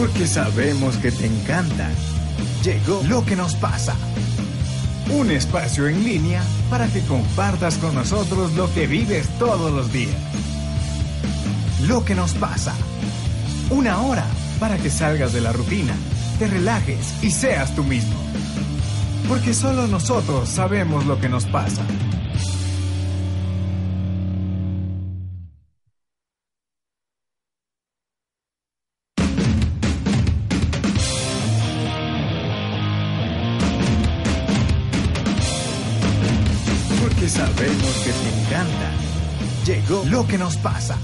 Porque 0.00 0.26
sabemos 0.26 0.96
que 0.96 1.12
te 1.12 1.26
encanta. 1.26 1.90
Llegó 2.64 3.02
lo 3.06 3.22
que 3.22 3.36
nos 3.36 3.54
pasa. 3.54 3.94
Un 5.10 5.30
espacio 5.30 5.88
en 5.88 6.02
línea 6.02 6.42
para 6.70 6.86
que 6.86 7.02
compartas 7.02 7.76
con 7.76 7.94
nosotros 7.94 8.54
lo 8.54 8.72
que 8.72 8.86
vives 8.86 9.28
todos 9.38 9.70
los 9.70 9.92
días. 9.92 10.16
Lo 11.86 12.02
que 12.02 12.14
nos 12.14 12.32
pasa. 12.32 12.72
Una 13.68 14.00
hora 14.00 14.24
para 14.58 14.78
que 14.78 14.88
salgas 14.88 15.34
de 15.34 15.42
la 15.42 15.52
rutina, 15.52 15.94
te 16.38 16.46
relajes 16.46 17.22
y 17.22 17.30
seas 17.30 17.74
tú 17.74 17.84
mismo. 17.84 18.16
Porque 19.28 19.52
solo 19.52 19.86
nosotros 19.86 20.48
sabemos 20.48 21.04
lo 21.04 21.20
que 21.20 21.28
nos 21.28 21.44
pasa. 21.44 21.82
Pasa. 40.62 40.98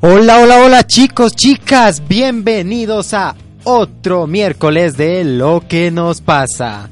Hola, 0.00 0.38
hola, 0.38 0.58
hola 0.64 0.86
chicos, 0.86 1.32
chicas, 1.34 2.06
bienvenidos 2.06 3.14
a 3.14 3.34
otro 3.70 4.26
miércoles 4.26 4.96
de 4.96 5.24
lo 5.24 5.62
que 5.68 5.90
nos 5.90 6.22
pasa. 6.22 6.88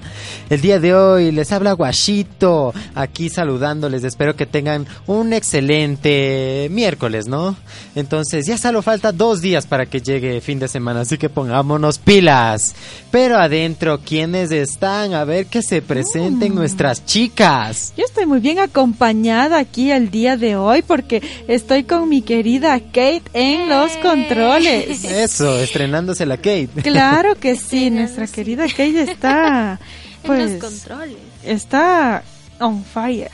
El 0.51 0.61
día 0.61 0.79
de 0.79 0.95
hoy 0.95 1.33
les 1.33 1.51
habla 1.51 1.73
Guachito, 1.73 2.73
aquí 2.95 3.31
saludándoles, 3.31 4.05
espero 4.05 4.37
que 4.37 4.47
tengan 4.47 4.87
un 5.07 5.33
excelente 5.33 6.69
miércoles, 6.71 7.27
¿no? 7.27 7.57
Entonces 7.97 8.47
ya 8.47 8.57
solo 8.57 8.81
falta 8.81 9.11
dos 9.11 9.41
días 9.41 9.67
para 9.67 9.87
que 9.87 10.01
llegue 10.01 10.41
fin 10.41 10.61
de 10.61 10.69
semana, 10.69 11.01
así 11.01 11.19
que 11.19 11.29
pongámonos 11.29 11.99
pilas. 11.99 12.77
Pero 13.11 13.39
adentro, 13.39 13.99
¿quiénes 14.05 14.53
están? 14.53 15.15
A 15.15 15.25
ver 15.25 15.47
que 15.47 15.63
se 15.63 15.83
presenten 15.83 16.53
mm. 16.53 16.57
nuestras 16.57 17.05
chicas. 17.05 17.93
Yo 17.97 18.05
estoy 18.05 18.27
muy 18.27 18.39
bien 18.39 18.61
acompañada 18.61 19.59
aquí 19.59 19.91
el 19.91 20.13
día 20.13 20.37
de 20.37 20.55
hoy 20.55 20.83
porque 20.83 21.23
estoy 21.49 21.83
con 21.83 22.09
mi 22.09 22.23
querida 22.23 22.79
Kate 22.79 23.23
en 23.33 23.69
los 23.69 23.91
controles. 23.97 25.05
Eso, 25.05 25.59
estrenándose 25.59 26.25
la 26.25 26.37
Kate. 26.37 26.66
Claro 26.83 27.35
que 27.37 27.57
sí, 27.57 27.91
nuestra 27.91 28.27
querida 28.27 28.67
Kate 28.69 29.03
está 29.03 29.79
pues, 30.23 30.53
los 30.53 30.61
controles. 30.63 31.17
Está 31.45 32.23
on 32.61 32.85
fire. 32.85 33.31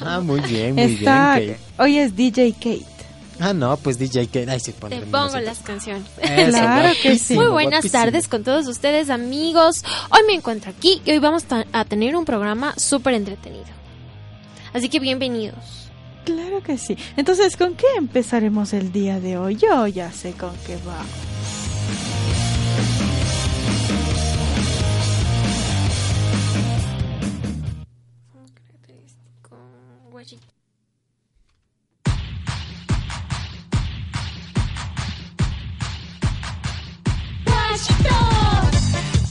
Ah, 0.00 0.20
muy 0.20 0.40
bien, 0.40 0.74
muy 0.74 0.86
bien. 0.86 1.04
Kate. 1.04 1.58
Hoy 1.78 1.98
es 1.98 2.16
DJ 2.16 2.52
Kate. 2.52 2.86
Ah, 3.40 3.52
no, 3.52 3.76
pues 3.76 3.98
DJ 3.98 4.26
Kate. 4.26 4.50
Ay, 4.50 4.60
sí, 4.60 4.72
Te 4.72 5.00
pongo 5.02 5.38
las 5.40 5.58
canciones. 5.58 6.04
claro 6.20 6.92
que 7.02 7.18
sí. 7.18 7.34
Muy 7.34 7.46
buenas 7.46 7.90
tardes 7.90 8.28
con 8.28 8.44
todos 8.44 8.66
ustedes, 8.68 9.10
amigos. 9.10 9.84
Hoy 10.10 10.20
me 10.26 10.34
encuentro 10.34 10.70
aquí 10.70 11.00
y 11.04 11.10
hoy 11.10 11.18
vamos 11.18 11.44
a 11.72 11.84
tener 11.84 12.16
un 12.16 12.24
programa 12.24 12.74
súper 12.76 13.14
entretenido. 13.14 13.66
Así 14.72 14.88
que 14.88 14.98
bienvenidos. 14.98 15.84
Claro 16.24 16.62
que 16.62 16.78
sí. 16.78 16.96
Entonces, 17.16 17.56
¿con 17.56 17.74
qué 17.74 17.86
empezaremos 17.96 18.72
el 18.72 18.92
día 18.92 19.20
de 19.20 19.36
hoy? 19.36 19.56
Yo 19.56 19.86
ya 19.86 20.10
sé 20.10 20.32
con 20.32 20.52
qué 20.66 20.76
va. 20.76 21.04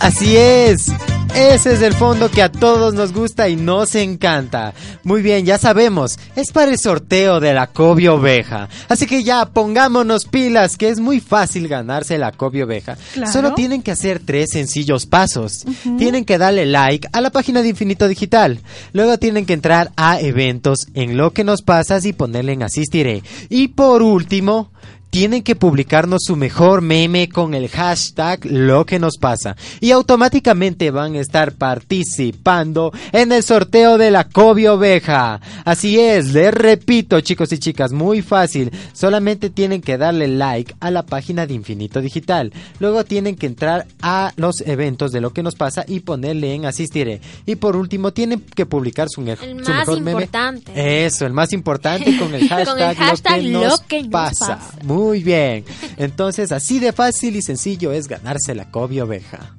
Así 0.03 0.35
es. 0.35 0.91
Ese 1.33 1.73
es 1.73 1.81
el 1.81 1.93
fondo 1.93 2.29
que 2.29 2.41
a 2.41 2.51
todos 2.51 2.93
nos 2.93 3.13
gusta 3.13 3.47
y 3.47 3.55
nos 3.55 3.95
encanta. 3.95 4.73
Muy 5.05 5.21
bien, 5.21 5.45
ya 5.45 5.57
sabemos, 5.57 6.19
es 6.35 6.51
para 6.51 6.71
el 6.71 6.77
sorteo 6.77 7.39
de 7.39 7.53
la 7.53 7.67
Kobe 7.67 8.09
Oveja. 8.09 8.67
Así 8.89 9.05
que 9.05 9.23
ya 9.23 9.45
pongámonos 9.45 10.25
pilas, 10.25 10.75
que 10.75 10.89
es 10.89 10.99
muy 10.99 11.21
fácil 11.21 11.69
ganarse 11.69 12.17
la 12.17 12.33
Kobe 12.33 12.65
Oveja. 12.65 12.97
Solo 13.31 13.53
tienen 13.53 13.81
que 13.81 13.91
hacer 13.91 14.21
tres 14.23 14.49
sencillos 14.51 15.05
pasos. 15.05 15.63
Tienen 15.97 16.25
que 16.25 16.37
darle 16.37 16.65
like 16.65 17.07
a 17.13 17.21
la 17.21 17.29
página 17.29 17.61
de 17.61 17.69
Infinito 17.69 18.09
Digital. 18.09 18.59
Luego 18.91 19.17
tienen 19.17 19.45
que 19.45 19.53
entrar 19.53 19.93
a 19.95 20.19
eventos 20.19 20.87
en 20.95 21.15
lo 21.15 21.31
que 21.31 21.45
nos 21.45 21.61
pasas 21.61 22.05
y 22.05 22.11
ponerle 22.11 22.51
en 22.51 22.63
asistiré. 22.63 23.23
Y 23.47 23.69
por 23.69 24.01
último, 24.01 24.69
tienen 25.13 25.43
que 25.43 25.55
publicarnos 25.55 26.23
su 26.25 26.35
mejor 26.35 26.81
meme 26.81 27.29
con 27.29 27.53
el 27.53 27.69
hashtag 27.69 28.43
lo 28.45 28.83
que 28.83 28.97
nos 28.97 29.17
pasa 29.17 29.55
y 29.79 29.91
automáticamente 29.91 30.89
van 30.89 31.13
a 31.13 31.19
estar 31.19 31.51
participando 31.51 32.91
en 33.11 33.31
el 33.31 33.43
sorteo 33.43 33.99
de 33.99 34.09
la 34.09 34.27
Kobe 34.27 34.67
Oveja. 34.69 35.39
Así 35.65 35.99
es, 35.99 36.33
les 36.33 36.51
repito 36.51 37.21
chicos 37.21 37.51
y 37.51 37.59
chicas, 37.59 37.91
muy 37.91 38.23
fácil, 38.23 38.71
solamente 38.91 39.51
tienen 39.51 39.81
que 39.81 39.99
darle 39.99 40.27
like 40.27 40.73
a 40.79 40.89
la 40.89 41.05
página 41.05 41.45
de 41.45 41.53
Infinito 41.53 42.01
Digital, 42.01 42.51
luego 42.79 43.03
tienen 43.03 43.35
que 43.35 43.45
entrar 43.45 43.85
a 44.01 44.33
los 44.35 44.61
eventos 44.61 45.11
de 45.11 45.21
lo 45.21 45.31
que 45.31 45.43
nos 45.43 45.53
pasa 45.53 45.85
y 45.87 45.99
ponerle 45.99 46.55
en 46.55 46.65
asistiré 46.65 47.21
y 47.45 47.55
por 47.57 47.75
último 47.75 48.13
tienen 48.13 48.41
que 48.55 48.65
publicar 48.65 49.09
su, 49.09 49.21
el 49.21 49.61
más 49.61 49.87
importante. 49.87 51.05
Eso, 51.05 51.27
el 51.27 51.33
más 51.33 51.53
importante 51.53 52.17
con 52.17 52.33
el 52.33 52.49
hashtag, 52.49 53.43
lo, 53.43 53.77
que 53.87 54.01
nos, 54.01 54.09
pasa. 54.09 54.59
Muy 54.81 55.02
bien. 55.11 55.65
Entonces, 55.97 56.51
así 56.51 56.79
de 56.79 56.93
fácil 56.93 57.35
y 57.35 57.41
sencillo 57.41 57.91
es 57.91 58.07
ganarse 58.07 58.55
la 58.55 58.71
Kobe 58.71 59.01
oveja. 59.01 59.55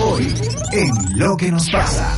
Hoy, 0.00 0.26
en 0.72 1.18
Lo 1.18 1.36
que 1.36 1.50
nos 1.50 1.70
pasa. 1.70 2.16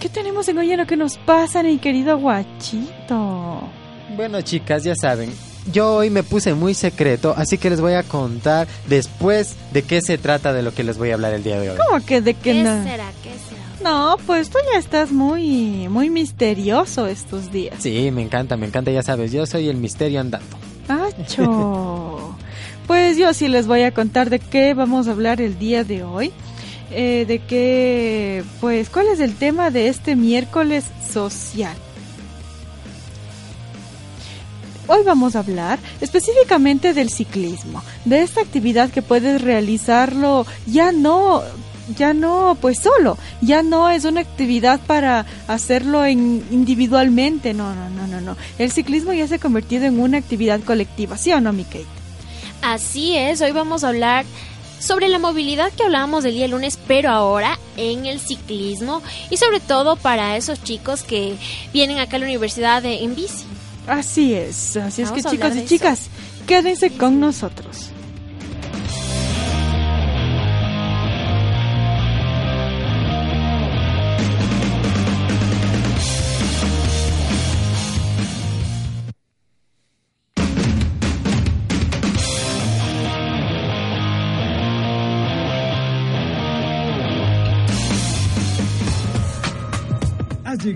¿Qué 0.00 0.08
tenemos 0.08 0.48
en 0.48 0.58
hoy 0.58 0.72
en 0.72 0.78
lo 0.78 0.86
que 0.86 0.96
nos 0.96 1.16
pasa, 1.18 1.62
mi 1.62 1.78
querido 1.78 2.18
guachito? 2.18 3.70
Bueno, 4.16 4.40
chicas, 4.42 4.84
ya 4.84 4.94
saben, 4.94 5.32
yo 5.72 5.94
hoy 5.94 6.10
me 6.10 6.22
puse 6.22 6.54
muy 6.54 6.74
secreto, 6.74 7.34
así 7.36 7.56
que 7.56 7.70
les 7.70 7.80
voy 7.80 7.94
a 7.94 8.02
contar 8.02 8.66
después 8.88 9.54
de 9.72 9.82
qué 9.82 10.00
se 10.02 10.18
trata 10.18 10.52
de 10.52 10.62
lo 10.62 10.74
que 10.74 10.84
les 10.84 10.98
voy 10.98 11.10
a 11.10 11.14
hablar 11.14 11.32
el 11.32 11.42
día 11.42 11.58
de 11.58 11.70
hoy. 11.70 11.78
¿Cómo 11.88 12.04
que 12.04 12.20
de 12.20 12.34
qué, 12.34 12.52
¿Qué 12.52 12.62
no? 12.62 12.82
será? 12.82 13.10
¿Qué 13.22 13.30
será? 13.30 13.62
No, 13.82 14.16
pues 14.26 14.50
tú 14.50 14.58
ya 14.72 14.78
estás 14.78 15.12
muy, 15.12 15.88
muy 15.88 16.10
misterioso 16.10 17.06
estos 17.06 17.50
días. 17.50 17.76
Sí, 17.80 18.10
me 18.12 18.22
encanta, 18.22 18.56
me 18.56 18.66
encanta, 18.66 18.90
ya 18.90 19.02
sabes, 19.02 19.32
yo 19.32 19.46
soy 19.46 19.68
el 19.68 19.76
misterio 19.76 20.20
andando. 20.20 20.56
¡Acho! 20.88 22.36
pues 22.86 23.16
yo 23.16 23.32
sí 23.32 23.48
les 23.48 23.66
voy 23.66 23.82
a 23.82 23.92
contar 23.92 24.30
de 24.30 24.38
qué 24.38 24.74
vamos 24.74 25.08
a 25.08 25.12
hablar 25.12 25.40
el 25.40 25.58
día 25.58 25.84
de 25.84 26.02
hoy. 26.02 26.32
Eh, 26.94 27.24
de 27.26 27.38
qué, 27.38 28.44
pues, 28.60 28.90
¿cuál 28.90 29.06
es 29.06 29.20
el 29.20 29.34
tema 29.34 29.70
de 29.70 29.88
este 29.88 30.14
miércoles 30.14 30.84
social? 31.10 31.74
Hoy 34.86 35.02
vamos 35.04 35.36
a 35.36 35.40
hablar 35.40 35.78
específicamente 36.00 36.94
del 36.94 37.10
ciclismo, 37.10 37.82
de 38.04 38.22
esta 38.22 38.40
actividad 38.40 38.90
que 38.90 39.02
puedes 39.02 39.40
realizarlo 39.42 40.46
ya 40.66 40.92
no 40.92 41.42
ya 41.96 42.14
no 42.14 42.56
pues 42.60 42.78
solo, 42.78 43.18
ya 43.40 43.62
no 43.62 43.90
es 43.90 44.04
una 44.04 44.20
actividad 44.20 44.80
para 44.80 45.26
hacerlo 45.48 46.04
en, 46.04 46.44
individualmente, 46.50 47.54
no, 47.54 47.74
no, 47.74 47.90
no, 47.90 48.06
no, 48.06 48.20
no. 48.20 48.36
El 48.58 48.70
ciclismo 48.70 49.12
ya 49.12 49.26
se 49.26 49.36
ha 49.36 49.38
convertido 49.38 49.84
en 49.86 50.00
una 50.00 50.18
actividad 50.18 50.60
colectiva, 50.60 51.18
¿sí 51.18 51.32
o 51.32 51.40
no, 51.40 51.52
mi 51.52 51.64
Kate? 51.64 51.86
Así 52.62 53.16
es, 53.16 53.40
hoy 53.40 53.50
vamos 53.50 53.82
a 53.82 53.88
hablar 53.88 54.24
sobre 54.78 55.08
la 55.08 55.18
movilidad 55.18 55.72
que 55.72 55.84
hablábamos 55.84 56.24
el 56.24 56.34
día 56.34 56.48
lunes, 56.48 56.78
pero 56.86 57.10
ahora 57.10 57.58
en 57.76 58.06
el 58.06 58.20
ciclismo 58.20 59.02
y 59.30 59.36
sobre 59.36 59.60
todo 59.60 59.96
para 59.96 60.36
esos 60.36 60.62
chicos 60.62 61.02
que 61.02 61.36
vienen 61.72 61.98
acá 61.98 62.16
a 62.16 62.20
la 62.20 62.26
universidad 62.26 62.84
en 62.84 63.14
bici. 63.14 63.44
Así 63.86 64.34
es, 64.34 64.76
así 64.76 65.02
es 65.02 65.10
que 65.10 65.22
chicos 65.22 65.56
y 65.56 65.64
chicas, 65.64 66.08
quédense 66.46 66.90
con 66.96 67.20
nosotros. 67.20 67.91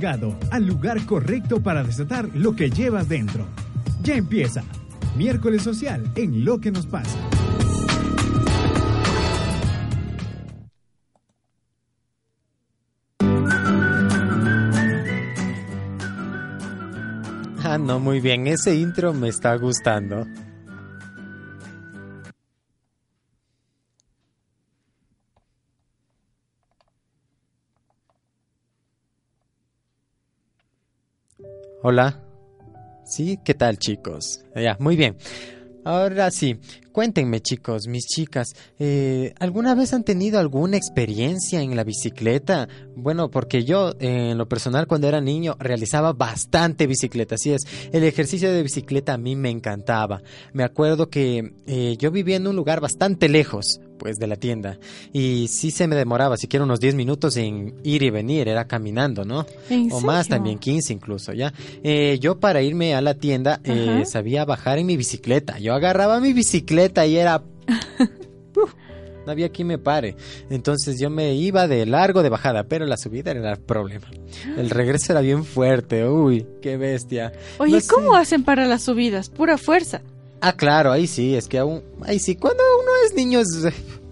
Al 0.06 0.66
lugar 0.66 1.04
correcto 1.04 1.60
para 1.60 1.82
desatar 1.82 2.28
lo 2.34 2.54
que 2.54 2.70
llevas 2.70 3.08
dentro. 3.08 3.46
Ya 4.02 4.14
empieza. 4.14 4.62
Miércoles 5.16 5.62
Social 5.62 6.04
en 6.14 6.44
Lo 6.44 6.60
que 6.60 6.70
nos 6.70 6.86
pasa. 6.86 7.18
Ah, 17.64 17.78
no, 17.78 17.98
muy 17.98 18.20
bien. 18.20 18.46
Ese 18.46 18.76
intro 18.76 19.12
me 19.12 19.28
está 19.28 19.56
gustando. 19.56 20.26
Hola. 31.88 32.20
Sí, 33.04 33.38
¿qué 33.44 33.54
tal 33.54 33.78
chicos? 33.78 34.44
Ya, 34.56 34.76
muy 34.80 34.96
bien. 34.96 35.16
Ahora 35.84 36.32
sí, 36.32 36.58
cuéntenme 36.96 37.42
chicos, 37.42 37.88
mis 37.88 38.06
chicas, 38.06 38.56
eh, 38.78 39.34
¿alguna 39.38 39.74
vez 39.74 39.92
han 39.92 40.02
tenido 40.02 40.38
alguna 40.38 40.78
experiencia 40.78 41.60
en 41.60 41.76
la 41.76 41.84
bicicleta? 41.84 42.68
Bueno, 42.96 43.30
porque 43.30 43.64
yo 43.64 43.92
en 44.00 44.38
lo 44.38 44.48
personal 44.48 44.86
cuando 44.86 45.06
era 45.06 45.20
niño 45.20 45.56
realizaba 45.58 46.14
bastante 46.14 46.86
bicicleta, 46.86 47.34
así 47.34 47.52
es, 47.52 47.66
el 47.92 48.02
ejercicio 48.02 48.50
de 48.50 48.62
bicicleta 48.62 49.12
a 49.12 49.18
mí 49.18 49.36
me 49.36 49.50
encantaba. 49.50 50.22
Me 50.54 50.64
acuerdo 50.64 51.10
que 51.10 51.52
eh, 51.66 51.96
yo 51.98 52.10
vivía 52.10 52.36
en 52.36 52.46
un 52.46 52.56
lugar 52.56 52.80
bastante 52.80 53.28
lejos, 53.28 53.78
pues 53.98 54.18
de 54.18 54.26
la 54.26 54.36
tienda. 54.36 54.78
Y 55.12 55.48
sí 55.48 55.70
se 55.70 55.86
me 55.88 55.96
demoraba 55.96 56.36
siquiera 56.36 56.64
unos 56.64 56.80
10 56.80 56.94
minutos 56.94 57.36
en 57.36 57.74
ir 57.82 58.02
y 58.02 58.10
venir, 58.10 58.48
era 58.48 58.66
caminando, 58.66 59.24
¿no? 59.24 59.44
o 59.90 60.00
más 60.00 60.28
también, 60.28 60.58
15 60.58 60.92
incluso, 60.92 61.32
¿ya? 61.32 61.52
Eh, 61.82 62.18
yo 62.20 62.38
para 62.38 62.62
irme 62.62 62.94
a 62.94 63.00
la 63.00 63.14
tienda 63.14 63.60
eh, 63.64 64.04
sabía 64.06 64.44
bajar 64.44 64.78
en 64.78 64.86
mi 64.86 64.96
bicicleta. 64.96 65.58
Yo 65.58 65.74
agarraba 65.74 66.20
mi 66.20 66.32
bicicleta 66.32 66.85
y 67.06 67.16
era... 67.16 67.42
no 69.26 69.32
había 69.32 69.48
quien 69.50 69.68
me 69.68 69.78
pare. 69.78 70.16
Entonces 70.50 70.98
yo 70.98 71.10
me 71.10 71.34
iba 71.34 71.66
de 71.66 71.84
largo 71.84 72.22
de 72.22 72.28
bajada, 72.28 72.64
pero 72.64 72.86
la 72.86 72.96
subida 72.96 73.32
era 73.32 73.52
el 73.52 73.58
problema. 73.58 74.06
El 74.56 74.70
regreso 74.70 75.12
era 75.12 75.20
bien 75.20 75.44
fuerte, 75.44 76.08
uy, 76.08 76.46
qué 76.62 76.76
bestia. 76.76 77.32
Oye, 77.58 77.80
¿cómo 77.86 78.14
hacen 78.14 78.44
para 78.44 78.66
las 78.66 78.82
subidas? 78.82 79.28
Pura 79.28 79.58
fuerza. 79.58 80.02
Ah, 80.40 80.52
claro, 80.54 80.92
ahí 80.92 81.06
sí, 81.06 81.34
es 81.34 81.48
que 81.48 81.58
aún, 81.58 81.82
ahí 82.02 82.18
sí, 82.18 82.36
cuando 82.36 82.62
uno 82.80 82.90
es 83.06 83.14
niño 83.14 83.40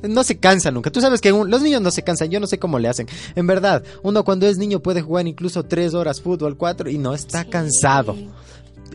no 0.09 0.25
se 0.25 0.39
cansa 0.39 0.71
nunca. 0.71 0.91
Tú 0.91 1.01
sabes 1.01 1.21
que 1.21 1.31
los 1.31 1.63
niños 1.63 1.81
no 1.81 1.91
se 1.91 2.03
cansan, 2.03 2.31
yo 2.31 2.41
no 2.41 2.47
sé 2.47 2.59
cómo 2.59 2.79
le 2.79 2.89
hacen. 2.89 3.07
En 3.35 3.47
verdad, 3.47 3.85
uno 4.03 4.25
cuando 4.25 4.47
es 4.47 4.59
niño 4.59 4.81
puede 4.81 5.03
jugar 5.03 5.27
incluso 5.27 5.63
tres 5.65 5.95
horas 5.95 6.21
fútbol, 6.21 6.57
cuatro, 6.57 6.91
y 6.91 6.99
no 6.99 7.15
está 7.15 7.45
cansado. 7.45 8.17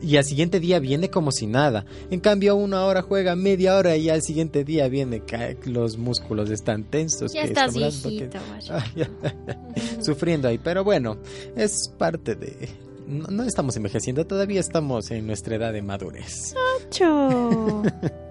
Y 0.01 0.17
al 0.17 0.23
siguiente 0.23 0.59
día 0.59 0.79
viene 0.79 1.09
como 1.09 1.31
si 1.31 1.47
nada. 1.47 1.85
En 2.09 2.19
cambio, 2.19 2.55
una 2.55 2.85
hora 2.85 3.01
juega 3.01 3.35
media 3.35 3.75
hora 3.75 3.97
y 3.97 4.09
al 4.09 4.21
siguiente 4.21 4.63
día 4.63 4.87
viene, 4.87 5.21
los 5.65 5.97
músculos 5.97 6.49
están 6.49 6.83
tensos. 6.83 7.33
Ya 7.33 7.43
estás 7.43 7.73
viejito, 7.73 8.39
Sufriendo 10.01 10.47
ahí, 10.47 10.57
pero 10.57 10.83
bueno, 10.83 11.17
es 11.55 11.89
parte 11.97 12.35
de, 12.35 12.69
no, 13.07 13.43
estamos 13.43 13.75
envejeciendo, 13.75 14.25
todavía 14.25 14.59
estamos 14.59 15.09
en 15.11 15.25
nuestra 15.27 15.55
edad 15.55 15.73
de 15.73 15.81
madurez. 15.81 16.55
¡Acho! 16.85 17.83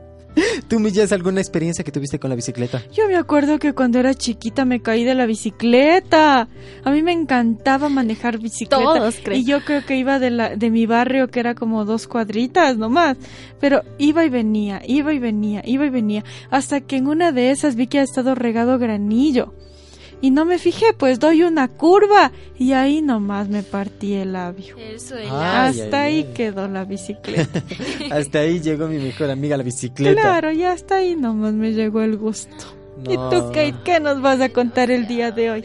¿Tú, 0.69 0.81
Millas, 0.81 1.13
alguna 1.13 1.41
experiencia 1.41 1.85
que 1.85 1.93
tuviste 1.93 2.19
con 2.19 2.31
la 2.31 2.37
bicicleta? 2.37 2.83
Yo 2.93 3.07
me 3.07 3.17
acuerdo 3.17 3.59
que 3.59 3.73
cuando 3.73 3.99
era 3.99 4.15
chiquita 4.15 4.65
me 4.65 4.81
caí 4.81 5.05
de 5.05 5.15
la 5.15 5.27
bicicleta. 5.27 6.49
A 6.85 6.91
mí 6.91 7.03
me 7.03 7.13
encantaba 7.13 7.89
manejar 7.89 8.39
bicicleta. 8.39 8.83
Todos. 8.83 9.17
Y 9.33 9.45
yo 9.45 9.65
creo 9.65 9.85
que 9.85 9.97
iba 9.97 10.19
de, 10.19 10.31
la, 10.31 10.57
de 10.57 10.71
mi 10.71 10.87
barrio, 10.87 11.29
que 11.29 11.41
era 11.41 11.55
como 11.55 11.85
dos 11.85 12.07
cuadritas 12.07 12.77
nomás. 12.77 13.17
Pero 13.61 13.83
iba 13.99 14.25
y 14.25 14.29
venía, 14.29 14.83
iba 14.87 15.13
y 15.13 15.19
venía, 15.19 15.63
iba 15.65 15.87
y 15.87 15.91
venía. 15.91 16.25
Hasta 16.51 16.81
que 16.81 16.97
en 16.97 17.07
una 17.07 17.33
de 17.33 17.51
esas 17.51 17.77
vi 17.77 17.87
que 17.87 17.99
ha 17.99 18.03
estado 18.03 18.35
regado 18.35 18.79
granillo 18.79 19.53
y 20.21 20.31
no 20.31 20.45
me 20.45 20.59
fijé, 20.59 20.93
pues 20.93 21.21
doy 21.21 21.43
una 21.43 21.69
curva 21.69 22.33
y 22.59 22.73
ahí 22.73 23.01
nomás 23.03 23.49
me 23.49 23.63
partí 23.63 24.15
el 24.15 24.33
labio. 24.33 24.77
hasta 25.31 26.03
ahí 26.03 26.25
quedó 26.35 26.69
la 26.69 26.85
bicicleta. 26.85 27.63
hasta 28.11 28.41
ahí 28.41 28.61
llegó 28.61 28.89
mi 28.89 28.99
mejor 28.99 29.31
amiga 29.31 29.57
la 29.57 29.63
bicicleta. 29.63 30.21
Claro, 30.21 30.53
y 30.53 30.65
hasta 30.65 30.97
ahí 30.97 31.17
nomás 31.17 31.55
me 31.55 31.73
llegó 31.73 32.03
el 32.03 32.17
gusto. 32.17 32.79
¿Y 33.05 33.15
tú, 33.15 33.53
Kate, 33.53 33.77
qué 33.85 34.01
nos 34.01 34.21
vas 34.21 34.41
a 34.41 34.49
contar 34.49 34.91
el 34.91 35.07
día 35.07 35.31
de 35.31 35.51
hoy? 35.51 35.65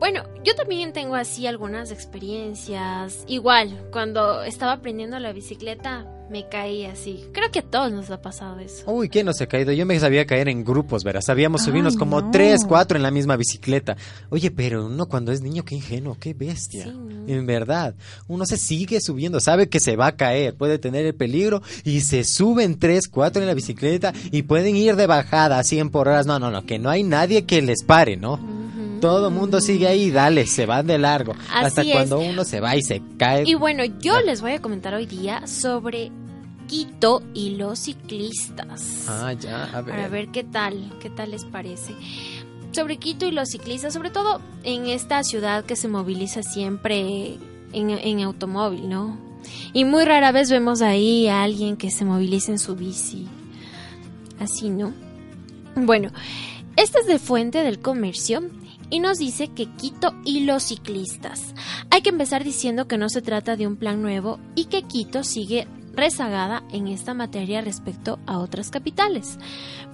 Bueno, 0.00 0.22
yo 0.42 0.54
también 0.54 0.94
tengo 0.94 1.14
así 1.14 1.46
algunas 1.46 1.92
experiencias. 1.92 3.22
Igual, 3.26 3.86
cuando 3.92 4.42
estaba 4.42 4.72
aprendiendo 4.72 5.18
la 5.18 5.34
bicicleta, 5.34 6.06
me 6.30 6.48
caí 6.48 6.86
así. 6.86 7.26
Creo 7.32 7.50
que 7.50 7.58
a 7.58 7.62
todos 7.62 7.92
nos 7.92 8.10
ha 8.10 8.22
pasado 8.22 8.58
eso. 8.60 8.90
Uy, 8.90 9.10
¿quién 9.10 9.26
no 9.26 9.34
se 9.34 9.44
ha 9.44 9.46
caído? 9.46 9.72
Yo 9.72 9.84
me 9.84 10.00
sabía 10.00 10.24
caer 10.24 10.48
en 10.48 10.64
grupos, 10.64 11.04
verás. 11.04 11.26
Sabíamos 11.26 11.64
subirnos 11.64 11.98
como 11.98 12.30
tres, 12.30 12.64
cuatro 12.66 12.96
en 12.96 13.02
la 13.02 13.10
misma 13.10 13.36
bicicleta. 13.36 13.98
Oye, 14.30 14.50
pero 14.50 14.86
uno 14.86 15.06
cuando 15.06 15.32
es 15.32 15.42
niño, 15.42 15.66
qué 15.66 15.74
ingenuo, 15.74 16.16
qué 16.18 16.32
bestia. 16.32 16.86
En 16.86 17.44
verdad, 17.44 17.94
uno 18.26 18.46
se 18.46 18.56
sigue 18.56 19.02
subiendo, 19.02 19.38
sabe 19.38 19.68
que 19.68 19.80
se 19.80 19.96
va 19.96 20.06
a 20.06 20.16
caer, 20.16 20.54
puede 20.54 20.78
tener 20.78 21.04
el 21.04 21.14
peligro 21.14 21.60
y 21.84 22.00
se 22.00 22.24
suben 22.24 22.78
tres, 22.78 23.06
cuatro 23.06 23.42
en 23.42 23.48
la 23.48 23.54
bicicleta 23.54 24.14
y 24.32 24.44
pueden 24.44 24.76
ir 24.76 24.96
de 24.96 25.06
bajada 25.06 25.58
a 25.58 25.62
100 25.62 25.90
por 25.90 26.08
horas. 26.08 26.24
No, 26.24 26.38
no, 26.38 26.50
no, 26.50 26.64
que 26.64 26.78
no 26.78 26.88
hay 26.88 27.02
nadie 27.02 27.44
que 27.44 27.60
les 27.60 27.84
pare, 27.84 28.16
¿no? 28.16 28.59
Todo 29.00 29.30
mundo 29.30 29.60
sigue 29.60 29.86
ahí, 29.86 30.10
dale, 30.10 30.46
se 30.46 30.66
van 30.66 30.86
de 30.86 30.98
largo. 30.98 31.34
hasta 31.52 31.84
cuando 31.84 32.20
uno 32.20 32.44
se 32.44 32.60
va 32.60 32.76
y 32.76 32.82
se 32.82 33.02
cae. 33.16 33.44
Y 33.46 33.54
bueno, 33.54 33.84
yo 33.84 34.20
les 34.20 34.40
voy 34.40 34.52
a 34.52 34.60
comentar 34.60 34.94
hoy 34.94 35.06
día 35.06 35.46
sobre 35.46 36.10
Quito 36.66 37.22
y 37.34 37.56
los 37.56 37.80
ciclistas. 37.80 39.06
Ah, 39.08 39.32
ya, 39.32 39.64
a 39.64 39.80
ver. 39.80 39.94
Para 39.94 40.08
ver 40.08 40.28
qué 40.28 40.44
tal, 40.44 40.92
qué 41.00 41.10
tal 41.10 41.32
les 41.32 41.44
parece. 41.44 41.94
Sobre 42.72 42.98
Quito 42.98 43.26
y 43.26 43.32
los 43.32 43.48
ciclistas, 43.48 43.92
sobre 43.92 44.10
todo 44.10 44.40
en 44.62 44.86
esta 44.86 45.24
ciudad 45.24 45.64
que 45.64 45.74
se 45.74 45.88
moviliza 45.88 46.42
siempre 46.42 47.38
en, 47.72 47.90
en 47.90 48.20
automóvil, 48.20 48.88
¿no? 48.88 49.18
Y 49.72 49.84
muy 49.84 50.04
rara 50.04 50.30
vez 50.32 50.50
vemos 50.50 50.82
ahí 50.82 51.26
a 51.28 51.42
alguien 51.42 51.76
que 51.76 51.90
se 51.90 52.04
moviliza 52.04 52.52
en 52.52 52.58
su 52.58 52.76
bici. 52.76 53.26
Así, 54.38 54.70
¿no? 54.70 54.92
Bueno, 55.74 56.10
esta 56.76 57.00
es 57.00 57.06
de 57.06 57.18
Fuente 57.18 57.62
del 57.62 57.80
Comercio 57.80 58.42
y 58.90 59.00
nos 59.00 59.18
dice 59.18 59.48
que 59.48 59.66
Quito 59.76 60.14
y 60.24 60.40
los 60.40 60.64
ciclistas. 60.64 61.54
Hay 61.90 62.02
que 62.02 62.10
empezar 62.10 62.44
diciendo 62.44 62.86
que 62.86 62.98
no 62.98 63.08
se 63.08 63.22
trata 63.22 63.56
de 63.56 63.66
un 63.66 63.76
plan 63.76 64.02
nuevo 64.02 64.38
y 64.54 64.66
que 64.66 64.82
Quito 64.82 65.24
sigue 65.24 65.66
rezagada 65.94 66.62
en 66.72 66.88
esta 66.88 67.14
materia 67.14 67.60
respecto 67.60 68.18
a 68.26 68.38
otras 68.38 68.70
capitales. 68.70 69.38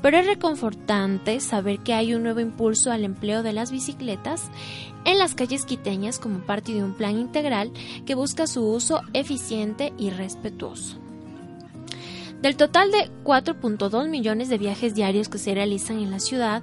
Pero 0.02 0.18
es 0.18 0.26
reconfortante 0.26 1.40
saber 1.40 1.80
que 1.80 1.94
hay 1.94 2.14
un 2.14 2.22
nuevo 2.22 2.40
impulso 2.40 2.90
al 2.92 3.04
empleo 3.04 3.42
de 3.42 3.52
las 3.52 3.70
bicicletas 3.70 4.44
en 5.04 5.18
las 5.18 5.34
calles 5.34 5.64
quiteñas 5.64 6.18
como 6.18 6.40
parte 6.40 6.72
de 6.72 6.82
un 6.82 6.94
plan 6.94 7.18
integral 7.18 7.72
que 8.04 8.14
busca 8.14 8.46
su 8.46 8.66
uso 8.66 9.00
eficiente 9.12 9.92
y 9.98 10.10
respetuoso. 10.10 10.98
Del 12.42 12.56
total 12.56 12.92
de 12.92 13.10
4.2 13.24 14.08
millones 14.08 14.48
de 14.48 14.58
viajes 14.58 14.94
diarios 14.94 15.28
que 15.28 15.38
se 15.38 15.54
realizan 15.54 15.98
en 16.00 16.10
la 16.10 16.20
ciudad, 16.20 16.62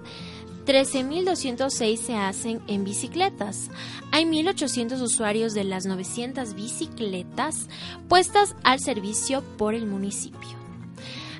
13.206 0.65 1.97
se 1.97 2.15
hacen 2.15 2.61
en 2.67 2.83
bicicletas. 2.83 3.69
Hay 4.11 4.25
1.800 4.25 5.01
usuarios 5.01 5.53
de 5.53 5.63
las 5.65 5.85
900 5.85 6.53
bicicletas 6.53 7.67
puestas 8.07 8.55
al 8.63 8.79
servicio 8.79 9.43
por 9.57 9.73
el 9.73 9.85
municipio. 9.85 10.63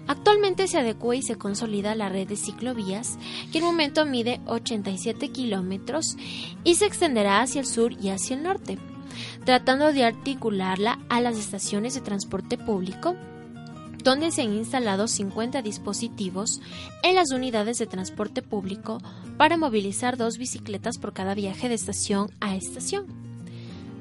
Actualmente 0.08 0.68
se 0.68 0.77
adecua 0.77 1.15
y 1.15 1.22
se 1.22 1.38
consolida 1.38 1.96
la 1.96 2.10
red 2.10 2.27
de 2.27 2.36
ciclovías, 2.36 3.18
que 3.51 3.60
en 3.60 3.63
momento 3.63 4.06
mide 4.06 4.42
87 4.48 5.30
kilómetros 5.30 6.18
y 6.65 6.75
se 6.75 6.86
extenderá 6.86 7.42
hacia 7.42 7.62
el 7.62 7.68
sur 7.68 7.94
y 7.94 8.10
hacia 8.10 8.36
el 8.36 8.44
norte, 8.44 8.77
tratando 9.46 9.94
de 9.94 10.03
articularla 10.03 11.00
a 11.08 11.22
las 11.22 11.38
estaciones 11.38 11.94
de 11.94 12.01
transporte 12.01 12.58
público, 12.58 13.15
donde 14.03 14.31
se 14.31 14.41
han 14.41 14.53
instalado 14.53 15.07
50 15.07 15.62
dispositivos 15.62 16.62
en 17.01 17.15
las 17.15 17.31
unidades 17.31 17.77
de 17.77 17.88
transporte 17.88 18.41
público 18.41 19.00
para 19.38 19.57
movilizar 19.57 20.17
dos 20.17 20.38
bicicletas 20.38 20.98
por 20.98 21.13
cada 21.13 21.33
viaje 21.33 21.69
de 21.69 21.75
estación 21.75 22.29
a 22.41 22.55
estación. 22.55 23.24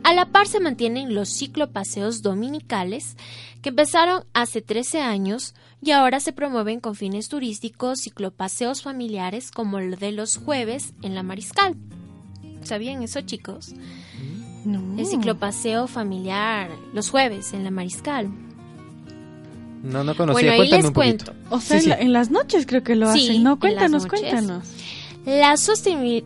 A 0.05 0.15
la 0.15 0.27
par 0.27 0.49
se 0.49 0.59
mantienen 0.59 1.15
los 1.15 1.29
ciclopaseos 1.29 2.23
dominicales, 2.23 3.17
que 3.63 3.69
empezaron 3.69 4.25
hace 4.35 4.61
13 4.61 5.01
años 5.01 5.55
y 5.81 5.93
ahora 5.93 6.19
se 6.19 6.33
promueven 6.33 6.81
con 6.81 6.97
fines 6.97 7.29
turísticos, 7.29 8.01
ciclopaseos 8.01 8.83
familiares 8.83 9.53
como 9.53 9.79
el 9.79 9.97
de 9.97 10.11
los 10.11 10.39
jueves 10.39 10.93
en 11.03 11.15
la 11.15 11.23
Mariscal. 11.23 11.77
¿Sabían 12.65 13.03
eso, 13.03 13.21
chicos? 13.21 13.75
No. 14.65 14.99
El 14.99 15.07
ciclopaseo 15.07 15.87
familiar 15.87 16.71
los 16.93 17.11
jueves 17.11 17.53
en 17.53 17.63
la 17.63 17.71
Mariscal. 17.71 18.29
No, 19.83 20.05
no 20.05 20.15
conocía. 20.15 20.33
Bueno, 20.35 20.53
ahí 20.53 20.59
Cuéntame 20.59 20.83
les 20.83 20.91
cuento. 20.93 21.33
O 21.51 21.61
sea, 21.61 21.79
Sí, 21.81 21.85
en, 21.87 21.91
la- 21.91 21.99
en 22.01 22.13
las 22.13 22.31
noches 22.31 22.67
creo 22.67 22.83
que 22.83 22.95
lo 22.97 23.13
Sí, 23.13 23.29
hacen. 23.29 23.43
No, 23.43 23.53
en 23.55 23.59
cuéntanos, 23.59 24.05
las 24.05 24.13
noches. 24.13 24.31
cuéntanos. 24.31 24.69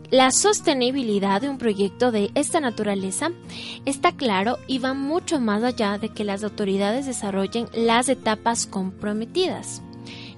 La 0.09 0.31
sostenibilidad 0.31 1.41
de 1.41 1.49
un 1.49 1.57
proyecto 1.57 2.11
de 2.11 2.31
esta 2.35 2.59
naturaleza 2.59 3.29
está 3.85 4.11
claro 4.11 4.57
y 4.67 4.79
va 4.79 4.93
mucho 4.93 5.39
más 5.39 5.63
allá 5.63 5.97
de 5.97 6.09
que 6.09 6.23
las 6.23 6.43
autoridades 6.43 7.05
desarrollen 7.05 7.67
las 7.73 8.09
etapas 8.09 8.65
comprometidas. 8.65 9.81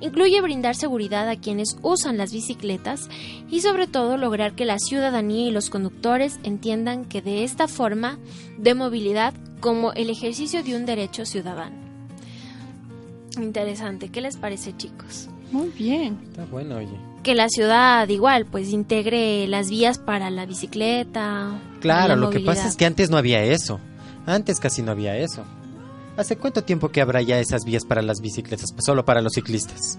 Incluye 0.02 0.42
brindar 0.42 0.76
seguridad 0.76 1.28
a 1.30 1.36
quienes 1.36 1.78
usan 1.82 2.18
las 2.18 2.32
bicicletas 2.34 3.10
y 3.50 3.62
sobre 3.62 3.88
todo 3.88 4.18
lograr 4.18 4.54
que 4.56 4.66
la 4.66 4.80
ciudadanía 4.80 5.48
y 5.48 5.52
los 5.52 5.70
conductores 5.70 6.40
entiendan 6.44 7.06
que 7.06 7.22
de 7.22 7.44
esta 7.44 7.68
forma 7.68 8.18
de 8.58 8.76
movilidad 8.76 9.34
como 9.60 9.92
el 9.94 10.10
ejercicio 10.10 10.64
de 10.64 10.76
un 10.76 10.86
derecho 10.86 11.26
ciudadano. 11.26 11.89
Interesante, 13.44 14.10
¿qué 14.10 14.22
les 14.22 14.38
parece 14.38 14.76
chicos? 14.76 15.30
Muy 15.52 15.70
bien. 15.70 16.20
Está 16.30 16.46
bueno, 16.46 16.78
oye. 16.78 16.96
que 17.24 17.34
la 17.36 17.50
ciudad 17.50 18.08
igual 18.08 18.46
pues 18.46 18.70
integre 18.70 19.48
las 19.48 19.70
vías 19.70 19.98
para 19.98 20.30
la 20.30 20.46
bicicleta. 20.46 21.60
Claro, 21.82 22.16
la 22.16 22.16
lo 22.16 22.30
que 22.30 22.40
pasa 22.40 22.68
es 22.68 22.76
que 22.76 22.86
antes 22.86 23.10
no 23.10 23.18
había 23.18 23.44
eso. 23.44 23.80
Antes 24.26 24.60
casi 24.60 24.82
no 24.82 24.92
había 24.92 25.18
eso. 25.18 25.44
¿Hace 26.18 26.38
cuánto 26.38 26.64
tiempo 26.64 26.90
que 26.90 27.02
habrá 27.02 27.22
ya 27.22 27.40
esas 27.40 27.64
vías 27.66 27.86
para 27.86 28.02
las 28.02 28.20
bicicletas? 28.22 28.72
Pues 28.74 28.86
solo 28.86 29.06
para 29.06 29.22
los 29.22 29.34
ciclistas. 29.34 29.98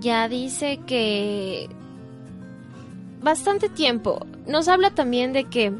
ya 0.00 0.28
dice 0.28 0.80
que 0.86 1.68
bastante 3.22 3.68
tiempo. 3.68 4.24
Nos 4.46 4.68
habla 4.68 4.90
también 4.90 5.32
de 5.32 5.44
que 5.44 5.72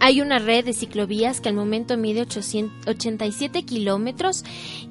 hay 0.00 0.20
una 0.20 0.38
red 0.38 0.64
de 0.64 0.72
ciclovías 0.72 1.40
que 1.40 1.48
al 1.48 1.54
momento 1.54 1.96
mide 1.96 2.22
800 2.22 2.86
87 2.88 3.62
kilómetros 3.64 4.44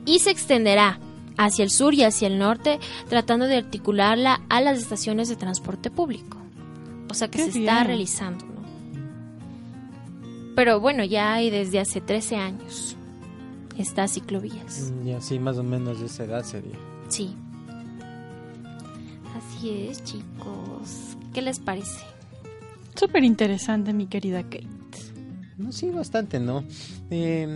y 0.06 0.20
se 0.20 0.32
extenderá 0.32 1.00
hacia 1.38 1.64
el 1.64 1.70
sur 1.70 1.94
y 1.94 2.04
hacia 2.04 2.28
el 2.28 2.40
norte, 2.40 2.80
tratando 3.10 3.46
de 3.46 3.58
articularla 3.58 4.42
a 4.50 4.60
las 4.62 4.80
estaciones 4.80 5.30
de 5.30 5.36
transporte 5.36 5.92
público. 5.92 6.38
O 7.10 7.14
sea 7.14 7.28
que 7.30 7.38
Qué 7.38 7.52
se 7.52 7.60
está 7.60 7.84
realizando, 7.84 8.46
¿no? 8.46 8.58
Pero 10.56 10.80
bueno, 10.80 11.04
ya 11.04 11.34
hay 11.36 11.50
desde 11.52 11.80
hace 11.80 12.02
13 12.02 12.36
años 12.38 12.96
estas 13.78 14.14
ciclovías. 14.14 14.92
Mm, 14.92 15.08
Ya, 15.08 15.22
sí, 15.22 15.38
más 15.38 15.58
o 15.60 15.64
menos 15.64 16.00
de 16.00 16.08
esa 16.08 16.24
edad 16.24 16.44
sería. 16.44 16.76
Sí. 17.10 17.36
Así 19.38 19.70
es, 19.90 20.04
chicos. 20.04 21.16
¿Qué 21.34 21.44
les 21.44 21.60
parece? 21.60 22.02
Súper 22.96 23.24
interesante, 23.24 23.94
mi 23.94 24.08
querida 24.08 24.42
Kate. 24.42 24.66
No, 25.58 25.72
sí, 25.72 25.90
bastante, 25.90 26.40
¿no? 26.40 26.64
Eh, 27.10 27.48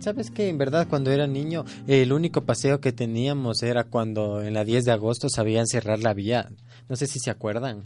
Sabes 0.00 0.30
que 0.30 0.48
en 0.48 0.58
verdad 0.58 0.86
cuando 0.88 1.10
era 1.10 1.26
niño 1.26 1.64
el 1.86 2.12
único 2.12 2.42
paseo 2.42 2.80
que 2.80 2.92
teníamos 2.92 3.62
era 3.62 3.84
cuando 3.84 4.42
en 4.42 4.52
la 4.52 4.64
10 4.64 4.84
de 4.84 4.92
agosto 4.92 5.30
sabían 5.30 5.66
cerrar 5.66 6.00
la 6.00 6.12
vía. 6.12 6.50
No 6.88 6.96
sé 6.96 7.06
si 7.06 7.18
se 7.18 7.30
acuerdan. 7.30 7.84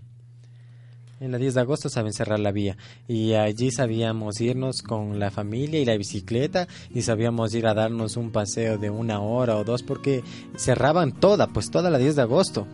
En 1.20 1.30
la 1.30 1.38
10 1.38 1.54
de 1.54 1.60
agosto 1.60 1.88
saben 1.88 2.12
cerrar 2.14 2.40
la 2.40 2.50
vía 2.50 2.76
y 3.06 3.34
allí 3.34 3.70
sabíamos 3.70 4.40
irnos 4.40 4.82
con 4.82 5.20
la 5.20 5.30
familia 5.30 5.78
y 5.78 5.84
la 5.84 5.96
bicicleta 5.96 6.66
y 6.92 7.02
sabíamos 7.02 7.54
ir 7.54 7.66
a 7.66 7.74
darnos 7.74 8.16
un 8.16 8.32
paseo 8.32 8.78
de 8.78 8.90
una 8.90 9.20
hora 9.20 9.56
o 9.56 9.64
dos 9.64 9.82
porque 9.82 10.24
cerraban 10.56 11.12
toda, 11.12 11.46
pues 11.46 11.70
toda 11.70 11.90
la 11.90 11.98
10 11.98 12.16
de 12.16 12.22
agosto 12.22 12.66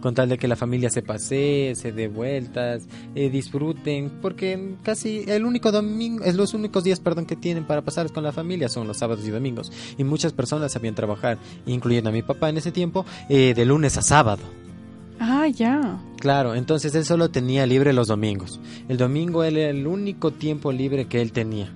con 0.00 0.14
tal 0.14 0.28
de 0.28 0.38
que 0.38 0.48
la 0.48 0.56
familia 0.56 0.90
se 0.90 1.02
pasee, 1.02 1.74
se 1.74 1.92
dé 1.92 2.08
vueltas, 2.08 2.86
eh, 3.14 3.30
disfruten, 3.30 4.10
porque 4.22 4.76
casi 4.82 5.24
el 5.26 5.44
único 5.44 5.72
domingo, 5.72 6.24
es 6.24 6.34
los 6.34 6.54
únicos 6.54 6.84
días, 6.84 7.00
perdón, 7.00 7.26
que 7.26 7.36
tienen 7.36 7.64
para 7.64 7.82
pasar 7.82 8.12
con 8.12 8.24
la 8.24 8.32
familia 8.32 8.68
son 8.68 8.86
los 8.86 8.98
sábados 8.98 9.26
y 9.26 9.30
domingos. 9.30 9.72
Y 9.96 10.04
muchas 10.04 10.32
personas 10.32 10.72
sabían 10.72 10.94
trabajar, 10.94 11.38
incluyendo 11.66 12.10
a 12.10 12.12
mi 12.12 12.22
papá 12.22 12.48
en 12.48 12.58
ese 12.58 12.72
tiempo, 12.72 13.04
eh, 13.28 13.54
de 13.54 13.64
lunes 13.64 13.96
a 13.96 14.02
sábado. 14.02 14.42
Ah, 15.20 15.48
ya. 15.48 16.00
Claro, 16.20 16.54
entonces 16.54 16.94
él 16.94 17.04
solo 17.04 17.30
tenía 17.30 17.66
libre 17.66 17.92
los 17.92 18.08
domingos. 18.08 18.60
El 18.88 18.98
domingo 18.98 19.42
era 19.42 19.70
el 19.70 19.86
único 19.86 20.30
tiempo 20.32 20.70
libre 20.72 21.06
que 21.06 21.20
él 21.20 21.32
tenía. 21.32 21.72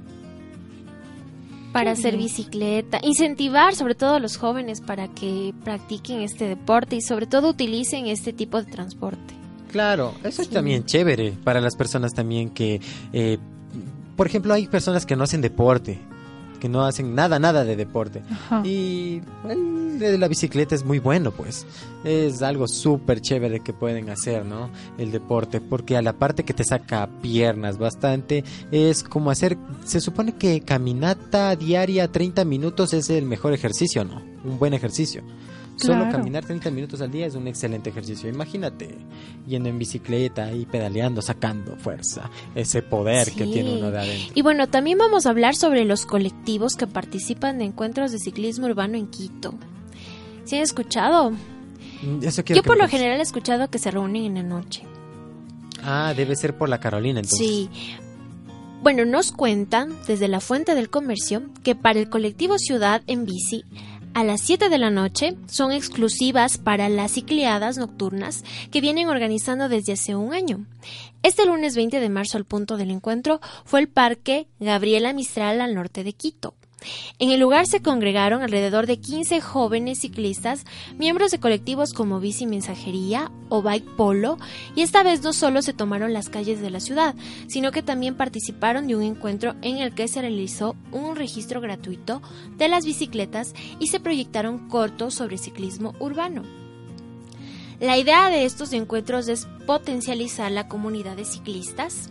Para 1.72 1.92
hacer 1.92 2.16
bicicleta, 2.16 3.00
incentivar 3.02 3.74
sobre 3.74 3.94
todo 3.94 4.14
a 4.14 4.20
los 4.20 4.36
jóvenes 4.36 4.80
para 4.80 5.08
que 5.08 5.54
practiquen 5.64 6.20
este 6.20 6.46
deporte 6.46 6.96
y 6.96 7.00
sobre 7.00 7.26
todo 7.26 7.50
utilicen 7.50 8.06
este 8.06 8.32
tipo 8.32 8.62
de 8.62 8.70
transporte. 8.70 9.34
Claro, 9.70 10.14
eso 10.22 10.42
es 10.42 10.50
también 10.50 10.84
chévere 10.84 11.32
para 11.44 11.60
las 11.62 11.76
personas 11.76 12.12
también 12.12 12.50
que, 12.50 12.80
eh, 13.14 13.38
por 14.16 14.26
ejemplo, 14.26 14.52
hay 14.52 14.66
personas 14.66 15.06
que 15.06 15.16
no 15.16 15.24
hacen 15.24 15.40
deporte, 15.40 15.98
que 16.62 16.68
no 16.68 16.84
hacen 16.84 17.16
nada, 17.16 17.40
nada 17.40 17.64
de 17.64 17.74
deporte. 17.74 18.22
Ajá. 18.30 18.62
Y 18.64 19.20
el 19.48 19.98
de 19.98 20.16
la 20.16 20.28
bicicleta 20.28 20.76
es 20.76 20.84
muy 20.84 21.00
bueno, 21.00 21.32
pues. 21.32 21.66
Es 22.04 22.40
algo 22.40 22.68
súper 22.68 23.20
chévere 23.20 23.58
que 23.58 23.72
pueden 23.72 24.08
hacer, 24.10 24.44
¿no? 24.44 24.70
El 24.96 25.10
deporte, 25.10 25.60
porque 25.60 25.96
a 25.96 26.02
la 26.02 26.12
parte 26.12 26.44
que 26.44 26.54
te 26.54 26.62
saca 26.62 27.08
piernas 27.20 27.78
bastante, 27.78 28.44
es 28.70 29.02
como 29.02 29.32
hacer, 29.32 29.58
se 29.84 30.00
supone 30.00 30.36
que 30.36 30.60
caminata 30.60 31.56
diaria 31.56 32.06
30 32.06 32.44
minutos 32.44 32.94
es 32.94 33.10
el 33.10 33.24
mejor 33.24 33.54
ejercicio, 33.54 34.04
¿no? 34.04 34.22
Un 34.44 34.60
buen 34.60 34.72
ejercicio. 34.72 35.24
Solo 35.76 36.10
caminar 36.10 36.44
30 36.44 36.70
minutos 36.70 37.00
al 37.00 37.10
día 37.10 37.26
es 37.26 37.34
un 37.34 37.48
excelente 37.48 37.90
ejercicio. 37.90 38.28
Imagínate 38.28 38.96
yendo 39.46 39.68
en 39.68 39.78
bicicleta 39.78 40.52
y 40.52 40.66
pedaleando, 40.66 41.22
sacando 41.22 41.76
fuerza, 41.76 42.30
ese 42.54 42.82
poder 42.82 43.32
que 43.32 43.46
tiene 43.46 43.78
uno 43.78 43.90
de 43.90 43.98
adentro. 43.98 44.32
Y 44.34 44.42
bueno, 44.42 44.68
también 44.68 44.98
vamos 44.98 45.26
a 45.26 45.30
hablar 45.30 45.56
sobre 45.56 45.84
los 45.84 46.06
colectivos 46.06 46.74
que 46.76 46.86
participan 46.86 47.58
de 47.58 47.64
encuentros 47.64 48.12
de 48.12 48.18
ciclismo 48.18 48.66
urbano 48.66 48.96
en 48.96 49.08
Quito. 49.08 49.54
¿Sí 50.44 50.56
han 50.56 50.62
escuchado? 50.62 51.30
Mm, 52.02 52.22
Eso 52.22 52.42
Yo 52.44 52.62
por 52.62 52.78
lo 52.78 52.88
general 52.88 53.18
he 53.18 53.22
escuchado 53.22 53.68
que 53.68 53.78
se 53.78 53.90
reúnen 53.90 54.24
en 54.24 54.34
la 54.34 54.42
noche. 54.42 54.82
Ah, 55.82 56.14
debe 56.16 56.36
ser 56.36 56.56
por 56.56 56.68
la 56.68 56.78
Carolina 56.78 57.20
entonces. 57.20 57.38
Sí. 57.46 57.70
Bueno, 58.82 59.04
nos 59.04 59.30
cuentan 59.30 59.96
desde 60.08 60.26
la 60.26 60.40
Fuente 60.40 60.74
del 60.74 60.90
Comercio 60.90 61.42
que 61.62 61.76
para 61.76 62.00
el 62.00 62.08
colectivo 62.10 62.58
Ciudad 62.58 63.02
en 63.06 63.24
Bici, 63.26 63.64
a 64.14 64.24
las 64.24 64.42
7 64.42 64.68
de 64.68 64.78
la 64.78 64.90
noche 64.90 65.36
son 65.46 65.72
exclusivas 65.72 66.58
para 66.58 66.88
las 66.88 67.12
cicleadas 67.12 67.78
nocturnas 67.78 68.44
que 68.70 68.80
vienen 68.80 69.08
organizando 69.08 69.68
desde 69.68 69.94
hace 69.94 70.14
un 70.14 70.34
año. 70.34 70.66
Este 71.22 71.46
lunes 71.46 71.76
20 71.76 72.00
de 72.00 72.08
marzo 72.08 72.36
al 72.36 72.44
punto 72.44 72.76
del 72.76 72.90
encuentro 72.90 73.40
fue 73.64 73.80
el 73.80 73.88
Parque 73.88 74.48
Gabriela 74.60 75.12
Mistral 75.12 75.60
al 75.60 75.74
norte 75.74 76.04
de 76.04 76.12
Quito. 76.12 76.54
En 77.18 77.30
el 77.30 77.40
lugar 77.40 77.66
se 77.66 77.82
congregaron 77.82 78.42
alrededor 78.42 78.86
de 78.86 78.98
15 78.98 79.40
jóvenes 79.40 80.00
ciclistas, 80.00 80.64
miembros 80.98 81.30
de 81.30 81.40
colectivos 81.40 81.92
como 81.92 82.20
Bici 82.20 82.46
Mensajería 82.46 83.30
o 83.48 83.62
Bike 83.62 83.96
Polo, 83.96 84.38
y 84.74 84.82
esta 84.82 85.02
vez 85.02 85.22
no 85.22 85.32
solo 85.32 85.62
se 85.62 85.72
tomaron 85.72 86.12
las 86.12 86.28
calles 86.28 86.60
de 86.60 86.70
la 86.70 86.80
ciudad, 86.80 87.14
sino 87.46 87.72
que 87.72 87.82
también 87.82 88.16
participaron 88.16 88.86
de 88.86 88.96
un 88.96 89.02
encuentro 89.02 89.54
en 89.62 89.78
el 89.78 89.94
que 89.94 90.08
se 90.08 90.20
realizó 90.20 90.76
un 90.90 91.16
registro 91.16 91.60
gratuito 91.60 92.22
de 92.56 92.68
las 92.68 92.84
bicicletas 92.84 93.54
y 93.78 93.88
se 93.88 94.00
proyectaron 94.00 94.68
cortos 94.68 95.14
sobre 95.14 95.38
ciclismo 95.38 95.94
urbano. 95.98 96.42
La 97.82 97.98
idea 97.98 98.30
de 98.30 98.44
estos 98.44 98.72
encuentros 98.74 99.26
es 99.26 99.48
potencializar 99.66 100.52
la 100.52 100.68
comunidad 100.68 101.16
de 101.16 101.24
ciclistas, 101.24 102.10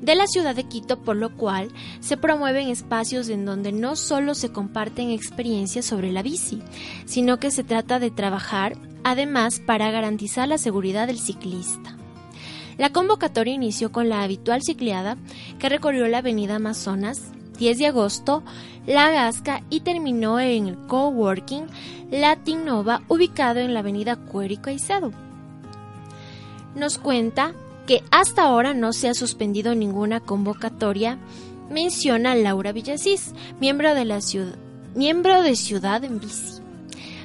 de 0.00 0.14
la 0.14 0.26
ciudad 0.26 0.54
de 0.54 0.64
Quito, 0.64 1.00
por 1.00 1.16
lo 1.16 1.34
cual 1.36 1.70
se 2.00 2.16
promueven 2.16 2.68
espacios 2.68 3.28
en 3.28 3.44
donde 3.44 3.72
no 3.72 3.96
solo 3.96 4.34
se 4.34 4.52
comparten 4.52 5.10
experiencias 5.10 5.84
sobre 5.84 6.12
la 6.12 6.22
bici, 6.22 6.62
sino 7.06 7.38
que 7.38 7.50
se 7.50 7.64
trata 7.64 7.98
de 7.98 8.10
trabajar 8.10 8.76
además 9.02 9.60
para 9.60 9.90
garantizar 9.90 10.48
la 10.48 10.58
seguridad 10.58 11.06
del 11.06 11.18
ciclista. 11.18 11.96
La 12.78 12.90
convocatoria 12.90 13.54
inició 13.54 13.92
con 13.92 14.08
la 14.08 14.22
habitual 14.22 14.62
cicleada 14.62 15.16
que 15.58 15.68
recorrió 15.68 16.08
la 16.08 16.18
avenida 16.18 16.56
Amazonas 16.56 17.22
10 17.58 17.78
de 17.78 17.86
agosto, 17.86 18.42
La 18.86 19.10
Gasca 19.10 19.62
y 19.70 19.80
terminó 19.80 20.40
en 20.40 20.66
el 20.68 20.76
coworking 20.86 21.66
Latin 22.10 22.64
Nova 22.64 23.02
ubicado 23.08 23.60
en 23.60 23.74
la 23.74 23.80
avenida 23.80 24.18
y 24.48 24.56
Caicedo. 24.56 25.12
Nos 26.74 26.98
cuenta 26.98 27.54
que 27.86 28.02
hasta 28.10 28.42
ahora 28.42 28.74
no 28.74 28.92
se 28.92 29.08
ha 29.08 29.14
suspendido 29.14 29.74
ninguna 29.74 30.20
convocatoria, 30.20 31.18
menciona 31.70 32.34
Laura 32.34 32.72
Villasís, 32.72 33.32
miembro 33.60 33.94
de 33.94 34.04
la 34.04 34.20
ciudad, 34.20 34.56
miembro 34.94 35.42
de 35.42 35.56
Ciudad 35.56 36.04
en 36.04 36.20
Bici. 36.20 36.62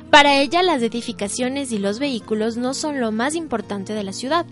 Para 0.10 0.40
ella 0.40 0.64
las 0.64 0.82
edificaciones 0.82 1.72
y 1.72 1.78
los 1.78 2.00
vehículos 2.00 2.58
no 2.58 2.74
son 2.74 3.00
lo 3.00 3.12
más 3.12 3.36
importante 3.36 3.94
de 3.94 4.04
la 4.04 4.12
ciudad, 4.12 4.48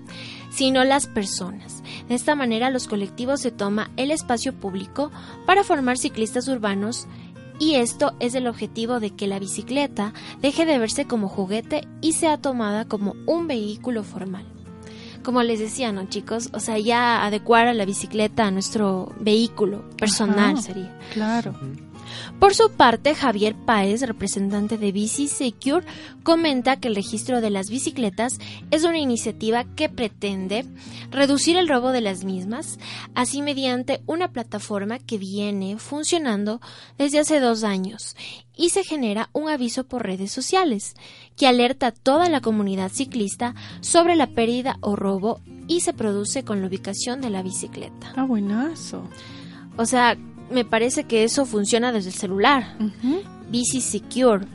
sino 0.51 0.83
las 0.83 1.07
personas. 1.07 1.81
De 2.07 2.13
esta 2.13 2.35
manera 2.35 2.69
los 2.69 2.87
colectivos 2.87 3.41
se 3.41 3.49
toma 3.49 3.89
el 3.97 4.11
espacio 4.11 4.53
público 4.53 5.11
para 5.47 5.63
formar 5.63 5.97
ciclistas 5.97 6.47
urbanos 6.47 7.07
y 7.59 7.75
esto 7.75 8.13
es 8.19 8.35
el 8.35 8.45
objetivo 8.45 8.99
de 8.99 9.15
que 9.15 9.25
la 9.25 9.39
bicicleta 9.39 10.13
deje 10.41 10.67
de 10.67 10.77
verse 10.77 11.05
como 11.05 11.27
juguete 11.27 11.87
y 12.01 12.13
sea 12.13 12.37
tomada 12.37 12.85
como 12.85 13.15
un 13.25 13.47
vehículo 13.47 14.03
formal. 14.03 14.45
Como 15.27 15.43
les 15.43 15.59
decía, 15.59 15.91
¿no, 15.91 16.07
chicos? 16.07 16.47
O 16.53 16.61
sea, 16.61 16.79
ya 16.79 17.25
adecuar 17.25 17.67
a 17.67 17.73
la 17.73 17.83
bicicleta 17.83 18.45
a 18.45 18.51
nuestro 18.51 19.13
vehículo 19.19 19.83
personal 19.97 20.53
Ajá. 20.53 20.61
sería. 20.61 20.97
Claro. 21.11 21.53
Por 22.39 22.55
su 22.55 22.71
parte, 22.71 23.13
Javier 23.13 23.53
Páez, 23.53 24.03
representante 24.03 24.77
de 24.77 24.93
Bici 24.93 25.27
Secure, 25.27 25.85
comenta 26.23 26.77
que 26.77 26.87
el 26.87 26.95
registro 26.95 27.41
de 27.41 27.49
las 27.49 27.69
bicicletas 27.69 28.39
es 28.71 28.85
una 28.85 28.99
iniciativa 28.99 29.65
que 29.75 29.89
pretende 29.89 30.65
reducir 31.11 31.57
el 31.57 31.67
robo 31.67 31.91
de 31.91 31.99
las 31.99 32.23
mismas, 32.23 32.79
así 33.13 33.41
mediante 33.41 34.01
una 34.05 34.31
plataforma 34.31 34.97
que 34.97 35.17
viene 35.17 35.77
funcionando 35.77 36.61
desde 36.97 37.19
hace 37.19 37.41
dos 37.41 37.65
años 37.65 38.15
y 38.55 38.69
se 38.69 38.83
genera 38.83 39.29
un 39.33 39.49
aviso 39.49 39.85
por 39.85 40.03
redes 40.03 40.31
sociales 40.31 40.95
que 41.37 41.47
alerta 41.47 41.87
a 41.87 41.91
toda 41.91 42.27
la 42.29 42.41
comunidad 42.41 42.91
ciclista 42.91 43.55
sobre 43.79 44.15
la 44.15 44.27
pérdida 44.27 44.77
o 44.81 44.97
robo 44.97 45.39
y 45.67 45.81
se 45.81 45.93
produce 45.93 46.43
con 46.43 46.59
la 46.61 46.67
ubicación 46.67 47.21
de 47.21 47.29
la 47.29 47.43
bicicleta. 47.43 48.11
Ah, 48.15 48.23
buenazo. 48.23 49.03
O 49.77 49.85
sea, 49.85 50.17
me 50.51 50.65
parece 50.65 51.05
que 51.05 51.23
eso 51.23 51.45
funciona 51.45 51.91
desde 51.91 52.09
el 52.09 52.15
celular. 52.15 52.75
Bici 53.49 53.81
Secure. 53.81 54.45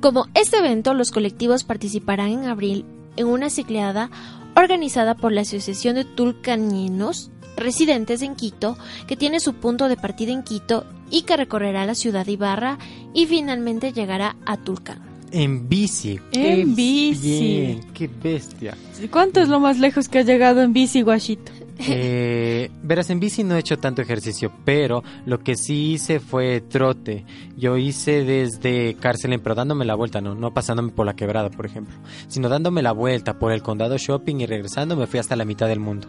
Como 0.00 0.26
este 0.34 0.58
evento, 0.58 0.92
los 0.92 1.10
colectivos 1.10 1.64
participarán 1.64 2.30
en 2.30 2.44
abril 2.46 2.84
en 3.16 3.28
una 3.28 3.48
cicleada 3.48 4.10
organizada 4.56 5.14
por 5.14 5.32
la 5.32 5.42
Asociación 5.42 5.94
de 5.94 6.04
Tulcanienos 6.04 7.30
residentes 7.56 8.22
en 8.22 8.34
Quito, 8.34 8.76
que 9.06 9.16
tiene 9.16 9.38
su 9.38 9.54
punto 9.54 9.88
de 9.88 9.96
partida 9.96 10.32
en 10.32 10.42
Quito 10.42 10.84
y 11.10 11.22
que 11.22 11.36
recorrerá 11.36 11.86
la 11.86 11.94
ciudad 11.94 12.26
de 12.26 12.32
Ibarra 12.32 12.78
y 13.12 13.26
finalmente 13.26 13.92
llegará 13.92 14.36
a 14.44 14.56
Tulcán. 14.56 15.13
En 15.36 15.68
bici. 15.68 16.20
En 16.32 16.76
bici. 16.76 17.28
bien, 17.38 17.80
qué 17.92 18.08
bestia. 18.22 18.76
¿Cuánto 19.10 19.40
es 19.40 19.48
lo 19.48 19.58
más 19.58 19.78
lejos 19.80 20.08
que 20.08 20.20
has 20.20 20.26
llegado 20.26 20.62
en 20.62 20.72
bici, 20.72 21.02
Guachito? 21.02 21.50
Eh, 21.80 22.70
verás, 22.84 23.10
en 23.10 23.18
bici 23.18 23.42
no 23.42 23.56
he 23.56 23.58
hecho 23.58 23.76
tanto 23.78 24.00
ejercicio, 24.00 24.52
pero 24.64 25.02
lo 25.26 25.40
que 25.40 25.56
sí 25.56 25.94
hice 25.94 26.20
fue 26.20 26.60
trote. 26.60 27.24
Yo 27.56 27.76
hice 27.76 28.22
desde 28.22 28.94
Cárcel, 28.94 29.40
pero 29.42 29.56
dándome 29.56 29.84
la 29.84 29.96
vuelta, 29.96 30.20
no, 30.20 30.36
no 30.36 30.54
pasándome 30.54 30.92
por 30.92 31.04
la 31.04 31.14
quebrada, 31.16 31.50
por 31.50 31.66
ejemplo, 31.66 31.96
sino 32.28 32.48
dándome 32.48 32.80
la 32.82 32.92
vuelta 32.92 33.40
por 33.40 33.50
el 33.50 33.60
condado 33.60 33.96
shopping 33.98 34.36
y 34.36 34.46
regresando 34.46 34.94
me 34.96 35.08
fui 35.08 35.18
hasta 35.18 35.34
la 35.34 35.44
mitad 35.44 35.66
del 35.66 35.80
mundo. 35.80 36.06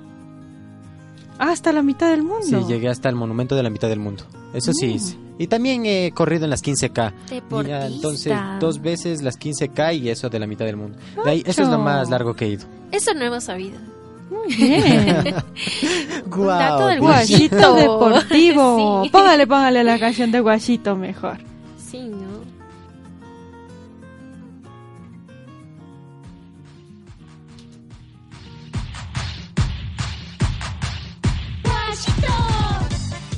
Ah, 1.39 1.49
hasta 1.51 1.71
la 1.73 1.81
mitad 1.81 2.11
del 2.11 2.21
mundo. 2.21 2.45
Sí, 2.45 2.55
llegué 2.67 2.87
hasta 2.89 3.09
el 3.09 3.15
monumento 3.15 3.55
de 3.55 3.63
la 3.63 3.71
mitad 3.71 3.89
del 3.89 3.99
mundo. 3.99 4.23
Eso 4.53 4.71
sí 4.71 4.85
Mm. 4.85 4.91
hice. 4.91 5.17
Y 5.37 5.47
también 5.47 5.85
he 5.85 6.11
corrido 6.13 6.45
en 6.45 6.49
las 6.49 6.63
15K. 6.63 7.11
Y 7.11 7.29
ya, 7.29 7.35
Deportista. 7.35 7.85
entonces, 7.87 8.33
dos 8.59 8.81
veces 8.81 9.21
las 9.21 9.37
15K 9.37 9.93
y 9.99 10.09
eso 10.09 10.29
de 10.29 10.39
la 10.39 10.47
mitad 10.47 10.65
del 10.65 10.77
mundo. 10.77 10.97
De 11.23 11.29
ahí- 11.29 11.43
eso 11.45 11.61
es 11.63 11.67
lo 11.67 11.77
más 11.79 12.09
largo 12.09 12.33
que 12.35 12.45
he 12.45 12.49
ido. 12.49 12.65
Eso 12.91 13.13
no 13.13 13.25
hemos 13.25 13.43
sabido. 13.43 13.77
Muy 14.29 14.55
bien. 14.55 15.35
Guau, 16.27 16.47
dato 16.47 16.87
del 16.87 16.99
Guachito 16.99 17.55
Guachito. 17.57 17.75
deportivo. 17.75 19.03
Sí. 19.03 19.09
Póngale, 19.11 19.45
póngale 19.47 19.83
la 19.83 19.99
canción 19.99 20.31
de 20.31 20.39
Guachito 20.39 20.95
mejor. 20.95 21.37
Sí, 21.77 21.99
¿no? 21.99 22.25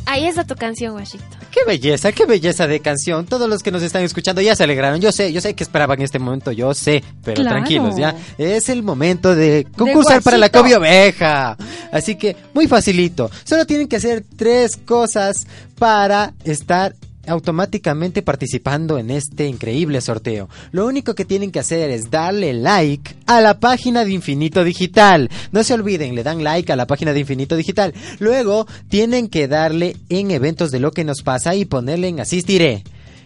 Ahí 0.06 0.26
está 0.26 0.44
tu 0.46 0.56
canción, 0.56 0.96
Washito. 0.96 1.24
Qué 1.58 1.66
belleza, 1.66 2.12
qué 2.12 2.26
belleza 2.26 2.68
de 2.68 2.82
canción. 2.82 3.26
Todos 3.26 3.50
los 3.50 3.64
que 3.64 3.72
nos 3.72 3.82
están 3.82 4.04
escuchando 4.04 4.42
ya 4.42 4.56
se 4.56 4.64
alegraron. 4.64 5.02
Yo 5.02 5.12
sé, 5.12 5.34
yo 5.34 5.42
sé 5.42 5.56
que 5.56 5.64
esperaban 5.64 6.00
este 6.04 6.20
momento, 6.20 6.52
yo 6.52 6.72
sé. 6.76 7.04
Pero 7.24 7.42
Claro. 7.42 7.56
tranquilos, 7.58 7.96
ya. 7.98 8.16
Es 8.38 8.70
el 8.70 8.84
momento 8.84 9.34
de 9.34 9.66
concursar 9.76 10.22
para 10.22 10.38
la. 10.38 10.50
Cobio 10.50 10.78
Oveja. 10.78 11.58
Así 11.92 12.16
que, 12.16 12.36
muy 12.54 12.68
facilito. 12.68 13.32
Solo 13.44 13.66
tienen 13.66 13.88
que 13.88 13.96
hacer 13.96 14.24
tres 14.36 14.78
cosas 14.78 15.48
para 15.80 16.34
estar 16.44 16.94
automáticamente 17.28 18.22
participando 18.22 18.98
en 18.98 19.12
este 19.12 19.48
increíble 19.48 20.02
sorteo. 20.02 20.50
Lo 20.72 20.86
único 20.86 21.16
que 21.16 21.26
tienen 21.26 21.52
que 21.52 21.60
hacer 21.60 21.90
es 21.90 22.10
darle 22.10 22.54
like 22.54 23.16
a 23.26 23.42
la 23.42 23.60
página 23.60 24.06
de 24.06 24.12
Infinito 24.12 24.64
Digital. 24.64 25.30
No 25.52 25.64
se 25.64 25.74
olviden, 25.74 26.16
le 26.16 26.24
dan 26.24 26.44
like 26.44 26.72
a 26.72 26.76
la 26.76 26.88
página 26.88 27.14
de 27.14 27.20
Infinito 27.20 27.56
Digital. 27.56 27.94
Luego 28.20 28.68
tienen 28.90 29.28
que 29.28 29.48
darle 29.48 29.96
en 30.10 30.32
eventos 30.32 30.72
de 30.72 30.80
lo 30.80 30.92
que 30.92 31.04
nos 31.04 31.22
pasa 31.22 31.56
y 31.56 31.66
ponerle 31.66 32.08
en 32.08 32.20
asistiré. 32.20 32.84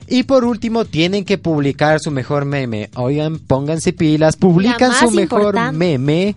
Y 0.07 0.23
por 0.23 0.43
último, 0.43 0.83
tienen 0.85 1.23
que 1.23 1.37
publicar 1.37 1.99
su 2.01 2.11
mejor 2.11 2.45
meme. 2.45 2.89
Oigan, 2.95 3.39
pónganse 3.39 3.93
pilas, 3.93 4.35
publican 4.35 4.93
su 4.93 5.11
mejor 5.11 5.41
importante. 5.41 5.77
meme 5.77 6.35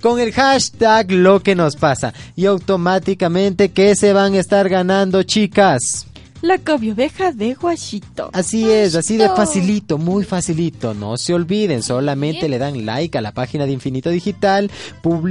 con 0.00 0.20
el 0.20 0.32
hashtag 0.32 1.10
lo 1.10 1.42
que 1.42 1.54
nos 1.54 1.76
pasa. 1.76 2.14
Y 2.36 2.46
automáticamente, 2.46 3.70
¿qué 3.70 3.94
se 3.96 4.12
van 4.12 4.34
a 4.34 4.38
estar 4.40 4.68
ganando, 4.68 5.22
chicas? 5.22 6.06
La 6.42 6.58
cobioveja 6.58 7.30
de 7.30 7.54
Guachito. 7.54 8.30
Así 8.32 8.68
es, 8.68 8.96
así 8.96 9.16
de 9.16 9.28
facilito, 9.28 9.96
muy 9.96 10.24
facilito. 10.24 10.92
No 10.92 11.16
se 11.16 11.32
olviden, 11.32 11.84
solamente 11.84 12.48
le 12.48 12.58
dan 12.58 12.84
like 12.84 13.16
a 13.16 13.20
la 13.20 13.32
página 13.32 13.64
de 13.64 13.72
Infinito 13.72 14.10
Digital, 14.10 14.68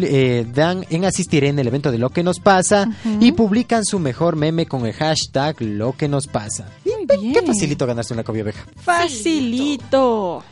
eh, 0.03 0.47
dan 0.53 0.85
en 0.89 1.03
asistir 1.03 1.43
en 1.43 1.59
el 1.59 1.67
evento 1.67 1.91
de 1.91 1.97
lo 1.97 2.11
que 2.11 2.23
nos 2.23 2.39
pasa 2.39 2.89
y 3.19 3.33
publican 3.33 3.83
su 3.83 3.99
mejor 3.99 4.37
meme 4.37 4.65
con 4.65 4.85
el 4.85 4.93
hashtag 4.93 5.57
lo 5.59 5.97
que 5.97 6.07
nos 6.07 6.27
pasa. 6.27 6.69
Muy 6.85 7.05
bien. 7.19 7.33
Qué 7.33 7.41
facilito 7.41 7.85
ganarse 7.85 8.13
una 8.13 8.23
cobia 8.23 8.43
oveja. 8.43 8.65
Facilito. 8.77 10.43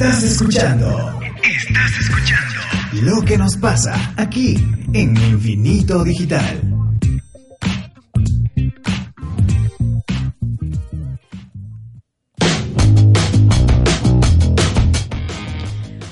Estás 0.00 0.22
escuchando. 0.22 1.20
Estás 1.42 1.92
escuchando. 2.00 2.60
Lo 3.02 3.20
que 3.20 3.36
nos 3.36 3.58
pasa 3.58 4.14
aquí 4.16 4.54
en 4.94 5.14
Infinito 5.14 6.02
Digital. 6.04 6.62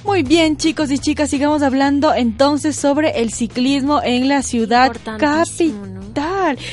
Muy 0.05 0.23
bien, 0.23 0.59
chicos 0.59 0.91
y 0.91 0.99
chicas, 0.99 1.31
sigamos 1.31 1.63
hablando 1.63 2.13
entonces 2.13 2.77
sobre 2.77 3.23
el 3.23 3.33
ciclismo 3.33 4.03
en 4.05 4.29
la 4.29 4.43
ciudad 4.43 4.93
¿no? 5.07 5.17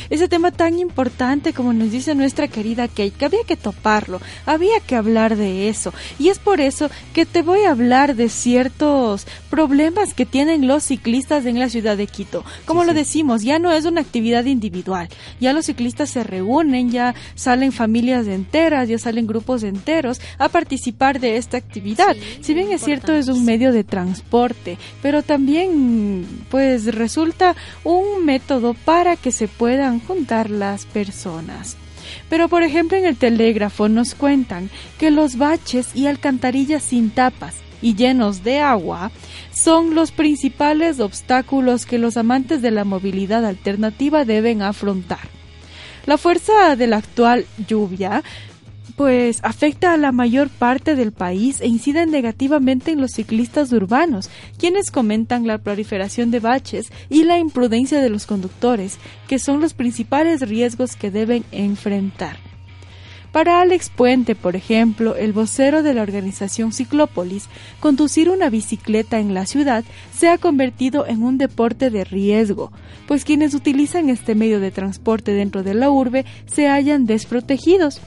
Ese 0.10 0.28
tema 0.28 0.52
tan 0.52 0.80
importante 0.80 1.54
como 1.54 1.74
nos 1.74 1.92
dice 1.92 2.16
nuestra 2.16 2.48
querida 2.48 2.88
Kate, 2.88 3.12
que 3.12 3.26
había 3.26 3.44
que 3.46 3.58
toparlo, 3.58 4.22
había 4.46 4.80
que 4.80 4.96
hablar 4.96 5.36
de 5.36 5.70
eso. 5.70 5.94
Y 6.20 6.30
es 6.30 6.40
por 6.40 6.62
eso 6.62 6.90
que 7.14 7.26
te 7.26 7.42
voy 7.42 7.62
a 7.62 7.72
hablar 7.72 8.16
de 8.16 8.30
ciertos 8.30 9.28
problemas 9.50 10.14
que 10.14 10.26
tienen 10.26 10.68
los 10.68 10.84
ciclistas 10.84 11.46
en 11.46 11.60
la 11.60 11.70
ciudad 11.70 11.98
de 11.98 12.08
Quito. 12.08 12.44
Como 12.66 12.84
lo 12.84 12.94
decimos, 12.94 13.44
ya 13.44 13.60
no 13.60 13.72
es 13.72 13.86
una 13.86 14.02
actividad 14.02 14.46
individual, 14.46 15.10
ya 15.40 15.54
los 15.54 15.66
ciclistas 15.66 16.10
se 16.10 16.24
reúnen, 16.24 16.92
ya 16.92 17.16
salen 17.36 17.72
familias 17.72 18.28
enteras, 18.28 18.88
ya 18.88 18.98
salen 18.98 19.28
grupos 19.28 19.64
enteros 19.64 20.22
a 20.38 20.50
participar 20.50 21.20
de 21.20 21.38
esta 21.38 21.58
actividad. 21.58 22.16
si 22.42 22.54
bien 22.54 22.72
es 22.72 22.82
cierto, 22.82 23.14
es 23.14 23.28
un 23.28 23.46
medio 23.46 23.72
de 23.72 23.84
transporte, 23.84 24.78
pero 25.02 25.24
también 25.24 26.26
pues 26.50 26.94
resulta 26.94 27.56
un 27.84 28.26
método 28.26 28.74
para 28.74 29.16
que 29.16 29.32
se 29.32 29.48
puedan 29.58 30.00
juntar 30.00 30.50
las 30.50 30.86
personas. 30.86 31.78
Pero 32.30 32.48
por 32.48 32.64
ejemplo 32.64 32.98
en 32.98 33.06
el 33.06 33.18
telégrafo 33.18 33.90
nos 33.90 34.16
cuentan 34.16 34.70
que 35.00 35.12
los 35.12 35.38
baches 35.38 35.96
y 35.96 36.08
alcantarillas 36.08 36.84
sin 36.84 37.10
tapas 37.10 37.56
y 37.82 37.96
llenos 37.96 38.44
de 38.44 38.60
agua 38.60 39.12
son 39.52 39.96
los 39.96 40.12
principales 40.12 41.00
obstáculos 41.00 41.86
que 41.86 41.98
los 41.98 42.18
amantes 42.18 42.62
de 42.62 42.72
la 42.72 42.84
movilidad 42.84 43.46
alternativa 43.46 44.26
deben 44.26 44.62
afrontar. 44.62 45.30
La 46.06 46.18
fuerza 46.18 46.76
de 46.76 46.88
la 46.88 46.98
actual 46.98 47.46
lluvia 47.68 48.24
pues 48.96 49.40
afecta 49.44 49.94
a 49.94 49.98
la 49.98 50.12
mayor 50.12 50.50
parte 50.50 50.96
del 50.96 51.12
país 51.12 51.62
e 51.62 51.68
incide 51.68 52.06
negativamente 52.06 52.92
en 52.92 53.02
los 53.02 53.12
ciclistas 53.12 53.72
urbanos, 53.72 54.30
quienes 54.58 54.92
comentan 54.92 55.48
la 55.48 55.58
proliferación 55.58 56.32
de 56.32 56.40
baches 56.40 56.92
y 57.10 57.24
la 57.24 57.38
imprudencia 57.38 58.02
de 58.02 58.10
los 58.10 58.26
conductores, 58.26 58.98
que 59.28 59.40
son 59.40 59.60
los 59.60 59.74
principales 59.74 60.42
riesgos 60.42 60.96
que 60.96 61.12
deben 61.12 61.44
enfrentar. 61.52 62.38
Para 63.36 63.60
Alex 63.60 63.90
Puente, 63.90 64.34
por 64.34 64.56
ejemplo, 64.56 65.18
el 65.18 65.34
vocero 65.34 65.84
de 65.84 65.94
la 65.94 66.04
organización 66.04 66.72
Ciclópolis, 66.72 67.50
conducir 67.82 68.30
una 68.30 68.50
bicicleta 68.50 69.20
en 69.20 69.34
la 69.34 69.46
ciudad 69.46 69.84
se 70.14 70.30
ha 70.30 70.38
convertido 70.38 71.06
en 71.06 71.22
un 71.22 71.38
deporte 71.38 71.90
de 71.90 72.06
riesgo, 72.06 72.72
pues 73.10 73.26
quienes 73.26 73.54
utilizan 73.54 74.10
este 74.10 74.36
medio 74.36 74.62
de 74.62 74.72
transporte 74.72 75.34
dentro 75.34 75.64
de 75.64 75.74
la 75.74 75.90
urbe 75.90 76.24
se 76.46 76.70
hallan 76.70 77.06
desprotegidos. 77.06 78.00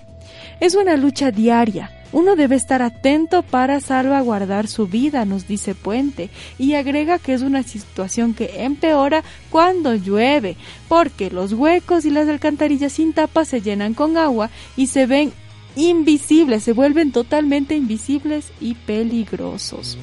Es 0.61 0.75
una 0.75 0.97
lucha 0.97 1.31
diaria. 1.31 1.92
Uno 2.11 2.37
debe 2.37 2.57
estar 2.57 2.81
atento 2.81 3.42
para 3.42 3.81
salvaguardar 3.81 4.66
su 4.66 4.87
vida, 4.87 5.25
nos 5.25 5.47
dice 5.47 5.75
Puente, 5.75 6.31
y 6.59 6.75
agrega 6.75 7.18
que 7.18 7.35
es 7.35 7.42
una 7.42 7.62
situación 7.62 8.33
que 8.33 8.64
empeora 8.64 9.23
cuando 9.51 9.94
llueve, 9.94 10.57
porque 10.88 11.31
los 11.31 11.53
huecos 11.53 12.07
y 12.07 12.11
las 12.11 12.29
alcantarillas 12.29 12.94
sin 12.94 13.12
tapa 13.12 13.44
se 13.44 13.61
llenan 13.61 13.92
con 13.92 14.16
agua 14.16 14.51
y 14.75 14.87
se 14.87 15.07
ven 15.07 15.33
invisibles, 15.77 16.64
se 16.64 16.73
vuelven 16.73 17.12
totalmente 17.12 17.77
invisibles 17.77 18.47
y 18.61 18.75
peligrosos. 18.75 19.99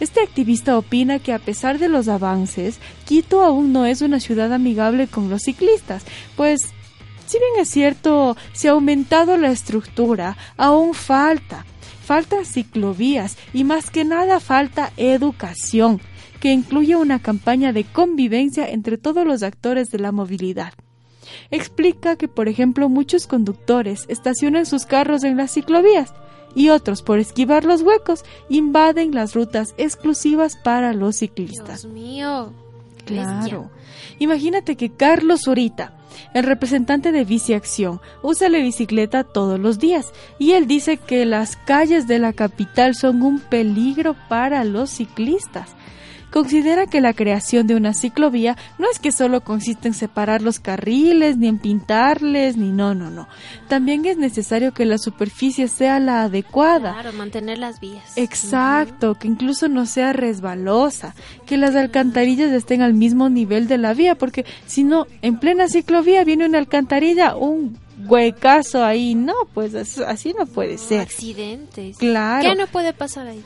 Este 0.00 0.20
activista 0.20 0.76
opina 0.76 1.18
que 1.18 1.32
a 1.32 1.38
pesar 1.38 1.78
de 1.78 1.88
los 1.88 2.08
avances, 2.08 2.78
Quito 3.06 3.42
aún 3.42 3.72
no 3.72 3.86
es 3.86 4.02
una 4.02 4.20
ciudad 4.20 4.52
amigable 4.52 5.06
con 5.06 5.30
los 5.30 5.42
ciclistas, 5.42 6.04
pues 6.34 6.60
si 7.26 7.38
bien 7.38 7.60
es 7.60 7.68
cierto, 7.68 8.36
se 8.52 8.68
ha 8.68 8.72
aumentado 8.72 9.36
la 9.36 9.50
estructura, 9.50 10.36
aún 10.56 10.94
falta. 10.94 11.64
Faltan 12.04 12.44
ciclovías 12.44 13.36
y 13.52 13.64
más 13.64 13.90
que 13.90 14.04
nada 14.04 14.38
falta 14.38 14.92
educación, 14.96 16.00
que 16.38 16.52
incluye 16.52 16.94
una 16.94 17.18
campaña 17.20 17.72
de 17.72 17.84
convivencia 17.84 18.68
entre 18.68 18.96
todos 18.96 19.26
los 19.26 19.42
actores 19.42 19.88
de 19.90 19.98
la 19.98 20.12
movilidad. 20.12 20.72
Explica 21.50 22.16
que, 22.16 22.28
por 22.28 22.48
ejemplo, 22.48 22.88
muchos 22.88 23.26
conductores 23.26 24.04
estacionan 24.08 24.66
sus 24.66 24.86
carros 24.86 25.24
en 25.24 25.36
las 25.36 25.52
ciclovías 25.52 26.14
y 26.54 26.70
otros, 26.70 27.02
por 27.02 27.18
esquivar 27.18 27.64
los 27.64 27.82
huecos, 27.82 28.24
invaden 28.48 29.14
las 29.14 29.34
rutas 29.34 29.74
exclusivas 29.76 30.56
para 30.56 30.92
los 30.94 31.16
ciclistas. 31.16 31.82
Dios 31.82 31.92
mío. 31.92 32.52
Claro. 33.04 33.70
Imagínate 34.18 34.76
que 34.76 34.90
Carlos 34.90 35.42
Zurita, 35.44 35.95
el 36.34 36.44
representante 36.44 37.12
de 37.12 37.24
Biciacción, 37.24 38.00
usa 38.22 38.48
la 38.48 38.58
bicicleta 38.58 39.24
todos 39.24 39.60
los 39.60 39.78
días 39.78 40.12
y 40.38 40.52
él 40.52 40.66
dice 40.66 40.96
que 40.96 41.24
las 41.24 41.56
calles 41.56 42.06
de 42.06 42.18
la 42.18 42.32
capital 42.32 42.94
son 42.94 43.22
un 43.22 43.38
peligro 43.38 44.16
para 44.28 44.64
los 44.64 44.90
ciclistas 44.90 45.75
considera 46.30 46.86
que 46.86 47.00
la 47.00 47.12
creación 47.12 47.66
de 47.66 47.74
una 47.74 47.94
ciclovía 47.94 48.56
no 48.78 48.90
es 48.90 48.98
que 48.98 49.12
solo 49.12 49.42
consiste 49.42 49.88
en 49.88 49.94
separar 49.94 50.42
los 50.42 50.60
carriles, 50.60 51.36
ni 51.36 51.48
en 51.48 51.58
pintarles, 51.58 52.56
ni 52.56 52.70
no, 52.70 52.94
no, 52.94 53.10
no. 53.10 53.28
También 53.68 54.04
es 54.04 54.16
necesario 54.16 54.72
que 54.72 54.84
la 54.84 54.98
superficie 54.98 55.68
sea 55.68 55.98
la 56.00 56.22
adecuada. 56.22 56.92
Claro, 56.92 57.12
mantener 57.12 57.58
las 57.58 57.80
vías. 57.80 58.16
Exacto, 58.16 59.14
que 59.14 59.28
incluso 59.28 59.68
no 59.68 59.86
sea 59.86 60.12
resbalosa, 60.12 61.14
que 61.46 61.56
las 61.56 61.74
alcantarillas 61.74 62.52
estén 62.52 62.82
al 62.82 62.94
mismo 62.94 63.28
nivel 63.28 63.68
de 63.68 63.78
la 63.78 63.94
vía, 63.94 64.16
porque 64.16 64.44
si 64.66 64.84
no, 64.84 65.06
en 65.22 65.38
plena 65.38 65.68
ciclovía 65.68 66.24
viene 66.24 66.46
una 66.46 66.58
alcantarilla, 66.58 67.36
un 67.36 67.78
huecazo 68.06 68.84
ahí, 68.84 69.14
no, 69.14 69.34
pues 69.54 69.74
así 69.74 70.34
no 70.38 70.46
puede 70.46 70.78
ser. 70.78 71.00
Accidentes. 71.00 71.96
Claro. 71.96 72.48
¿Qué 72.48 72.54
no 72.54 72.66
puede 72.66 72.92
pasar 72.92 73.26
ahí? 73.26 73.42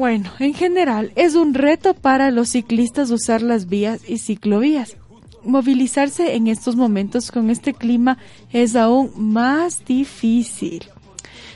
Bueno, 0.00 0.32
en 0.38 0.54
general 0.54 1.12
es 1.14 1.34
un 1.34 1.52
reto 1.52 1.92
para 1.92 2.30
los 2.30 2.48
ciclistas 2.48 3.10
usar 3.10 3.42
las 3.42 3.68
vías 3.68 4.00
y 4.08 4.16
ciclovías. 4.16 4.96
Movilizarse 5.44 6.36
en 6.36 6.46
estos 6.46 6.74
momentos 6.74 7.30
con 7.30 7.50
este 7.50 7.74
clima 7.74 8.16
es 8.50 8.76
aún 8.76 9.12
más 9.14 9.84
difícil. 9.84 10.86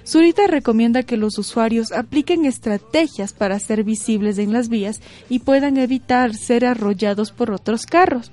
Zurita 0.06 0.46
recomienda 0.46 1.04
que 1.04 1.16
los 1.16 1.38
usuarios 1.38 1.90
apliquen 1.90 2.44
estrategias 2.44 3.32
para 3.32 3.58
ser 3.58 3.82
visibles 3.82 4.36
en 4.36 4.52
las 4.52 4.68
vías 4.68 5.00
y 5.30 5.38
puedan 5.38 5.78
evitar 5.78 6.34
ser 6.34 6.66
arrollados 6.66 7.32
por 7.32 7.50
otros 7.50 7.86
carros. 7.86 8.30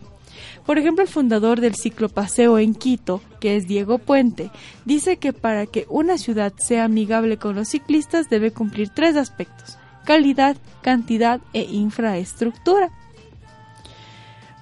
Por 0.65 0.77
ejemplo, 0.77 1.03
el 1.05 1.09
fundador 1.09 1.61
del 1.61 1.75
ciclopaseo 1.75 2.59
en 2.59 2.75
Quito, 2.75 3.21
que 3.39 3.55
es 3.55 3.65
Diego 3.65 3.97
Puente, 3.97 4.51
dice 4.83 5.15
que 5.15 5.31
para 5.31 5.67
que 5.67 5.85
una 5.87 6.17
ciudad 6.17 6.51
sea 6.57 6.83
amigable 6.83 7.37
con 7.37 7.55
los 7.55 7.69
ciclistas 7.69 8.29
debe 8.29 8.51
cumplir 8.51 8.89
tres 8.89 9.15
aspectos 9.15 9.77
calidad, 10.05 10.57
cantidad 10.81 11.41
e 11.53 11.63
infraestructura. 11.63 12.91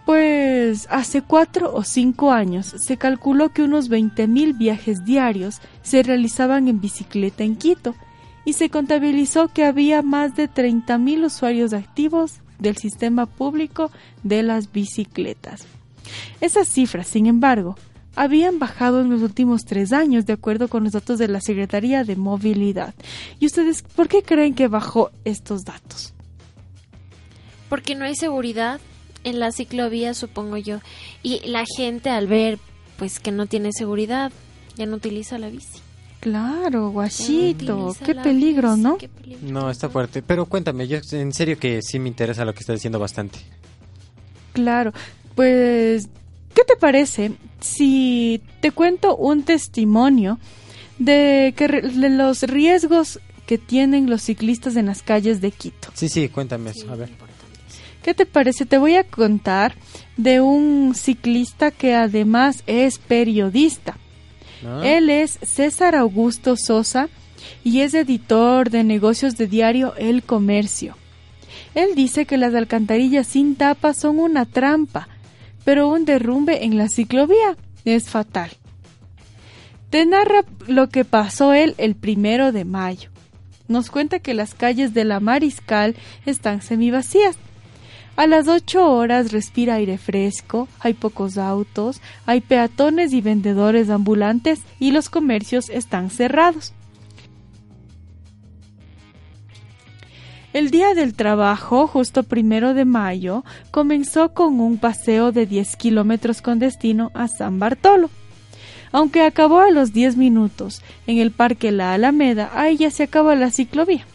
Pues 0.06 0.88
hace 0.90 1.22
cuatro 1.22 1.74
o 1.74 1.84
cinco 1.84 2.32
años 2.32 2.66
se 2.66 2.98
calculó 2.98 3.50
que 3.50 3.62
unos 3.62 3.90
20.000 3.90 4.58
viajes 4.58 5.06
diarios 5.06 5.62
se 5.84 6.02
realizaban 6.02 6.68
en 6.68 6.82
bicicleta 6.82 7.44
en 7.44 7.56
Quito 7.56 7.94
y 8.44 8.54
se 8.54 8.70
contabilizó 8.72 9.50
que 9.50 9.66
había 9.66 10.02
más 10.02 10.36
de 10.36 10.50
30.000 10.50 11.26
usuarios 11.26 11.74
activos 11.74 12.40
del 12.58 12.78
sistema 12.78 13.28
público 13.28 13.92
de 14.24 14.42
las 14.42 14.72
bicicletas. 14.72 15.68
Esas 16.42 16.68
cifras, 16.68 17.08
sin 17.08 17.28
embargo, 17.28 17.76
habían 18.20 18.60
bajado 18.60 19.00
en 19.00 19.10
los 19.10 19.22
últimos 19.22 19.64
tres 19.64 19.94
años, 19.94 20.26
de 20.26 20.34
acuerdo 20.34 20.68
con 20.68 20.84
los 20.84 20.92
datos 20.92 21.20
de 21.20 21.30
la 21.30 21.40
Secretaría 21.40 22.04
de 22.04 22.18
Movilidad. 22.18 22.94
¿Y 23.40 23.46
ustedes 23.46 23.82
por 23.82 24.10
qué 24.10 24.24
creen 24.24 24.56
que 24.56 24.68
bajó 24.68 25.12
estos 25.24 25.64
datos? 25.64 26.14
Porque 27.70 27.96
no 27.96 28.04
hay 28.04 28.16
seguridad 28.16 28.82
en 29.24 29.40
la 29.40 29.54
ciclovía, 29.54 30.14
supongo 30.14 30.58
yo. 30.58 30.80
Y 31.24 31.48
la 31.48 31.64
gente 31.78 32.10
al 32.10 32.28
ver 32.28 32.60
pues 32.98 33.22
que 33.22 33.32
no 33.32 33.46
tiene 33.46 33.70
seguridad, 33.72 34.34
ya 34.76 34.86
no 34.86 34.98
utiliza 34.98 35.38
la 35.38 35.50
bici. 35.50 35.80
Claro, 36.20 36.90
guachito, 36.90 37.96
qué 38.06 38.16
peligro, 38.16 38.76
¿no? 38.76 38.98
Qué 38.98 39.08
peligro. 39.08 39.48
No, 39.50 39.70
está 39.70 39.88
fuerte. 39.88 40.22
Pero 40.22 40.46
cuéntame, 40.46 40.90
yo 40.90 40.98
en 41.14 41.32
serio 41.32 41.58
que 41.58 41.82
sí 41.82 42.00
me 42.00 42.10
interesa 42.10 42.44
lo 42.44 42.54
que 42.54 42.60
está 42.60 42.74
diciendo 42.74 43.00
bastante. 43.00 43.40
Claro, 44.52 44.92
pues, 45.36 46.10
¿qué 46.54 46.64
te 46.64 46.76
parece 46.76 47.34
si 47.60 48.42
te 48.62 48.72
cuento 48.72 49.16
un 49.16 49.44
testimonio 49.44 50.40
de, 50.98 51.54
que, 51.56 51.68
de 51.68 52.10
los 52.10 52.44
riesgos 52.44 53.20
que 53.46 53.58
tienen 53.58 54.10
los 54.10 54.22
ciclistas 54.24 54.76
en 54.76 54.88
las 54.88 55.02
calles 55.02 55.42
de 55.42 55.52
Quito? 55.52 55.90
Sí, 55.94 56.10
sí, 56.10 56.30
cuéntame 56.30 56.72
eso, 56.72 56.92
a 56.92 56.96
ver. 56.96 57.10
¿Qué 58.04 58.14
te 58.14 58.26
parece? 58.26 58.66
Te 58.66 58.78
voy 58.78 58.96
a 58.96 59.04
contar 59.04 59.76
de 60.18 60.42
un 60.42 60.94
ciclista 60.96 61.72
que 61.72 61.96
además 61.96 62.64
es 62.66 62.98
periodista. 62.98 63.98
¿No? 64.64 64.84
Él 64.84 65.10
es 65.10 65.40
César 65.42 65.96
Augusto 65.96 66.56
Sosa 66.58 67.10
y 67.64 67.82
es 67.82 67.94
editor 67.94 68.70
de 68.70 68.84
negocios 68.84 69.38
de 69.38 69.48
diario 69.48 69.94
El 69.96 70.24
Comercio. 70.24 70.96
Él 71.76 71.96
dice 71.96 72.26
que 72.26 72.38
las 72.38 72.54
alcantarillas 72.56 73.28
sin 73.28 73.56
tapa 73.56 73.94
son 73.94 74.20
una 74.20 74.46
trampa, 74.46 75.08
pero 75.64 75.88
un 75.88 76.06
derrumbe 76.06 76.66
en 76.66 76.78
la 76.78 76.88
ciclovía 76.88 77.58
es 77.86 78.10
fatal. 78.10 78.52
Te 79.90 80.06
narra 80.06 80.46
lo 80.68 80.90
que 80.90 81.06
pasó 81.06 81.54
él 81.54 81.74
el 81.78 81.96
primero 81.96 82.52
de 82.52 82.66
mayo. 82.66 83.10
Nos 83.68 83.90
cuenta 83.90 84.20
que 84.20 84.34
las 84.34 84.54
calles 84.54 84.94
de 84.94 85.06
la 85.06 85.20
Mariscal 85.20 85.96
están 86.26 86.62
semivacías. 86.62 87.38
A 88.16 88.28
las 88.28 88.48
8 88.48 88.92
horas 88.92 89.32
respira 89.32 89.76
aire 89.76 89.98
fresco, 89.98 90.68
hay 90.80 90.94
pocos 90.94 91.38
autos, 91.38 92.02
hay 92.26 92.42
peatones 92.42 93.14
y 93.14 93.22
vendedores 93.22 93.90
ambulantes 93.90 94.62
y 94.80 94.92
los 94.92 95.10
comercios 95.10 95.70
están 95.70 96.10
cerrados. 96.10 96.74
El 100.52 100.72
día 100.72 100.96
del 100.96 101.14
trabajo, 101.14 101.86
justo 101.86 102.24
primero 102.24 102.74
de 102.74 102.84
mayo, 102.84 103.44
comenzó 103.70 104.34
con 104.34 104.60
un 104.60 104.80
paseo 104.80 105.32
de 105.32 105.46
10 105.46 105.76
kilómetros 105.76 106.42
con 106.42 106.58
destino 106.58 107.12
a 107.14 107.28
San 107.28 107.60
Bartolo. 107.60 108.10
Aunque 108.92 109.22
acabó 109.22 109.60
a 109.60 109.70
los 109.70 109.94
10 109.94 110.18
minutos 110.18 110.82
en 111.06 111.20
el 111.20 111.30
Parque 111.30 111.72
La 111.72 111.94
Alameda, 111.94 112.50
ahí 112.56 112.78
ya 112.78 112.90
se 112.90 113.04
acaba 113.04 113.36
la 113.36 113.52
ciclovía. 113.52 114.08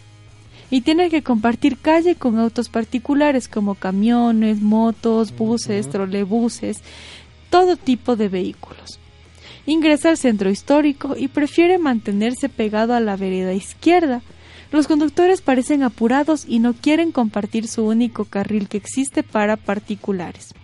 Y 0.72 0.80
tiene 0.80 1.08
que 1.08 1.22
compartir 1.22 1.78
calle 1.78 2.16
con 2.16 2.36
autos 2.40 2.68
particulares 2.68 3.46
como 3.46 3.76
camiones, 3.76 4.60
motos, 4.60 5.36
buses, 5.36 5.88
trolebuses, 5.88 6.82
todo 7.48 7.76
tipo 7.76 8.16
de 8.16 8.28
vehículos. 8.28 8.98
Ingresa 9.66 10.08
al 10.08 10.16
centro 10.16 10.50
histórico 10.50 11.14
y 11.16 11.28
prefiere 11.28 11.78
mantenerse 11.78 12.48
pegado 12.48 12.92
a 12.92 12.98
la 12.98 13.14
vereda 13.14 13.52
izquierda, 13.52 14.20
los 14.74 14.88
conductores 14.88 15.40
parecen 15.40 15.82
apurados 15.82 16.44
y 16.48 16.58
no 16.58 16.74
quieren 16.74 17.12
compartir 17.12 17.68
su 17.68 17.86
único 17.86 18.24
carril 18.24 18.68
que 18.68 18.76
existe 18.76 19.22
para 19.22 19.56
particulares. 19.56 20.54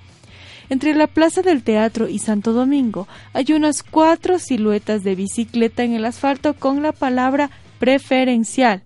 Entre 0.68 0.94
la 0.94 1.06
Plaza 1.06 1.42
del 1.42 1.62
Teatro 1.62 2.08
y 2.08 2.18
Santo 2.18 2.52
Domingo 2.52 3.08
hay 3.32 3.52
unas 3.52 3.82
cuatro 3.82 4.38
siluetas 4.38 5.02
de 5.02 5.14
bicicleta 5.14 5.82
en 5.82 5.94
el 5.94 6.04
asfalto 6.04 6.54
con 6.54 6.82
la 6.82 6.92
palabra 6.92 7.50
preferencial 7.78 8.84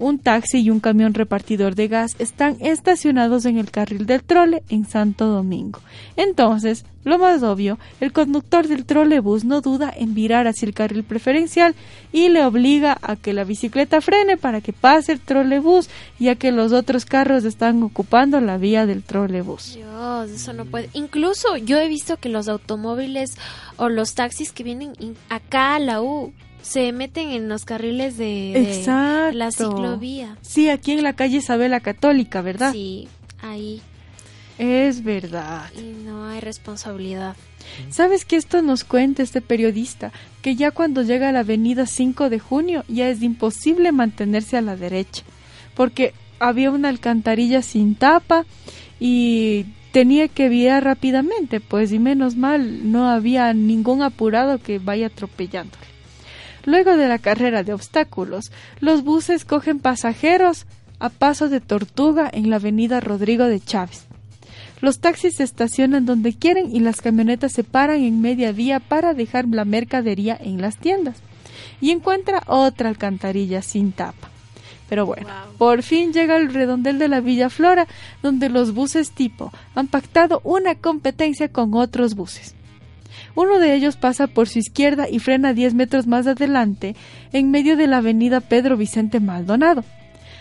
un 0.00 0.18
taxi 0.18 0.58
y 0.58 0.70
un 0.70 0.80
camión 0.80 1.14
repartidor 1.14 1.76
de 1.76 1.86
gas 1.86 2.16
están 2.18 2.56
estacionados 2.60 3.44
en 3.44 3.58
el 3.58 3.70
carril 3.70 4.06
del 4.06 4.24
trole 4.24 4.62
en 4.68 4.86
Santo 4.86 5.26
Domingo. 5.26 5.80
Entonces, 6.16 6.84
lo 7.04 7.18
más 7.18 7.42
obvio, 7.42 7.78
el 8.00 8.12
conductor 8.12 8.66
del 8.66 8.84
trolebús 8.84 9.44
no 9.44 9.60
duda 9.60 9.92
en 9.94 10.14
virar 10.14 10.46
hacia 10.46 10.66
el 10.66 10.74
carril 10.74 11.04
preferencial 11.04 11.74
y 12.12 12.28
le 12.28 12.44
obliga 12.44 12.98
a 13.00 13.16
que 13.16 13.32
la 13.32 13.44
bicicleta 13.44 14.00
frene 14.00 14.36
para 14.36 14.60
que 14.60 14.72
pase 14.72 15.12
el 15.12 15.20
trolebús, 15.20 15.88
ya 16.18 16.34
que 16.34 16.52
los 16.52 16.72
otros 16.72 17.06
carros 17.06 17.44
están 17.44 17.82
ocupando 17.82 18.40
la 18.40 18.58
vía 18.58 18.84
del 18.84 19.02
trolebús. 19.02 19.74
Dios, 19.76 20.30
eso 20.30 20.52
no 20.52 20.64
puede. 20.64 20.90
Incluso 20.92 21.56
yo 21.56 21.78
he 21.78 21.88
visto 21.88 22.16
que 22.16 22.28
los 22.28 22.48
automóviles 22.48 23.36
o 23.76 23.88
los 23.88 24.14
taxis 24.14 24.52
que 24.52 24.64
vienen 24.64 24.92
acá 25.28 25.76
a 25.76 25.78
la 25.78 26.02
U 26.02 26.32
se 26.62 26.92
meten 26.92 27.30
en 27.30 27.48
los 27.48 27.64
carriles 27.64 28.16
de, 28.16 28.84
la 29.32 29.50
ciclovía. 29.50 30.36
Sí, 30.42 30.68
aquí 30.68 30.92
en 30.92 31.02
la 31.02 31.14
calle 31.14 31.38
Isabela 31.38 31.80
Católica, 31.80 32.42
¿verdad? 32.42 32.72
Sí, 32.72 33.08
ahí. 33.42 33.82
Es 34.58 35.02
verdad. 35.02 35.70
Y 35.74 36.04
no 36.04 36.26
hay 36.26 36.40
responsabilidad. 36.40 37.34
¿Sabes 37.90 38.24
que 38.24 38.36
esto 38.36 38.62
nos 38.62 38.84
cuenta 38.84 39.22
este 39.22 39.40
periodista? 39.40 40.12
Que 40.42 40.54
ya 40.54 40.70
cuando 40.70 41.02
llega 41.02 41.28
a 41.28 41.32
la 41.32 41.40
avenida 41.40 41.86
5 41.86 42.28
de 42.28 42.38
junio 42.38 42.84
ya 42.88 43.08
es 43.08 43.22
imposible 43.22 43.92
mantenerse 43.92 44.56
a 44.56 44.62
la 44.62 44.76
derecha, 44.76 45.22
porque 45.74 46.12
había 46.38 46.70
una 46.70 46.88
alcantarilla 46.88 47.62
sin 47.62 47.94
tapa 47.94 48.44
y 48.98 49.66
tenía 49.92 50.28
que 50.28 50.48
virar 50.48 50.84
rápidamente, 50.84 51.60
pues 51.60 51.92
y 51.92 51.98
menos 51.98 52.36
mal 52.36 52.90
no 52.92 53.08
había 53.08 53.52
ningún 53.54 54.02
apurado 54.02 54.58
que 54.58 54.78
vaya 54.78 55.06
atropellándole. 55.06 55.90
Luego 56.64 56.96
de 56.96 57.08
la 57.08 57.18
carrera 57.18 57.62
de 57.62 57.72
obstáculos, 57.72 58.52
los 58.80 59.02
buses 59.02 59.44
cogen 59.44 59.78
pasajeros 59.78 60.66
a 60.98 61.08
paso 61.08 61.48
de 61.48 61.60
tortuga 61.60 62.28
en 62.32 62.50
la 62.50 62.56
avenida 62.56 63.00
Rodrigo 63.00 63.46
de 63.46 63.60
Chávez. 63.60 64.06
Los 64.80 65.00
taxis 65.00 65.36
se 65.36 65.44
estacionan 65.44 66.06
donde 66.06 66.34
quieren 66.34 66.74
y 66.74 66.80
las 66.80 67.00
camionetas 67.00 67.52
se 67.52 67.64
paran 67.64 68.02
en 68.02 68.20
media 68.20 68.52
vía 68.52 68.80
para 68.80 69.14
dejar 69.14 69.46
la 69.48 69.64
mercadería 69.64 70.38
en 70.40 70.60
las 70.60 70.78
tiendas. 70.78 71.16
Y 71.80 71.90
encuentra 71.90 72.42
otra 72.46 72.88
alcantarilla 72.88 73.62
sin 73.62 73.92
tapa. 73.92 74.30
Pero 74.88 75.06
bueno, 75.06 75.28
por 75.56 75.82
fin 75.82 76.12
llega 76.12 76.36
el 76.36 76.52
redondel 76.52 76.98
de 76.98 77.08
la 77.08 77.20
Villa 77.20 77.48
Flora, 77.48 77.86
donde 78.22 78.48
los 78.48 78.74
buses 78.74 79.12
tipo 79.12 79.52
han 79.74 79.86
pactado 79.86 80.40
una 80.42 80.74
competencia 80.74 81.48
con 81.48 81.74
otros 81.74 82.14
buses. 82.14 82.54
Uno 83.34 83.58
de 83.58 83.74
ellos 83.74 83.96
pasa 83.96 84.26
por 84.26 84.48
su 84.48 84.58
izquierda 84.58 85.08
y 85.08 85.18
frena 85.18 85.54
10 85.54 85.74
metros 85.74 86.06
más 86.06 86.26
adelante, 86.26 86.96
en 87.32 87.50
medio 87.50 87.76
de 87.76 87.86
la 87.86 87.98
avenida 87.98 88.40
Pedro 88.40 88.76
Vicente 88.76 89.20
Maldonado. 89.20 89.84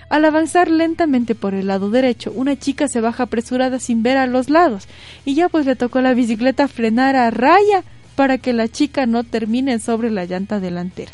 Al 0.09 0.25
avanzar 0.25 0.71
lentamente 0.71 1.35
por 1.35 1.53
el 1.53 1.67
lado 1.67 1.91
derecho, 1.91 2.31
una 2.35 2.57
chica 2.57 2.87
se 2.87 2.99
baja 2.99 3.23
apresurada 3.23 3.79
sin 3.79 4.01
ver 4.01 4.17
a 4.17 4.25
los 4.25 4.49
lados, 4.49 4.87
y 5.23 5.35
ya 5.35 5.49
pues 5.49 5.65
le 5.65 5.75
tocó 5.75 6.01
la 6.01 6.15
bicicleta 6.15 6.67
frenar 6.67 7.15
a 7.15 7.29
raya 7.29 7.83
para 8.15 8.39
que 8.39 8.53
la 8.53 8.67
chica 8.67 9.05
no 9.05 9.23
termine 9.23 9.79
sobre 9.79 10.09
la 10.09 10.25
llanta 10.25 10.59
delantera. 10.59 11.11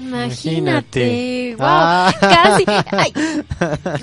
Imagínate. 0.00 1.54
Wow, 1.58 1.66
ah. 1.66 2.12
casi. 2.20 2.64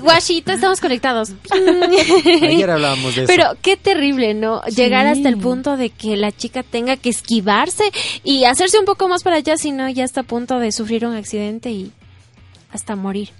guachito, 0.00 0.52
estamos 0.52 0.80
conectados. 0.80 1.32
Ayer 2.42 2.70
hablábamos 2.70 3.16
de 3.16 3.24
eso. 3.24 3.32
Pero 3.34 3.56
qué 3.60 3.76
terrible, 3.76 4.34
¿no? 4.34 4.62
Llegar 4.64 5.06
hasta 5.06 5.28
el 5.28 5.38
punto 5.38 5.76
de 5.76 5.90
que 5.90 6.16
la 6.16 6.30
chica 6.32 6.62
tenga 6.62 6.96
que 6.96 7.10
esquivarse 7.10 7.84
y 8.22 8.44
hacerse 8.44 8.78
un 8.78 8.84
poco 8.84 9.08
más 9.08 9.22
para 9.22 9.36
allá, 9.36 9.56
si 9.56 9.72
no, 9.72 9.88
ya 9.88 10.04
está 10.04 10.20
a 10.20 10.24
punto 10.24 10.58
de 10.58 10.72
sufrir 10.72 11.04
un 11.04 11.14
accidente 11.14 11.70
y 11.70 11.92
hasta 12.70 12.96
morir. 12.96 13.30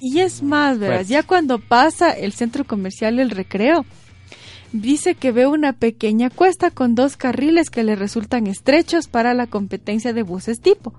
Y 0.00 0.20
es 0.20 0.42
más, 0.42 0.78
¿verdad? 0.78 1.04
Ya 1.06 1.22
cuando 1.22 1.58
pasa 1.58 2.10
el 2.10 2.32
centro 2.32 2.64
comercial 2.64 3.18
El 3.18 3.30
Recreo, 3.30 3.84
dice 4.72 5.14
que 5.14 5.32
ve 5.32 5.46
una 5.46 5.72
pequeña 5.72 6.30
cuesta 6.30 6.70
con 6.70 6.94
dos 6.94 7.16
carriles 7.16 7.70
que 7.70 7.84
le 7.84 7.96
resultan 7.96 8.46
estrechos 8.46 9.08
para 9.08 9.34
la 9.34 9.46
competencia 9.46 10.12
de 10.12 10.22
buses 10.22 10.60
tipo. 10.60 10.94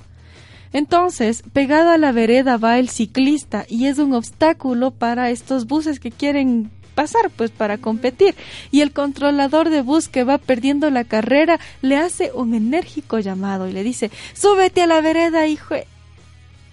Entonces, 0.74 1.44
pegado 1.54 1.90
a 1.90 1.98
la 1.98 2.12
vereda 2.12 2.58
va 2.58 2.80
el 2.80 2.90
ciclista 2.90 3.66
y 3.68 3.88
es 3.88 3.98
un 3.98 4.14
obstáculo 4.14 4.92
para 4.92 5.30
estos 5.30 5.66
buses 5.66 6.00
que 6.00 6.12
quieren 6.12 6.70
pasar 6.96 7.30
pues 7.36 7.50
para 7.50 7.78
competir. 7.78 8.36
Y 8.72 8.82
el 8.82 8.92
controlador 8.92 9.70
de 9.70 9.82
bus 9.82 10.08
que 10.08 10.24
va 10.24 10.38
perdiendo 10.38 10.90
la 10.90 11.06
carrera 11.06 11.60
le 11.82 11.98
hace 11.98 12.32
un 12.34 12.54
enérgico 12.54 13.20
llamado 13.20 13.68
y 13.68 13.72
le 13.72 13.84
dice 13.84 14.12
súbete 14.34 14.82
a 14.82 14.88
la 14.88 15.02
vereda 15.02 15.48
hijo 15.48 15.76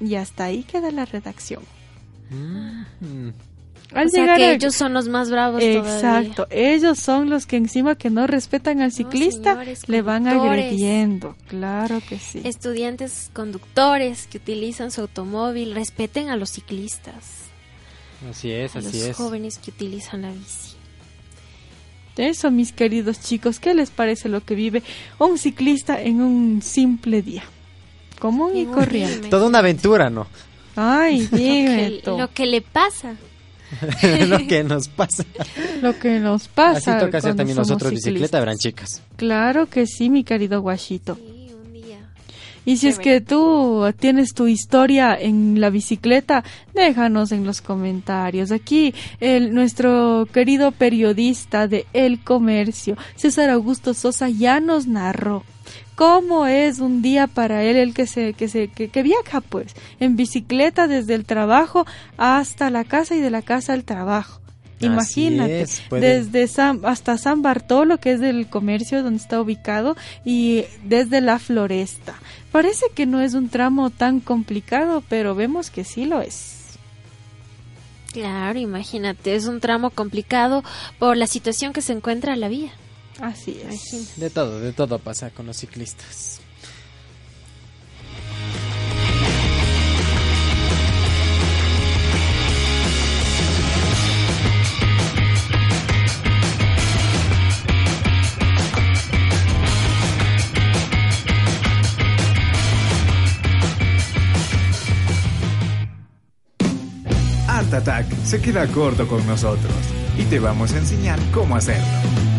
y 0.01 0.15
hasta 0.17 0.45
ahí 0.45 0.63
queda 0.65 0.91
la 0.91 1.05
redacción. 1.05 1.63
Mm 2.31 3.31
o 3.95 4.09
sea 4.09 4.37
que 4.37 4.53
ellos 4.53 4.75
son 4.75 4.93
los 4.93 5.09
más 5.09 5.31
bravos 5.31 5.63
Exacto, 5.63 6.47
ellos 6.51 6.99
son 6.99 7.31
los 7.31 7.47
que 7.47 7.57
encima 7.57 7.95
que 7.95 8.11
no 8.11 8.27
respetan 8.27 8.81
al 8.81 8.93
ciclista 8.93 9.63
le 9.87 10.03
van 10.03 10.27
agrediendo, 10.27 11.37
claro 11.49 12.01
que 12.09 12.19
sí. 12.19 12.41
Estudiantes 12.45 13.31
conductores 13.33 14.27
que 14.27 14.39
utilizan 14.39 14.91
su 14.91 15.03
automóvil, 15.03 15.75
respeten 15.75 16.31
a 16.31 16.37
los 16.37 16.51
ciclistas. 16.51 17.47
Así 18.31 18.51
es, 18.51 18.75
a 18.77 18.81
así 18.81 18.99
los 18.99 19.09
es. 19.09 19.17
jóvenes 19.17 19.59
que 19.59 19.71
utilizan 19.71 20.23
la 20.23 20.33
bici. 20.33 20.77
Eso, 22.17 22.51
mis 22.51 22.73
queridos 22.73 23.21
chicos, 23.21 23.61
¿qué 23.61 23.75
les 23.75 23.91
parece 23.91 24.29
lo 24.29 24.43
que 24.43 24.55
vive 24.55 24.83
un 25.19 25.37
ciclista 25.37 26.01
en 26.01 26.23
un 26.23 26.63
simple 26.63 27.21
día? 27.21 27.45
Común 28.19 28.57
y 28.57 28.65
corriente. 28.65 29.29
Toda 29.29 29.47
una 29.47 29.59
aventura, 29.59 30.09
¿no? 30.09 30.27
Ay, 30.77 31.27
dime. 31.33 32.01
lo 32.07 32.33
que 32.33 32.47
le 32.47 32.63
pasa. 32.63 33.17
lo 34.29 34.39
que 34.47 34.65
nos 34.65 34.89
pasa. 34.89 35.25
Lo 35.83 35.99
que 35.99 36.19
nos 36.21 36.49
pasa. 36.49 36.97
Así 36.97 37.05
toca 37.05 37.19
hacer 37.19 37.35
también 37.35 37.57
nosotros 37.57 37.91
bicicleta, 37.91 38.39
verán 38.41 38.59
chicas. 38.59 39.03
Claro 39.17 39.67
que 39.67 39.87
sí, 39.87 40.11
mi 40.11 40.25
querido 40.25 40.61
guachito. 40.61 41.19
Y 42.67 42.79
si 42.79 42.89
es 42.89 42.99
que 42.99 43.21
tú 43.21 43.85
tienes 44.01 44.35
tu 44.35 44.49
historia 44.49 45.17
en 45.19 45.61
la 45.61 45.71
bicicleta, 45.71 46.43
déjanos 46.75 47.31
en 47.31 47.47
los 47.47 47.61
comentarios. 47.61 48.51
Aquí 48.51 48.93
el, 49.21 49.55
nuestro 49.55 50.27
querido 50.33 50.73
periodista 50.73 51.69
de 51.69 51.87
El 51.93 52.19
Comercio, 52.19 52.97
César 53.15 53.51
Augusto 53.51 53.95
Sosa, 53.95 54.29
ya 54.29 54.59
nos 54.59 54.89
narró 54.89 55.45
cómo 55.97 56.47
es 56.47 56.79
un 56.79 57.03
día 57.03 57.27
para 57.27 57.65
él 57.65 57.77
el 57.77 57.95
que 57.95 58.07
se 58.07 58.35
que 58.35 58.49
se 58.49 58.69
que, 58.69 59.03
viaja 59.03 59.41
pues 59.41 59.75
en 59.99 60.15
bicicleta 60.15 60.87
desde 60.87 61.15
el 61.15 61.25
trabajo 61.25 61.85
hasta 62.17 62.71
la 62.71 62.85
casa 62.85 63.17
y 63.17 63.21
de 63.21 63.31
la 63.31 63.43
casa 63.43 63.73
al 63.73 63.83
trabajo. 63.83 64.41
Imagínate, 64.79 65.67
desde 65.91 66.47
San, 66.49 66.81
hasta 66.85 67.17
San 67.17 67.41
Bartolo, 67.41 67.97
que 67.97 68.13
es 68.13 68.21
el 68.21 68.47
comercio 68.49 69.03
donde 69.03 69.23
está 69.23 69.41
ubicado, 69.41 69.97
y 70.23 70.65
desde 70.85 71.23
la 71.23 71.39
floresta. 71.39 72.15
Parece 72.53 72.85
que 72.95 73.07
no 73.07 73.23
es 73.23 73.33
un 73.33 73.49
tramo 73.49 73.89
tan 73.89 74.21
complicado, 74.21 75.03
pero 75.09 75.35
vemos 75.35 75.71
que 75.71 75.83
sí 75.83 76.05
lo 76.05 76.21
es. 76.21 76.57
Claro, 78.13 78.59
imagínate, 78.59 79.35
es 79.35 79.47
un 79.47 79.61
tramo 79.61 79.89
complicado 79.89 80.63
por 80.99 81.17
la 81.17 81.27
situación 81.27 81.73
que 81.73 81.81
se 81.81 81.95
encuentra 81.95 82.37
la 82.37 82.49
vía. 82.49 82.73
Así 83.21 83.61
es. 83.69 84.19
De 84.19 84.31
todo, 84.31 84.61
de 84.61 84.73
todo 84.73 84.99
pasa 84.99 85.31
con 85.31 85.47
los 85.47 85.57
ciclistas. 85.57 86.41
Art 107.49 107.73
Attack 107.73 108.07
se 108.25 108.41
queda 108.43 108.67
corto 108.67 109.09
con 109.09 109.27
nosotros 109.27 109.73
y 110.19 110.25
te 110.25 110.39
vamos 110.39 110.73
a 110.75 110.79
enseñar 110.79 111.19
cómo 111.33 111.57
hacerlo. 111.57 112.36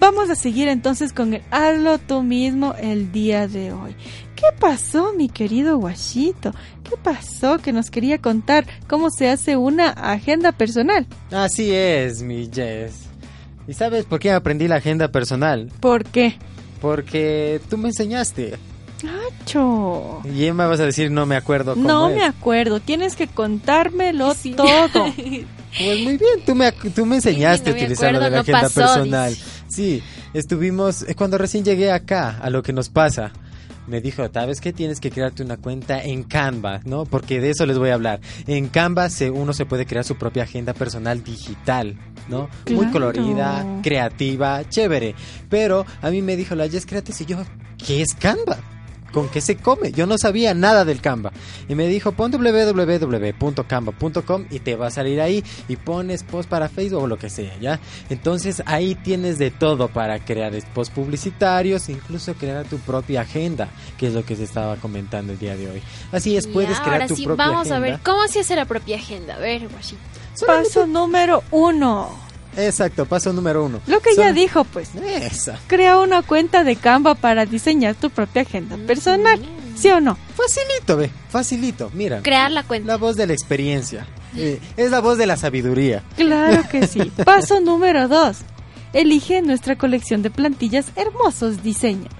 Vamos 0.00 0.30
a 0.30 0.34
seguir 0.34 0.68
entonces 0.68 1.12
con 1.12 1.34
el 1.34 1.42
hazlo 1.50 1.98
tú 1.98 2.22
mismo 2.22 2.74
el 2.80 3.12
día 3.12 3.46
de 3.46 3.72
hoy. 3.72 3.94
¿Qué 4.34 4.46
pasó, 4.58 5.12
mi 5.12 5.28
querido 5.28 5.76
Guachito? 5.76 6.52
¿Qué 6.82 6.96
pasó 6.96 7.58
que 7.58 7.72
nos 7.72 7.90
quería 7.90 8.18
contar 8.18 8.66
cómo 8.88 9.10
se 9.10 9.28
hace 9.28 9.56
una 9.58 9.90
agenda 9.90 10.52
personal? 10.52 11.06
Así 11.30 11.70
es, 11.72 12.22
mi 12.22 12.48
Jess. 12.52 12.94
¿Y 13.68 13.74
sabes 13.74 14.06
por 14.06 14.18
qué 14.18 14.32
aprendí 14.32 14.66
la 14.68 14.76
agenda 14.76 15.08
personal? 15.08 15.70
¿Por 15.80 16.04
qué? 16.04 16.36
Porque 16.80 17.60
tú 17.68 17.76
me 17.76 17.88
enseñaste. 17.88 18.54
¡Acho! 19.44 20.20
Y 20.24 20.50
me 20.52 20.66
vas 20.66 20.80
a 20.80 20.86
decir, 20.86 21.10
no 21.10 21.26
me 21.26 21.36
acuerdo 21.36 21.74
cómo 21.74 21.86
No 21.86 22.08
es. 22.08 22.16
me 22.16 22.24
acuerdo, 22.24 22.80
tienes 22.80 23.16
que 23.16 23.26
contármelo 23.28 24.34
Sí. 24.34 24.52
todo. 24.54 25.12
Pues 25.78 26.00
muy 26.00 26.16
bien, 26.16 26.44
tú 26.44 26.54
me, 26.54 26.72
tú 26.72 27.06
me 27.06 27.16
enseñaste 27.16 27.70
no 27.70 27.76
a 27.76 27.78
me 27.78 27.82
utilizar 27.84 28.08
acuerdo, 28.08 28.30
la 28.30 28.36
no 28.36 28.40
agenda 28.42 28.60
pasó, 28.62 28.80
personal. 28.80 29.30
dice. 29.30 29.44
Sí, 29.70 30.02
estuvimos, 30.34 31.02
eh, 31.02 31.14
cuando 31.14 31.38
recién 31.38 31.64
llegué 31.64 31.92
acá, 31.92 32.38
a 32.42 32.50
lo 32.50 32.62
que 32.62 32.72
nos 32.72 32.88
pasa, 32.88 33.32
me 33.86 34.00
dijo, 34.00 34.28
¿sabes 34.32 34.60
qué? 34.60 34.72
Tienes 34.72 35.00
que 35.00 35.10
crearte 35.10 35.42
una 35.42 35.56
cuenta 35.56 36.02
en 36.02 36.24
Canva, 36.24 36.80
¿no? 36.84 37.04
Porque 37.04 37.40
de 37.40 37.50
eso 37.50 37.66
les 37.66 37.78
voy 37.78 37.90
a 37.90 37.94
hablar. 37.94 38.20
En 38.46 38.68
Canva 38.68 39.08
se, 39.08 39.30
uno 39.30 39.52
se 39.52 39.66
puede 39.66 39.86
crear 39.86 40.04
su 40.04 40.16
propia 40.16 40.42
agenda 40.42 40.74
personal 40.74 41.22
digital, 41.22 41.96
¿no? 42.28 42.48
Muy 42.70 42.86
colorida, 42.86 43.64
creativa, 43.82 44.68
chévere. 44.68 45.14
Pero 45.48 45.86
a 46.02 46.10
mí 46.10 46.20
me 46.20 46.36
dijo, 46.36 46.54
la 46.54 46.68
Jess, 46.68 46.86
créate, 46.86 47.12
y 47.18 47.26
yo, 47.26 47.38
¿qué 47.84 48.02
es 48.02 48.14
Canva? 48.14 48.58
¿Con 49.12 49.28
qué 49.28 49.40
se 49.40 49.56
come? 49.56 49.92
Yo 49.92 50.06
no 50.06 50.18
sabía 50.18 50.54
nada 50.54 50.84
del 50.84 51.00
Canva. 51.00 51.32
Y 51.68 51.74
me 51.74 51.88
dijo, 51.88 52.12
pon 52.12 52.30
www.canva.com 52.30 54.44
y 54.50 54.58
te 54.60 54.76
va 54.76 54.88
a 54.88 54.90
salir 54.90 55.20
ahí 55.20 55.42
y 55.68 55.76
pones 55.76 56.22
post 56.22 56.48
para 56.48 56.68
Facebook 56.68 57.02
o 57.02 57.06
lo 57.06 57.18
que 57.18 57.30
sea, 57.30 57.56
¿ya? 57.58 57.80
Entonces 58.08 58.62
ahí 58.66 58.94
tienes 58.94 59.38
de 59.38 59.50
todo 59.50 59.88
para 59.88 60.18
crear 60.24 60.52
posts 60.74 60.94
publicitarios, 60.94 61.88
incluso 61.88 62.34
crear 62.34 62.64
tu 62.66 62.78
propia 62.78 63.22
agenda, 63.22 63.68
que 63.98 64.08
es 64.08 64.14
lo 64.14 64.24
que 64.24 64.36
se 64.36 64.44
estaba 64.44 64.76
comentando 64.76 65.32
el 65.32 65.38
día 65.38 65.56
de 65.56 65.68
hoy. 65.68 65.82
Así 66.12 66.36
es, 66.36 66.46
puedes 66.46 66.76
Ya, 66.76 66.82
crear 66.82 67.02
ahora 67.02 67.06
tu 67.08 67.16
sí, 67.16 67.24
propia 67.24 67.46
vamos 67.46 67.60
agenda. 67.70 67.76
a 67.76 67.80
ver 67.80 68.00
cómo 68.02 68.26
se 68.28 68.40
hace 68.40 68.56
la 68.56 68.64
propia 68.64 68.96
agenda. 68.96 69.34
A 69.34 69.38
ver, 69.38 69.68
Guachito. 69.68 70.00
Paso 70.46 70.86
número 70.86 71.42
uno. 71.50 72.29
Exacto, 72.56 73.06
paso 73.06 73.32
número 73.32 73.64
uno. 73.64 73.80
Lo 73.86 74.00
que 74.00 74.14
ya 74.16 74.32
dijo, 74.32 74.64
pues. 74.64 74.90
Esa. 74.94 75.58
Crea 75.66 75.98
una 75.98 76.22
cuenta 76.22 76.64
de 76.64 76.76
Canva 76.76 77.14
para 77.14 77.46
diseñar 77.46 77.94
tu 77.94 78.10
propia 78.10 78.42
agenda 78.42 78.76
personal. 78.86 79.40
¿Sí 79.76 79.88
o 79.88 80.00
no? 80.00 80.18
Facilito, 80.34 80.96
ve, 80.96 81.10
facilito. 81.30 81.90
Mira, 81.94 82.20
Crear 82.22 82.50
la 82.50 82.64
cuenta. 82.64 82.86
la 82.88 82.96
voz 82.96 83.16
de 83.16 83.26
la 83.26 83.32
experiencia. 83.32 84.06
Eh, 84.36 84.60
es 84.76 84.90
la 84.90 85.00
voz 85.00 85.16
de 85.16 85.26
la 85.26 85.36
sabiduría. 85.36 86.02
Claro 86.16 86.62
que 86.70 86.86
sí. 86.86 87.10
Paso 87.24 87.60
número 87.60 88.06
dos. 88.08 88.38
Elige 88.92 89.40
nuestra 89.42 89.76
colección 89.76 90.20
de 90.22 90.30
plantillas 90.30 90.86
hermosos 90.96 91.62
diseños. 91.62 92.12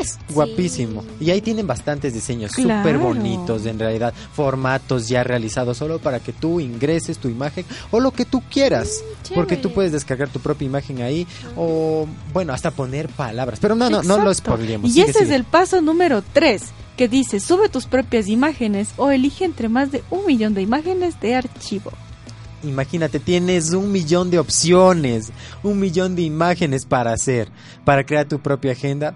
Es 0.00 0.18
guapísimo. 0.32 1.04
Y 1.20 1.30
ahí 1.30 1.40
tienen 1.40 1.66
bastantes 1.66 2.12
diseños 2.14 2.52
Claro. 2.52 2.82
súper 2.82 2.98
bonitos, 2.98 3.66
en 3.66 3.78
realidad. 3.78 4.12
Formatos 4.32 5.08
ya 5.08 5.24
realizados 5.24 5.76
solo 5.78 5.98
para 5.98 6.20
que 6.20 6.32
tú 6.32 6.60
ingreses 6.60 7.18
tu 7.18 7.28
imagen 7.28 7.64
o 7.90 8.00
lo 8.00 8.10
que 8.12 8.24
tú 8.24 8.42
quieras. 8.50 9.02
Porque 9.34 9.56
tú 9.56 9.72
puedes 9.72 9.92
descargar 9.92 10.28
tu 10.28 10.40
propia 10.40 10.66
imagen 10.66 11.02
ahí 11.02 11.26
o, 11.56 12.06
bueno, 12.32 12.52
hasta 12.52 12.70
poner 12.70 13.08
palabras. 13.08 13.58
Pero 13.60 13.74
no, 13.74 13.88
no, 13.90 14.02
no 14.02 14.18
lo 14.18 14.30
Exacto. 14.30 14.52
spoilemos. 14.52 14.90
Y 14.90 14.92
Sigue, 14.94 15.10
ese 15.10 15.24
es 15.24 15.30
el 15.30 15.44
paso 15.44 15.80
número 15.80 16.22
3, 16.32 16.62
que 16.96 17.08
dice 17.08 17.40
sube 17.40 17.68
tus 17.68 17.86
propias 17.86 18.28
imágenes 18.28 18.90
o 18.96 19.10
elige 19.10 19.44
entre 19.44 19.68
más 19.68 19.90
de 19.92 20.02
un 20.10 20.26
millón 20.26 20.54
de 20.54 20.62
imágenes 20.62 21.20
de 21.20 21.34
archivo. 21.34 21.92
Imagínate, 22.64 23.20
tienes 23.20 23.72
un 23.72 23.92
millón 23.92 24.30
de 24.30 24.38
opciones, 24.40 25.30
un 25.62 25.78
millón 25.78 26.16
de 26.16 26.22
imágenes 26.22 26.86
para 26.86 27.12
hacer, 27.12 27.48
para 27.84 28.04
crear 28.04 28.26
tu 28.26 28.40
propia 28.40 28.72
agenda. 28.72 29.14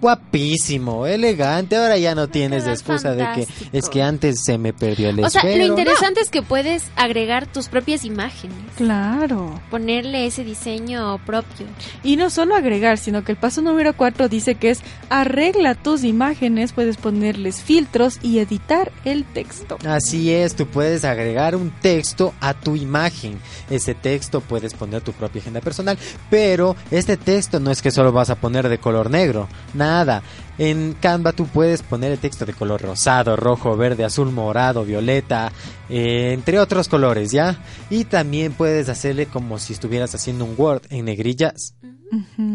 Guapísimo, 0.00 1.06
elegante. 1.06 1.76
Ahora 1.76 1.96
ya 1.96 2.14
no 2.14 2.28
tienes 2.28 2.66
excusa 2.66 3.14
de 3.14 3.26
que 3.34 3.48
es 3.72 3.88
que 3.88 4.02
antes 4.02 4.42
se 4.44 4.58
me 4.58 4.72
perdió 4.72 5.08
el 5.08 5.24
O 5.24 5.30
sea, 5.30 5.42
lo 5.44 5.64
interesante 5.64 6.20
es 6.20 6.28
que 6.28 6.42
puedes 6.42 6.84
agregar 6.96 7.46
tus 7.46 7.68
propias 7.68 8.04
imágenes. 8.04 8.56
Claro. 8.76 9.60
Ponerle 9.70 10.26
ese 10.26 10.44
diseño 10.44 11.18
propio. 11.24 11.66
Y 12.02 12.16
no 12.16 12.28
solo 12.28 12.54
agregar, 12.54 12.98
sino 12.98 13.24
que 13.24 13.32
el 13.32 13.38
paso 13.38 13.62
número 13.62 13.96
4 13.96 14.28
dice 14.28 14.56
que 14.56 14.70
es 14.70 14.80
arregla 15.08 15.74
tus 15.74 16.04
imágenes, 16.04 16.72
puedes 16.72 16.96
ponerles 16.96 17.62
filtros 17.62 18.18
y 18.22 18.40
editar 18.40 18.92
el 19.04 19.24
texto. 19.24 19.78
Así 19.86 20.32
es, 20.32 20.54
tú 20.54 20.66
puedes 20.66 21.04
agregar 21.04 21.56
un 21.56 21.70
texto 21.70 22.34
a 22.40 22.52
tu 22.52 22.76
imagen. 22.76 23.38
Ese 23.70 23.94
texto 23.94 24.40
puedes 24.40 24.74
poner 24.74 25.02
tu 25.02 25.12
propia 25.12 25.40
agenda 25.40 25.60
personal, 25.60 25.96
pero 26.28 26.76
este 26.90 27.16
texto 27.16 27.60
no 27.60 27.70
es 27.70 27.80
que 27.80 27.90
solo 27.90 28.12
vas 28.12 28.30
a 28.30 28.34
poner 28.34 28.68
de 28.68 28.78
color 28.78 29.10
negro, 29.10 29.48
nada 29.72 29.83
nada. 29.84 30.22
En 30.58 30.94
Canva 31.00 31.32
tú 31.32 31.46
puedes 31.46 31.82
poner 31.82 32.12
el 32.12 32.18
texto 32.18 32.46
de 32.46 32.52
color 32.52 32.80
rosado, 32.82 33.36
rojo, 33.36 33.76
verde, 33.76 34.04
azul, 34.04 34.30
morado, 34.30 34.84
violeta, 34.84 35.52
eh, 35.88 36.32
entre 36.32 36.58
otros 36.58 36.88
colores, 36.88 37.32
¿ya? 37.32 37.58
Y 37.90 38.04
también 38.04 38.52
puedes 38.52 38.88
hacerle 38.88 39.26
como 39.26 39.58
si 39.58 39.72
estuvieras 39.72 40.14
haciendo 40.14 40.44
un 40.44 40.54
Word 40.56 40.82
en 40.90 41.06
negrillas. 41.06 41.74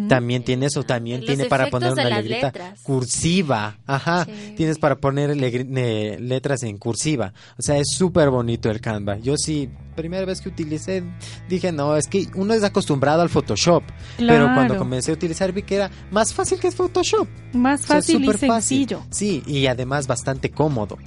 También 0.07 0.43
tiene 0.43 0.67
eso, 0.67 0.83
también 0.83 1.21
Los 1.21 1.27
tiene 1.27 1.45
para 1.45 1.69
poner 1.69 1.91
una 1.91 2.05
letrita 2.09 2.47
letras. 2.47 2.79
cursiva. 2.81 3.77
Ajá, 3.85 4.25
tienes 4.55 4.77
para 4.77 4.95
poner 4.95 5.35
letras 5.35 6.63
en 6.63 6.77
cursiva. 6.77 7.33
O 7.57 7.61
sea, 7.61 7.77
es 7.77 7.87
súper 7.91 8.29
bonito 8.29 8.69
el 8.69 8.79
Canva. 8.79 9.17
Yo 9.17 9.35
sí, 9.37 9.69
primera 9.95 10.25
vez 10.25 10.39
que 10.39 10.49
utilicé, 10.49 11.03
dije, 11.49 11.71
no, 11.73 11.97
es 11.97 12.07
que 12.07 12.27
uno 12.35 12.53
es 12.53 12.63
acostumbrado 12.63 13.21
al 13.21 13.29
Photoshop. 13.29 13.83
Pero 14.17 14.45
cuando 14.53 14.77
comencé 14.77 15.11
a 15.11 15.15
utilizar 15.15 15.51
vi 15.51 15.63
que 15.63 15.75
era 15.75 15.91
más 16.11 16.33
fácil 16.33 16.59
que 16.59 16.71
Photoshop. 16.71 17.27
Más 17.53 17.85
O 17.97 18.01
sea, 18.01 18.01
fácil 18.01 18.23
y 18.23 18.27
fácil. 18.27 18.49
sencillo. 18.49 19.03
Sí, 19.09 19.43
y 19.45 19.67
además 19.67 20.07
bastante 20.07 20.49
cómodo. 20.51 20.97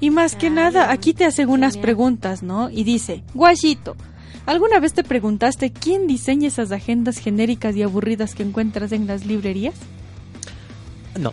Y 0.00 0.10
más 0.10 0.36
que 0.36 0.50
nada, 0.50 0.92
aquí 0.92 1.12
te 1.14 1.24
hacen 1.24 1.48
unas 1.48 1.72
Genial. 1.74 1.82
preguntas, 1.82 2.42
¿no? 2.42 2.70
Y 2.70 2.84
dice, 2.84 3.24
Guachito, 3.34 3.96
¿alguna 4.46 4.78
vez 4.78 4.92
te 4.92 5.02
preguntaste 5.02 5.72
quién 5.72 6.06
diseña 6.06 6.48
esas 6.48 6.70
agendas 6.70 7.18
genéricas 7.18 7.74
y 7.74 7.82
aburridas 7.82 8.34
que 8.34 8.44
encuentras 8.44 8.92
en 8.92 9.06
las 9.08 9.26
librerías? 9.26 9.74
No, 11.18 11.32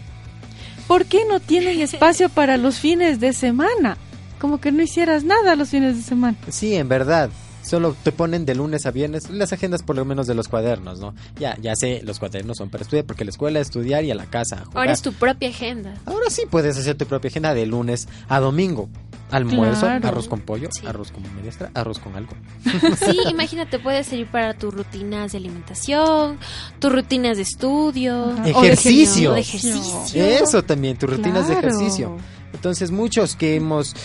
¿Por 0.87 1.05
qué 1.05 1.25
no 1.27 1.39
tienen 1.39 1.81
espacio 1.81 2.29
para 2.29 2.57
los 2.57 2.77
fines 2.79 3.19
de 3.19 3.33
semana? 3.33 3.97
Como 4.39 4.59
que 4.59 4.71
no 4.71 4.83
hicieras 4.83 5.23
nada 5.23 5.55
los 5.55 5.69
fines 5.69 5.95
de 5.97 6.03
semana. 6.03 6.37
sí, 6.49 6.75
en 6.75 6.87
verdad. 6.87 7.29
Solo 7.65 7.95
te 8.04 8.12
ponen 8.12 8.45
de 8.45 8.54
lunes 8.56 8.86
a 8.86 8.91
viernes 8.91 9.30
las 9.30 9.51
agendas 9.51 9.82
por 9.82 9.95
lo 9.95 10.06
menos 10.06 10.28
de 10.28 10.36
los 10.36 10.47
cuadernos, 10.47 10.99
¿no? 10.99 11.15
Ya, 11.39 11.58
ya 11.62 11.75
sé, 11.75 12.01
los 12.04 12.19
cuadernos 12.19 12.58
son 12.58 12.69
para 12.69 12.84
estudiar 12.84 13.06
porque 13.06 13.25
la 13.25 13.32
escuela 13.32 13.60
es 13.60 13.67
estudiar 13.67 14.04
y 14.04 14.12
a 14.12 14.15
la 14.15 14.25
casa 14.25 14.58
a 14.58 14.65
jugar. 14.65 14.78
Ahora 14.78 14.91
es 14.93 15.01
tu 15.01 15.13
propia 15.13 15.49
agenda. 15.49 15.93
Ahora 16.06 16.30
sí 16.30 16.43
puedes 16.49 16.78
hacer 16.78 16.95
tu 16.95 17.06
propia 17.08 17.30
agenda 17.30 17.54
de 17.54 17.65
lunes 17.65 18.08
a 18.30 18.39
domingo. 18.39 18.88
Almuerzo, 19.32 19.82
Claro. 19.88 20.08
arroz 20.08 20.28
con 20.28 20.41
pollo, 20.41 20.69
Sí. 20.71 20.86
arroz 20.86 21.12
con 21.12 21.23
menestra, 21.36 21.71
arroz 21.73 21.97
con 21.97 22.15
algo. 22.15 22.34
Sí, 22.63 23.17
imagínate, 23.30 23.80
puede 23.80 24.04
servir 24.04 24.28
para 24.28 24.54
tus 24.54 24.71
rutinas 24.71 25.32
de 25.32 25.39
alimentación, 25.39 26.38
tus 26.80 26.91
rutinas 26.91 27.38
de 27.38 27.43
estudio, 27.43 28.30
Ajá. 28.32 28.47
Ejercicio. 28.49 29.32
o 29.32 29.34
de 29.34 29.41
ejercicio. 29.41 30.04
Eso 30.13 30.63
también, 30.63 30.97
tus 30.97 31.10
rutinas 31.10 31.47
de 31.47 31.56
ejercicio. 31.56 32.15
Entonces 32.54 32.91
muchos 32.91 33.36
que 33.36 33.56
hemos... 33.56 33.95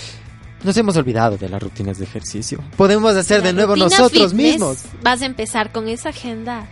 Nos 0.63 0.77
hemos 0.77 0.97
olvidado 0.97 1.39
de 1.39 1.49
las 1.49 1.63
rutinas 1.63 1.99
de 1.99 2.05
ejercicio. 2.05 2.63
Podemos 2.77 3.15
hacer 3.17 3.43
de 3.43 3.53
nuevo 3.53 3.77
nosotros 3.77 4.35
mismos. 4.35 4.79
Vas 5.03 5.23
a 5.23 5.27
empezar 5.27 5.73
con 5.73 5.89
esa 5.89 6.11
agenda. 6.11 6.67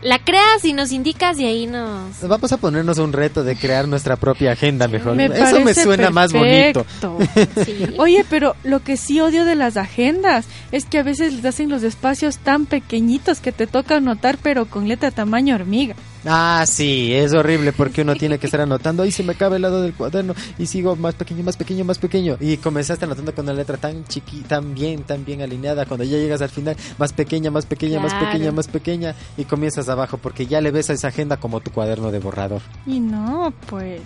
La 0.00 0.20
creas 0.20 0.64
y 0.64 0.72
nos 0.72 0.92
indicas 0.92 1.40
y 1.40 1.44
ahí 1.44 1.66
nos... 1.66 2.20
Vamos 2.22 2.52
a 2.52 2.56
ponernos 2.56 2.98
un 2.98 3.12
reto 3.12 3.42
de 3.42 3.56
crear 3.56 3.88
nuestra 3.88 4.14
propia 4.14 4.52
agenda 4.52 4.86
mejor. 4.86 5.16
Me 5.16 5.26
Eso 5.26 5.60
me 5.60 5.74
suena 5.74 6.10
más 6.10 6.32
bonito. 6.32 6.86
Sí. 7.64 7.94
Oye, 7.98 8.24
pero 8.30 8.54
lo 8.62 8.80
que 8.80 8.96
sí 8.96 9.20
odio 9.20 9.44
de 9.44 9.56
las 9.56 9.76
agendas 9.76 10.46
es 10.70 10.84
que 10.84 10.98
a 10.98 11.02
veces 11.02 11.32
les 11.34 11.44
hacen 11.44 11.68
los 11.68 11.82
espacios 11.82 12.38
tan 12.38 12.66
pequeñitos 12.66 13.40
que 13.40 13.50
te 13.50 13.66
toca 13.66 13.96
anotar, 13.96 14.38
pero 14.40 14.66
con 14.66 14.86
letra 14.86 15.10
tamaño 15.10 15.56
hormiga. 15.56 15.96
Ah, 16.30 16.64
sí, 16.66 17.14
es 17.14 17.32
horrible 17.32 17.72
porque 17.72 18.02
uno 18.02 18.14
tiene 18.14 18.38
que 18.38 18.46
estar 18.46 18.60
anotando, 18.60 19.02
ahí 19.02 19.10
se 19.10 19.22
me 19.22 19.34
cabe 19.34 19.56
el 19.56 19.62
lado 19.62 19.80
del 19.80 19.94
cuaderno 19.94 20.34
y 20.58 20.66
sigo 20.66 20.94
más 20.94 21.14
pequeño, 21.14 21.42
más 21.42 21.56
pequeño, 21.56 21.84
más 21.84 21.98
pequeño. 21.98 22.36
Y 22.38 22.58
comenzaste 22.58 23.06
anotando 23.06 23.34
con 23.34 23.46
una 23.46 23.54
letra 23.54 23.78
tan 23.78 24.04
chiquita, 24.04 24.48
tan 24.48 24.74
bien, 24.74 25.04
tan 25.04 25.24
bien 25.24 25.40
alineada. 25.40 25.86
Cuando 25.86 26.04
ya 26.04 26.18
llegas 26.18 26.42
al 26.42 26.50
final, 26.50 26.76
más 26.98 27.14
pequeña, 27.14 27.50
más 27.50 27.64
pequeña, 27.64 27.98
más 27.98 28.12
pequeña, 28.12 28.52
más 28.52 28.68
pequeña 28.68 29.14
y 29.38 29.44
comienzas 29.44 29.88
abajo 29.88 30.18
porque 30.18 30.46
ya 30.46 30.60
le 30.60 30.70
ves 30.70 30.90
a 30.90 30.92
esa 30.92 31.08
agenda 31.08 31.38
como 31.38 31.60
tu 31.60 31.70
cuaderno 31.70 32.10
de 32.10 32.18
borrador. 32.18 32.60
Y 32.86 33.00
no, 33.00 33.52
pues... 33.66 34.02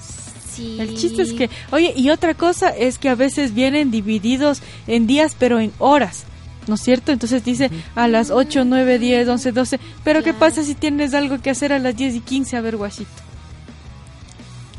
Sí. 0.53 0.79
El 0.79 0.95
chiste 0.99 1.23
es 1.23 1.33
que, 1.33 1.49
oye, 1.71 1.95
y 1.97 2.11
otra 2.11 2.35
cosa 2.35 2.69
es 2.69 2.99
que 2.99 3.09
a 3.09 3.15
veces 3.15 3.55
vienen 3.55 3.91
divididos 3.91 4.61
en 4.87 5.07
días, 5.07 5.35
pero 5.39 5.59
en 5.61 5.73
horas. 5.79 6.27
¿No 6.67 6.75
es 6.77 6.81
cierto? 6.83 7.13
Entonces 7.13 7.45
dice 7.45 7.71
a 7.95 8.09
las 8.09 8.31
8, 8.31 8.65
9, 8.65 8.99
10, 8.99 9.29
11, 9.29 9.53
12. 9.53 9.81
Pero 10.05 10.21
¿qué 10.21 10.31
Claro. 10.31 10.39
pasa 10.39 10.63
si 10.63 10.75
tienes 10.75 11.15
algo 11.15 11.39
que 11.41 11.51
hacer 11.51 11.73
a 11.73 11.79
las 11.79 11.97
10 11.97 12.15
y 12.17 12.21
15? 12.21 12.57
A 12.57 12.61
ver, 12.61 12.77
guachito. 12.77 13.11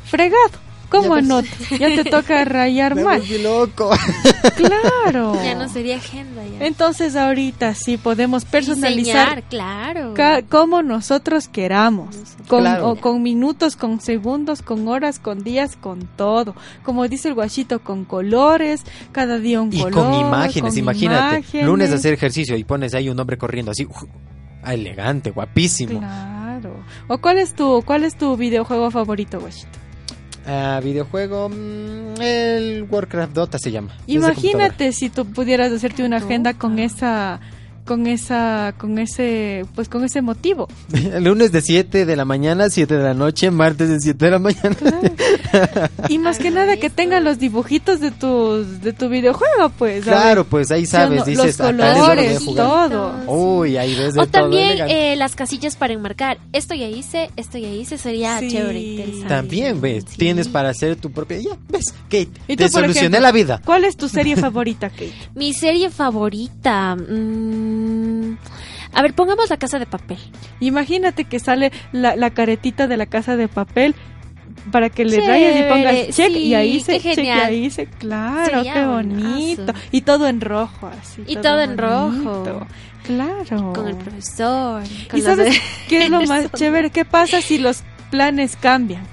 Fregado. 0.05 0.51
¿Cómo 1.01 1.15
anotas? 1.15 1.51
Ya 1.79 1.87
te 1.95 2.03
toca 2.09 2.45
rayar 2.45 2.95
Me 2.95 3.03
mal. 3.03 3.19
volví 3.19 3.41
loco. 3.41 3.89
Claro. 4.55 5.33
Ya 5.43 5.55
no 5.55 5.67
sería 5.69 5.97
agenda 5.97 6.43
ya. 6.45 6.65
Entonces 6.65 7.15
ahorita 7.15 7.73
sí 7.75 7.97
podemos 7.97 8.45
personalizar 8.45 9.35
Diseñar, 9.37 9.43
claro. 9.49 10.13
ca- 10.13 10.41
como 10.43 10.81
nosotros 10.83 11.47
queramos, 11.47 12.15
con, 12.47 12.61
Claro. 12.61 12.89
o 12.91 12.95
con 12.97 13.21
minutos, 13.23 13.75
con 13.75 13.99
segundos, 14.01 14.61
con 14.61 14.87
horas, 14.87 15.19
con 15.19 15.43
días, 15.43 15.75
con 15.75 16.07
todo. 16.15 16.55
Como 16.83 17.07
dice 17.07 17.29
el 17.29 17.33
guachito, 17.33 17.79
con 17.79 18.05
colores, 18.05 18.83
cada 19.11 19.39
día 19.39 19.61
un 19.61 19.73
Y 19.73 19.79
color. 19.81 19.93
con 19.93 20.13
imágenes, 20.13 20.71
con 20.73 20.77
imagínate. 20.79 21.35
imágenes. 21.37 21.65
Lunes 21.67 21.91
hacer 21.91 22.13
ejercicio 22.13 22.55
y 22.57 22.63
pones 22.63 22.93
ahí 22.93 23.09
un 23.09 23.19
hombre 23.19 23.37
corriendo 23.37 23.71
así. 23.71 23.85
uf, 23.85 24.03
ah, 24.63 24.73
elegante, 24.73 25.31
guapísimo. 25.31 25.99
Claro. 25.99 26.75
¿O 27.07 27.17
cuál 27.17 27.39
es 27.39 27.53
tu, 27.53 27.81
cuál 27.85 28.03
es 28.03 28.15
tu 28.17 28.35
videojuego 28.37 28.91
favorito, 28.91 29.39
guachito? 29.39 29.79
Ah, 30.45 30.81
videojuego, 30.83 31.49
mm, 31.49 32.21
el 32.21 32.85
Warcraft 32.89 33.33
Dota 33.33 33.57
se 33.59 33.71
llama. 33.71 33.95
Imagínate 34.07 34.91
si 34.91 35.09
tú 35.09 35.25
pudieras 35.25 35.71
hacerte 35.71 36.03
una 36.03 36.17
agenda 36.17 36.53
con 36.53 36.79
esa 36.79 37.39
con 37.85 38.07
esa 38.07 38.73
con 38.77 38.97
ese 38.99 39.65
pues 39.75 39.89
con 39.89 40.03
ese 40.03 40.21
motivo. 40.21 40.67
Lunes 41.21 41.51
de 41.51 41.61
7 41.61 42.05
de 42.05 42.15
la 42.15 42.25
mañana, 42.25 42.69
7 42.69 42.95
de 42.97 43.03
la 43.03 43.13
noche, 43.13 43.51
martes 43.51 43.89
de 43.89 43.99
7 43.99 44.25
de 44.25 44.31
la 44.31 44.39
mañana. 44.39 44.75
Y 46.09 46.17
más 46.17 46.39
que 46.39 46.49
nada 46.51 46.77
que 46.77 46.89
tengan 46.89 47.23
los 47.23 47.37
dibujitos 47.39 47.99
de 47.99 48.11
tu 48.11 48.63
de 48.81 48.91
tu 48.93 49.07
videojuego, 49.09 49.69
pues. 49.77 50.03
Claro, 50.03 50.41
ver. 50.43 50.49
pues 50.49 50.71
ahí 50.71 50.85
¿Sí 50.85 50.95
o 50.95 50.99
no? 50.99 51.05
sabes, 51.05 51.25
dices, 51.25 51.45
los 51.59 51.61
acá 51.61 51.69
es 51.69 51.77
donde 51.77 51.83
voy 51.83 51.91
a 51.93 52.03
colores, 52.03 52.43
jugar. 52.43 52.89
todo. 52.89 53.13
Uy, 53.27 53.77
ahí 53.77 53.95
ves 53.95 54.13
de 54.15 54.19
O 54.21 54.23
todo 54.27 54.31
también 54.43 54.77
eh, 54.89 55.15
las 55.15 55.35
casillas 55.35 55.75
para 55.75 55.93
enmarcar. 55.93 56.37
Esto 56.53 56.73
ya 56.73 56.87
hice, 56.87 57.29
esto 57.35 57.57
ya 57.57 57.69
hice, 57.69 57.97
sería 57.97 58.39
Sí. 58.39 58.49
chévere, 58.49 58.79
interesante. 58.81 59.27
También, 59.29 59.79
ves, 59.81 60.05
Sí. 60.07 60.17
tienes 60.17 60.47
para 60.47 60.69
hacer 60.69 60.95
tu 60.95 61.11
propia... 61.11 61.37
Ya, 61.39 61.51
ves, 61.69 61.93
Kate, 62.05 62.29
¿Y 62.47 62.55
te 62.55 62.65
tú, 62.65 62.71
solucioné 62.73 63.07
ejemplo? 63.17 63.19
la 63.21 63.31
vida. 63.31 63.61
¿Cuál 63.63 63.85
es 63.85 63.95
tu 63.95 64.09
serie 64.09 64.35
favorita, 64.35 64.89
Kate? 64.89 65.13
Mi 65.35 65.53
serie 65.53 65.89
favorita. 65.89 66.95
Mm, 67.73 68.37
a 68.93 69.01
ver, 69.01 69.13
pongamos 69.13 69.49
la 69.49 69.57
casa 69.57 69.79
de 69.79 69.85
papel. 69.85 70.17
Imagínate 70.59 71.25
que 71.25 71.39
sale 71.39 71.71
la, 71.91 72.15
la 72.15 72.29
caretita 72.31 72.87
de 72.87 72.97
la 72.97 73.05
casa 73.07 73.35
de 73.35 73.47
papel 73.47 73.95
para 74.71 74.89
que 74.89 75.03
le 75.03 75.19
rayes 75.25 75.59
y 75.59 75.63
pongas 75.63 76.15
check 76.15 76.31
sí, 76.31 76.37
y 76.39 76.53
ahí 76.55 76.79
se 76.79 76.99
check 76.99 77.17
y 77.17 77.29
ahí 77.29 77.69
se 77.69 77.87
claro, 77.87 78.45
Sería 78.63 78.73
qué 78.73 78.85
bonito. 78.85 79.73
Y 79.91 80.01
todo 80.01 80.27
en 80.27 80.41
rojo 80.41 80.87
así. 80.87 81.23
Y 81.27 81.35
todo 81.37 81.61
en 81.61 81.75
bonito. 81.75 82.43
rojo. 82.45 82.67
Claro. 83.05 83.73
Con 83.73 83.87
el 83.87 83.95
profesor. 83.97 84.83
Con 85.09 85.19
¿Y 85.19 85.21
sabes 85.21 85.53
de- 85.53 85.61
qué 85.89 86.03
es 86.03 86.09
lo 86.09 86.21
más 86.27 86.49
chévere? 86.53 86.89
¿Qué 86.91 87.03
pasa 87.03 87.41
si 87.41 87.57
los 87.57 87.83
planes 88.11 88.55
cambian? 88.55 89.03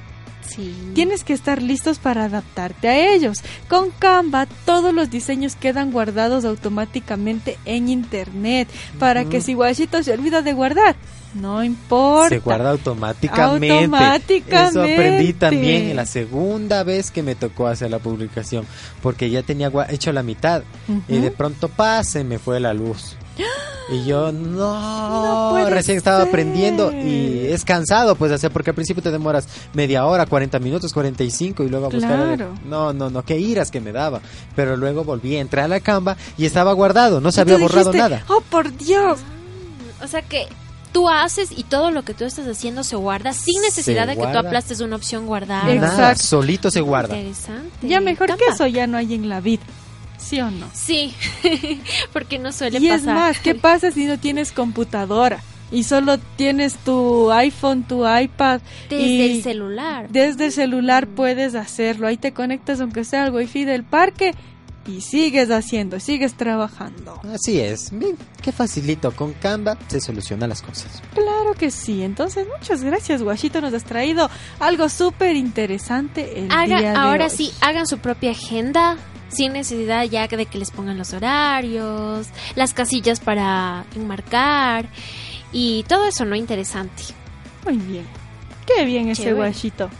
Sí. 0.60 0.92
Tienes 0.94 1.24
que 1.24 1.32
estar 1.32 1.62
listos 1.62 1.98
para 1.98 2.24
adaptarte 2.24 2.88
a 2.88 3.14
ellos. 3.14 3.38
Con 3.68 3.90
Canva 3.90 4.46
todos 4.64 4.92
los 4.92 5.10
diseños 5.10 5.56
quedan 5.56 5.92
guardados 5.92 6.44
automáticamente 6.44 7.58
en 7.64 7.88
internet 7.88 8.68
para 8.98 9.24
que 9.24 9.40
si 9.40 9.54
Guachito 9.54 10.02
se 10.02 10.12
olvida 10.12 10.42
de 10.42 10.52
guardar, 10.52 10.96
no 11.34 11.62
importa. 11.62 12.28
Se 12.30 12.38
guarda 12.40 12.70
automáticamente. 12.70 13.70
Automáticamente. 13.70 14.66
Eso 14.66 14.82
aprendí 14.82 15.32
también 15.32 15.90
en 15.90 15.96
la 15.96 16.06
segunda 16.06 16.82
vez 16.82 17.10
que 17.10 17.22
me 17.22 17.34
tocó 17.34 17.68
hacer 17.68 17.90
la 17.90 17.98
publicación. 17.98 18.66
Porque 19.02 19.30
ya 19.30 19.42
tenía 19.42 19.70
hecho 19.90 20.12
la 20.12 20.22
mitad. 20.22 20.62
Y 21.08 21.18
de 21.18 21.30
pronto, 21.30 21.68
pa, 21.68 22.02
se 22.04 22.24
me 22.24 22.38
fue 22.38 22.58
la 22.58 22.74
luz. 22.74 23.16
Y 23.92 24.04
yo, 24.04 24.30
no, 24.30 25.58
No 25.58 25.70
recién 25.70 25.96
estaba 25.96 26.20
ser. 26.20 26.28
aprendiendo 26.28 26.92
y 26.92 27.46
es 27.48 27.64
cansado 27.64 28.14
pues 28.14 28.30
hacer 28.30 28.52
porque 28.52 28.70
al 28.70 28.74
principio 28.76 29.02
te 29.02 29.10
demoras 29.10 29.48
media 29.74 30.06
hora, 30.06 30.26
40 30.26 30.58
minutos, 30.60 30.92
45 30.92 31.64
y 31.64 31.68
luego 31.68 31.86
a 31.86 31.88
buscar... 31.88 32.36
Claro. 32.36 32.54
No, 32.64 32.92
no, 32.92 33.10
no, 33.10 33.24
qué 33.24 33.38
iras 33.38 33.70
que 33.70 33.80
me 33.80 33.90
daba. 33.92 34.20
Pero 34.54 34.76
luego 34.76 35.02
volví 35.02 35.36
a 35.36 35.40
entrar 35.40 35.64
a 35.64 35.68
la 35.68 35.80
Canva 35.80 36.16
y 36.38 36.46
estaba 36.46 36.72
guardado, 36.72 37.20
no 37.20 37.32
se 37.32 37.40
había 37.40 37.56
borrado 37.56 37.90
dijiste, 37.90 37.98
nada. 37.98 38.24
Oh, 38.28 38.40
por 38.42 38.76
Dios. 38.76 39.18
O 40.02 40.06
sea 40.06 40.22
que 40.22 40.46
tú 40.92 41.08
haces 41.08 41.50
y 41.56 41.64
todo 41.64 41.90
lo 41.90 42.04
que 42.04 42.14
tú 42.14 42.24
estás 42.24 42.46
haciendo 42.46 42.84
se 42.84 42.96
guarda 42.96 43.32
sin 43.32 43.60
necesidad 43.62 44.06
de 44.06 44.16
que 44.16 44.26
tú 44.26 44.38
aplastes 44.38 44.80
una 44.80 44.96
opción 44.96 45.26
guardar. 45.26 45.68
Exacto. 45.68 45.96
Nada, 45.96 46.14
solito 46.16 46.70
se 46.70 46.80
guarda. 46.80 47.16
Interesante. 47.16 47.88
Ya 47.88 48.00
mejor 48.00 48.36
que 48.36 48.44
eso 48.52 48.66
ya 48.66 48.86
no 48.86 48.98
hay 48.98 49.14
en 49.14 49.28
la 49.28 49.40
vida. 49.40 49.62
¿Sí 50.20 50.40
o 50.40 50.50
no? 50.50 50.66
Sí, 50.72 51.14
porque 52.12 52.38
no 52.38 52.52
suele 52.52 52.78
Y 52.78 52.88
es 52.88 53.00
pasar. 53.00 53.14
más, 53.14 53.38
¿qué 53.40 53.54
pasa 53.56 53.90
si 53.90 54.04
no 54.04 54.18
tienes 54.18 54.52
computadora? 54.52 55.42
Y 55.72 55.84
solo 55.84 56.18
tienes 56.36 56.74
tu 56.78 57.30
iPhone, 57.30 57.84
tu 57.84 58.04
iPad. 58.08 58.60
Desde 58.88 59.02
y 59.06 59.36
el 59.36 59.42
celular. 59.42 60.08
Desde 60.10 60.46
el 60.46 60.52
celular 60.52 61.06
puedes 61.06 61.54
hacerlo. 61.54 62.08
Ahí 62.08 62.16
te 62.16 62.32
conectas 62.32 62.80
aunque 62.80 63.04
sea 63.04 63.22
al 63.24 63.32
wifi 63.32 63.64
del 63.64 63.84
parque 63.84 64.34
y 64.88 65.00
sigues 65.02 65.50
haciendo, 65.52 66.00
sigues 66.00 66.34
trabajando. 66.34 67.20
Así 67.32 67.60
es. 67.60 67.96
Bien, 67.96 68.16
qué 68.42 68.50
facilito. 68.50 69.12
Con 69.12 69.32
Canva 69.34 69.78
se 69.86 70.00
solucionan 70.00 70.48
las 70.48 70.60
cosas. 70.62 71.00
Claro 71.14 71.54
que 71.56 71.70
sí. 71.70 72.02
Entonces, 72.02 72.48
muchas 72.58 72.82
gracias, 72.82 73.22
Guachito. 73.22 73.60
Nos 73.60 73.72
has 73.72 73.84
traído 73.84 74.28
algo 74.58 74.88
súper 74.88 75.36
interesante 75.36 76.40
el 76.40 76.50
Haga- 76.50 76.78
día 76.80 76.90
de 76.92 76.96
ahora 76.98 77.24
hoy. 77.26 77.30
sí, 77.30 77.52
hagan 77.60 77.86
su 77.86 77.98
propia 77.98 78.32
agenda 78.32 78.96
sin 79.30 79.52
necesidad 79.52 80.04
ya 80.04 80.26
de 80.28 80.46
que 80.46 80.58
les 80.58 80.70
pongan 80.70 80.98
los 80.98 81.12
horarios, 81.12 82.28
las 82.56 82.74
casillas 82.74 83.20
para 83.20 83.84
enmarcar 83.94 84.88
y 85.52 85.84
todo 85.88 86.06
eso, 86.06 86.24
¿no? 86.24 86.36
Interesante. 86.36 87.02
Muy 87.64 87.76
bien. 87.76 88.06
Qué 88.66 88.84
bien 88.84 89.08
ese. 89.08 89.32
Guachito. 89.32 89.90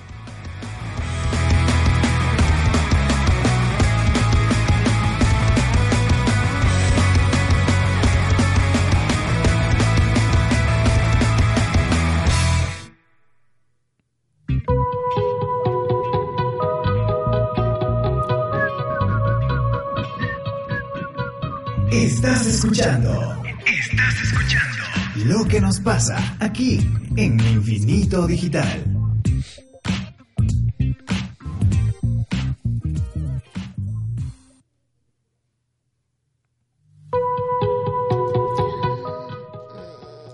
Estás 22.23 22.47
escuchando. 22.49 23.43
Estás 23.65 24.15
escuchando. 24.25 24.85
Lo 25.25 25.49
que 25.49 25.59
nos 25.59 25.81
pasa 25.81 26.37
aquí 26.39 26.79
en 27.17 27.41
Infinito 27.41 28.27
Digital. 28.27 28.85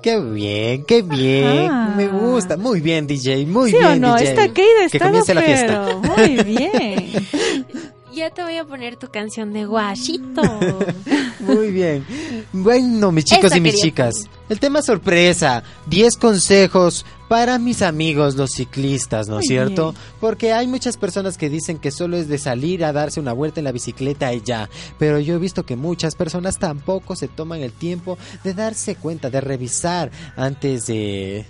Qué 0.03 0.21
bien, 0.21 0.85
qué 0.87 1.03
bien. 1.03 1.71
Ajá. 1.71 1.95
Me 1.97 2.09
gusta. 2.09 2.57
Muy 2.57 2.81
bien, 2.81 3.07
DJ. 3.07 3.47
Muy 3.47 3.71
¿Sí 3.71 3.77
bien, 3.79 4.05
o 4.05 4.09
no? 4.09 4.17
DJ. 4.17 4.29
Esta 4.31 4.49
Que 4.53 4.85
está 4.85 5.07
comience 5.07 5.35
la 5.35 5.43
fiesta. 5.43 5.89
muy 6.17 6.37
bien. 6.45 7.13
Ya 8.17 8.31
te 8.31 8.43
voy 8.43 8.57
a 8.57 8.65
poner 8.65 8.97
tu 8.97 9.09
canción 9.09 9.53
de 9.53 9.67
Guachito. 9.67 10.41
Muy 11.41 11.71
bien. 11.71 12.03
Bueno, 12.51 13.13
mis 13.13 13.27
chicos 13.27 13.45
Esa 13.45 13.59
y 13.59 13.61
mis 13.61 13.73
quería 13.73 13.85
chicas, 13.85 14.15
el 14.49 14.59
tema 14.59 14.81
sorpresa, 14.81 15.63
10 15.85 16.17
consejos 16.17 17.05
para 17.29 17.59
mis 17.59 17.83
amigos 17.83 18.37
los 18.37 18.53
ciclistas, 18.53 19.29
¿no 19.29 19.41
es 19.41 19.47
cierto? 19.47 19.93
bien. 19.93 20.03
Porque 20.19 20.55
hay 20.55 20.67
muchas 20.67 20.97
personas 20.97 21.37
que 21.37 21.51
dicen 21.51 21.77
que 21.79 21.91
solo 21.91 22.17
es 22.17 22.27
de 22.27 22.39
salir 22.39 22.87
a 22.87 22.95
darse 22.95 23.21
una 23.21 23.35
vuelta 23.35 23.61
en 23.61 23.65
la 23.65 23.73
bicicleta 23.73 24.33
y 24.33 24.41
ya, 24.41 24.71
pero 24.99 25.21
yo 25.21 25.35
he 25.35 25.39
visto 25.39 25.67
que 25.67 25.77
muchas 25.77 26.15
personas 26.15 26.59
tampoco 26.59 27.17
se 27.17 27.29
toman 27.29 27.61
el 27.61 27.73
tiempo 27.73 28.17
de 28.45 28.55
darse 28.55 28.95
cuenta, 28.95 29.29
de 29.29 29.43
revisar 29.43 30.11
antes 30.37 30.87
de 30.87 31.45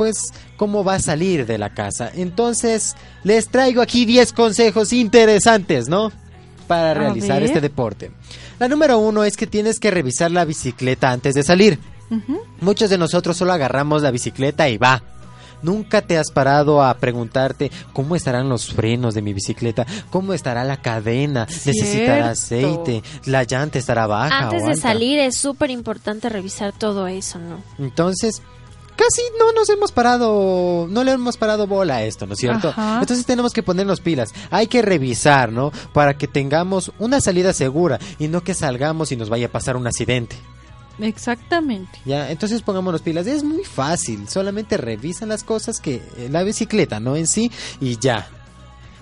pues 0.00 0.32
cómo 0.56 0.82
va 0.82 0.94
a 0.94 0.98
salir 0.98 1.44
de 1.44 1.58
la 1.58 1.74
casa. 1.74 2.10
Entonces, 2.14 2.96
les 3.22 3.48
traigo 3.48 3.82
aquí 3.82 4.06
10 4.06 4.32
consejos 4.32 4.94
interesantes, 4.94 5.90
¿no? 5.90 6.10
Para 6.66 6.92
A 6.92 6.94
realizar 6.94 7.40
ver. 7.40 7.42
este 7.42 7.60
deporte. 7.60 8.10
La 8.58 8.66
número 8.66 8.96
uno 8.98 9.24
es 9.24 9.36
que 9.36 9.46
tienes 9.46 9.78
que 9.78 9.90
revisar 9.90 10.30
la 10.30 10.46
bicicleta 10.46 11.10
antes 11.10 11.34
de 11.34 11.42
salir. 11.42 11.78
Muchos 12.62 12.88
de 12.88 12.96
nosotros 12.96 13.36
solo 13.36 13.52
agarramos 13.52 14.00
la 14.00 14.10
bicicleta 14.10 14.70
y 14.70 14.78
va. 14.78 15.02
Nunca 15.60 16.00
te 16.00 16.16
has 16.16 16.30
parado 16.30 16.82
a 16.82 16.94
preguntarte 16.94 17.70
cómo 17.92 18.16
estarán 18.16 18.48
los 18.48 18.72
frenos 18.72 19.12
de 19.12 19.20
mi 19.20 19.34
bicicleta, 19.34 19.86
cómo 20.08 20.32
estará 20.32 20.64
la 20.64 20.78
cadena, 20.80 21.44
necesitará 21.44 22.34
Cierto. 22.34 22.80
aceite, 22.86 23.02
la 23.26 23.44
llanta 23.44 23.78
estará 23.78 24.06
baja 24.06 24.44
Antes 24.44 24.62
o 24.62 24.64
de 24.64 24.70
alta? 24.72 24.80
salir 24.88 25.18
es 25.18 25.36
súper 25.36 25.68
importante 25.70 26.30
revisar 26.30 26.72
todo 26.72 27.06
eso, 27.06 27.38
¿no? 27.38 27.62
Entonces, 27.78 28.40
casi 28.96 29.22
no 29.38 29.52
nos 29.52 29.68
hemos 29.68 29.92
parado, 29.92 30.86
no 30.88 31.04
le 31.04 31.12
hemos 31.12 31.36
parado 31.36 31.66
bola 31.66 31.96
a 31.96 32.02
esto, 32.04 32.26
¿no 32.26 32.34
es 32.34 32.38
cierto? 32.38 32.68
Ajá. 32.68 32.98
Entonces 33.00 33.26
tenemos 33.26 33.52
que 33.52 33.62
ponernos 33.62 34.00
pilas, 34.00 34.32
hay 34.50 34.66
que 34.66 34.82
revisar, 34.82 35.52
¿no? 35.52 35.72
Para 35.92 36.16
que 36.16 36.28
tengamos 36.28 36.92
una 36.98 37.20
salida 37.20 37.52
segura 37.52 37.98
y 38.18 38.28
no 38.28 38.42
que 38.42 38.54
salgamos 38.54 39.12
y 39.12 39.16
nos 39.16 39.28
vaya 39.28 39.46
a 39.46 39.50
pasar 39.50 39.76
un 39.76 39.86
accidente. 39.86 40.36
Exactamente. 40.98 41.98
Ya, 42.04 42.30
entonces 42.30 42.62
pongámonos 42.62 43.02
pilas. 43.02 43.26
Es 43.26 43.42
muy 43.42 43.64
fácil. 43.64 44.28
Solamente 44.28 44.76
revisan 44.76 45.28
las 45.28 45.44
cosas 45.44 45.80
que 45.80 46.02
eh, 46.16 46.28
la 46.30 46.42
bicicleta, 46.42 47.00
¿no? 47.00 47.16
En 47.16 47.26
sí 47.26 47.50
y 47.80 47.98
ya. 47.98 48.28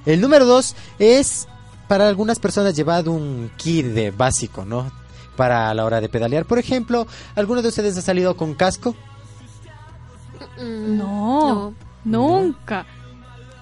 El 0.07 0.21
número 0.21 0.47
dos 0.47 0.77
es 0.99 1.49
para 1.89 2.09
algunas 2.09 2.39
personas 2.39 2.77
llevado 2.77 3.13
un 3.13 3.51
kit 3.57 3.87
de 3.87 4.11
básico, 4.11 4.65
¿no? 4.65 4.91
Para 5.37 5.73
la 5.75 5.85
hora 5.85 6.01
de 6.01 6.09
pedalear. 6.09 6.45
Por 6.45 6.59
ejemplo, 6.59 7.07
¿alguno 7.35 7.63
de 7.63 7.69
ustedes 7.69 7.97
ha 7.97 8.03
salido 8.03 8.37
con 8.37 8.55
casco? 8.55 8.95
No, 10.63 11.75
nunca. 12.05 12.87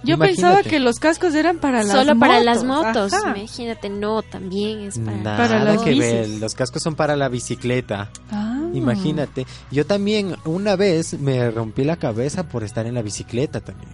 Yo 0.03 0.15
Imagínate. 0.15 0.43
pensaba 0.43 0.63
que 0.63 0.79
los 0.79 0.97
cascos 1.01 1.35
eran 1.35 1.59
para 1.59 1.79
las 1.83 1.91
Solo 1.91 2.15
motos. 2.15 2.29
para 2.29 2.41
las 2.45 2.65
motos. 2.65 3.13
Ajá. 3.13 3.37
Imagínate, 3.37 3.89
no, 3.89 4.23
también 4.23 4.81
es 4.83 4.99
para... 4.99 5.17
Nada 5.17 5.37
para 5.37 5.65
las 5.65 5.83
que 5.83 5.95
ver. 5.95 6.29
Los 6.29 6.55
cascos 6.55 6.83
son 6.83 6.95
para 6.95 7.17
la 7.17 7.29
bicicleta. 7.29 8.11
Ah. 8.31 8.61
Imagínate. 8.73 9.47
Yo 9.73 9.85
también 9.85 10.37
una 10.45 10.77
vez 10.77 11.19
me 11.19 11.51
rompí 11.51 11.83
la 11.83 11.97
cabeza 11.97 12.45
por 12.49 12.63
estar 12.63 12.87
en 12.87 12.95
la 12.95 13.03
bicicleta 13.03 13.61
también. 13.61 13.91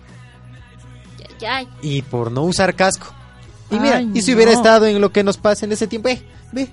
Ya, 1.41 1.63
ya. 1.63 1.71
y 1.81 2.03
por 2.03 2.31
no 2.31 2.43
usar 2.43 2.75
casco. 2.75 3.07
Y 3.71 3.79
mira, 3.79 3.97
Ay, 3.99 4.11
y 4.13 4.21
si 4.21 4.35
hubiera 4.35 4.53
estado 4.53 4.85
en 4.87 5.01
lo 5.01 5.13
que 5.13 5.25
nos 5.25 5.39
pasa 5.39 5.65
en 5.65 5.73
ese 5.73 5.87
tiempo, 5.87 6.09
eh, 6.09 6.23
ve. 6.53 6.69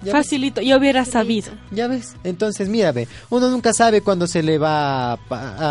Ya 0.00 0.12
ves, 0.12 0.12
Facilito, 0.12 0.60
yo 0.60 0.76
hubiera 0.78 1.04
sabido. 1.04 1.50
ya 1.72 1.88
ves. 1.88 2.14
Entonces, 2.22 2.68
mira, 2.68 2.92
ve, 2.92 3.08
uno 3.30 3.50
nunca 3.50 3.72
sabe 3.72 4.00
cuándo 4.00 4.26
se 4.28 4.42
le 4.44 4.56
va 4.58 5.14
a, 5.14 5.18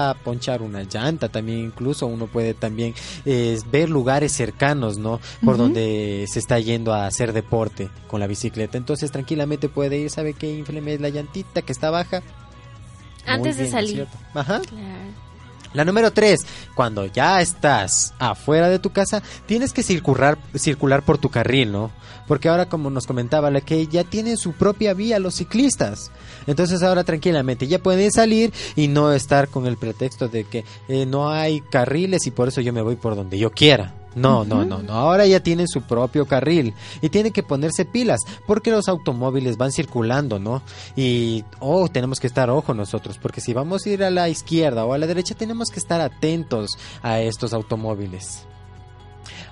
a 0.09 0.13
ponchar 0.23 0.61
una 0.61 0.84
llanta, 0.84 1.30
también 1.30 1.59
incluso 1.59 2.07
uno 2.07 2.28
puede 2.28 2.53
también 2.53 2.93
eh, 3.25 3.57
ver 3.71 3.89
lugares 3.89 4.34
cercanos, 4.34 4.97
¿no? 4.97 5.21
Por 5.43 5.53
Ujú. 5.55 5.63
donde 5.63 6.25
se 6.30 6.39
está 6.39 6.59
yendo 6.59 6.93
a 6.93 7.05
hacer 7.07 7.32
deporte 7.32 7.89
con 8.07 8.19
la 8.19 8.28
bicicleta. 8.28 8.78
Entonces, 8.78 9.11
tranquilamente 9.11 9.69
puede 9.69 9.97
ir, 9.97 10.09
¿sabe 10.09 10.34
qué? 10.34 10.51
Infleme 10.57 10.97
la 10.99 11.09
llantita 11.09 11.61
que 11.61 11.71
está 11.71 11.89
baja. 11.89 12.21
Antes 13.25 13.57
de 13.57 13.63
bien, 13.63 13.73
¿no 13.73 13.80
es 13.80 13.86
salir. 13.86 13.95
cierto? 13.95 14.17
Ajá. 14.34 14.59
Claro. 14.61 15.26
La 15.78 15.86
número 15.86 16.09
3, 16.09 16.43
cuando 16.73 17.05
ya 17.05 17.39
estás 17.39 18.15
afuera 18.17 18.67
de 18.67 18.80
tu 18.80 18.89
casa, 18.89 19.21
tienes 19.45 19.73
que 19.73 19.84
circular, 19.84 20.36
circular 20.55 21.03
por 21.03 21.19
tu 21.19 21.30
carril, 21.30 21.71
¿no? 21.71 21.91
Porque 22.28 22.49
ahora, 22.49 22.67
como 22.67 22.89
nos 22.89 23.05
comentaba, 23.05 23.51
la 23.51 23.61
que 23.61 23.86
ya 23.86 24.03
tienen 24.03 24.38
su 24.38 24.53
propia 24.53 24.95
vía 24.95 25.19
los 25.19 25.36
ciclistas. 25.36 26.09
Entonces 26.47 26.82
ahora 26.82 27.03
tranquilamente 27.03 27.67
ya 27.67 27.78
pueden 27.78 28.11
salir 28.11 28.51
y 28.75 28.88
no 28.88 29.13
estar 29.13 29.49
con 29.49 29.67
el 29.67 29.78
pretexto 29.78 30.28
de 30.28 30.45
que 30.45 30.65
eh, 30.88 31.05
no 31.05 31.30
hay 31.30 31.61
carriles 31.61 32.25
y 32.25 32.32
por 32.32 32.47
eso 32.47 32.59
yo 32.61 32.73
me 32.73 32.82
voy 32.82 32.95
por 32.95 33.15
donde 33.15 33.38
yo 33.38 33.51
quiera. 33.51 33.93
No, 34.18 34.43
no, 34.43 34.65
no, 34.65 34.82
no. 34.82 34.93
Ahora 34.93 35.26
ya 35.26 35.41
tienen 35.41 35.68
su 35.68 35.82
propio 35.82 36.26
carril 36.26 36.74
y 37.01 37.09
tienen 37.09 37.32
que 37.32 37.43
ponerse 37.43 37.86
pilas 37.86 38.22
porque 38.45 38.72
los 38.72 38.88
automóviles 38.88 39.57
van 39.57 39.72
circulando, 39.72 40.39
¿no? 40.39 40.61
Y, 40.95 41.45
oh, 41.59 41.88
tenemos 41.88 42.20
que 42.20 42.28
estar 42.28 42.49
ojo 42.49 42.74
nosotros 42.74 43.18
porque 43.22 43.41
si 43.41 43.53
vamos 43.53 43.86
a 43.86 43.89
ir 43.89 44.03
a 44.03 44.09
la 44.09 44.30
izquierda 44.30 44.86
o 44.86 44.93
a 44.93 44.97
la 44.97 45.07
derecha 45.07 45.36
tenemos 45.36 45.70
que 45.70 45.80
estar 45.80 46.01
atentos 46.01 46.72
a 47.01 47.22
estos 47.22 47.53
automóviles. 47.53 48.45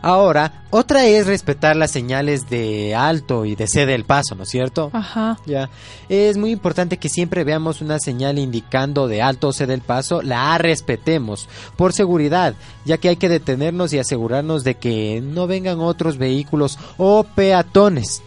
Ahora, 0.02 0.64
otra 0.70 1.06
es 1.06 1.28
respetar 1.28 1.76
las 1.76 1.92
señales 1.92 2.50
de 2.50 2.96
alto 2.96 3.46
y 3.46 3.56
de 3.56 3.68
cede 3.68 3.96
el 3.96 4.06
paso, 4.06 4.36
¿no 4.36 4.44
es 4.44 4.50
cierto? 4.50 4.90
Ajá. 4.94 5.40
Ya. 5.46 5.70
Es 6.10 6.38
muy 6.38 6.52
importante 6.52 6.98
que 6.98 7.10
siempre 7.10 7.44
veamos 7.44 7.82
una 7.82 8.00
señal 8.00 8.38
indicando 8.38 9.08
de 9.08 9.22
alto 9.22 9.50
o 9.50 9.54
cede 9.54 9.74
el 9.74 9.82
paso, 9.82 10.22
la 10.22 10.58
respetemos 10.58 11.50
por 11.76 11.94
seguridad, 11.94 12.56
ya 12.86 12.98
que 12.98 13.10
hay 13.10 13.16
que 13.16 13.30
detenernos 13.30 13.94
y 13.94 14.00
asegurarnos 14.00 14.64
de 14.64 14.76
que 14.76 15.22
no 15.22 15.48
vengan 15.48 15.80
otros 15.80 16.18
vehículos 16.18 16.78
o 16.98 17.24
peatones. 17.24 18.22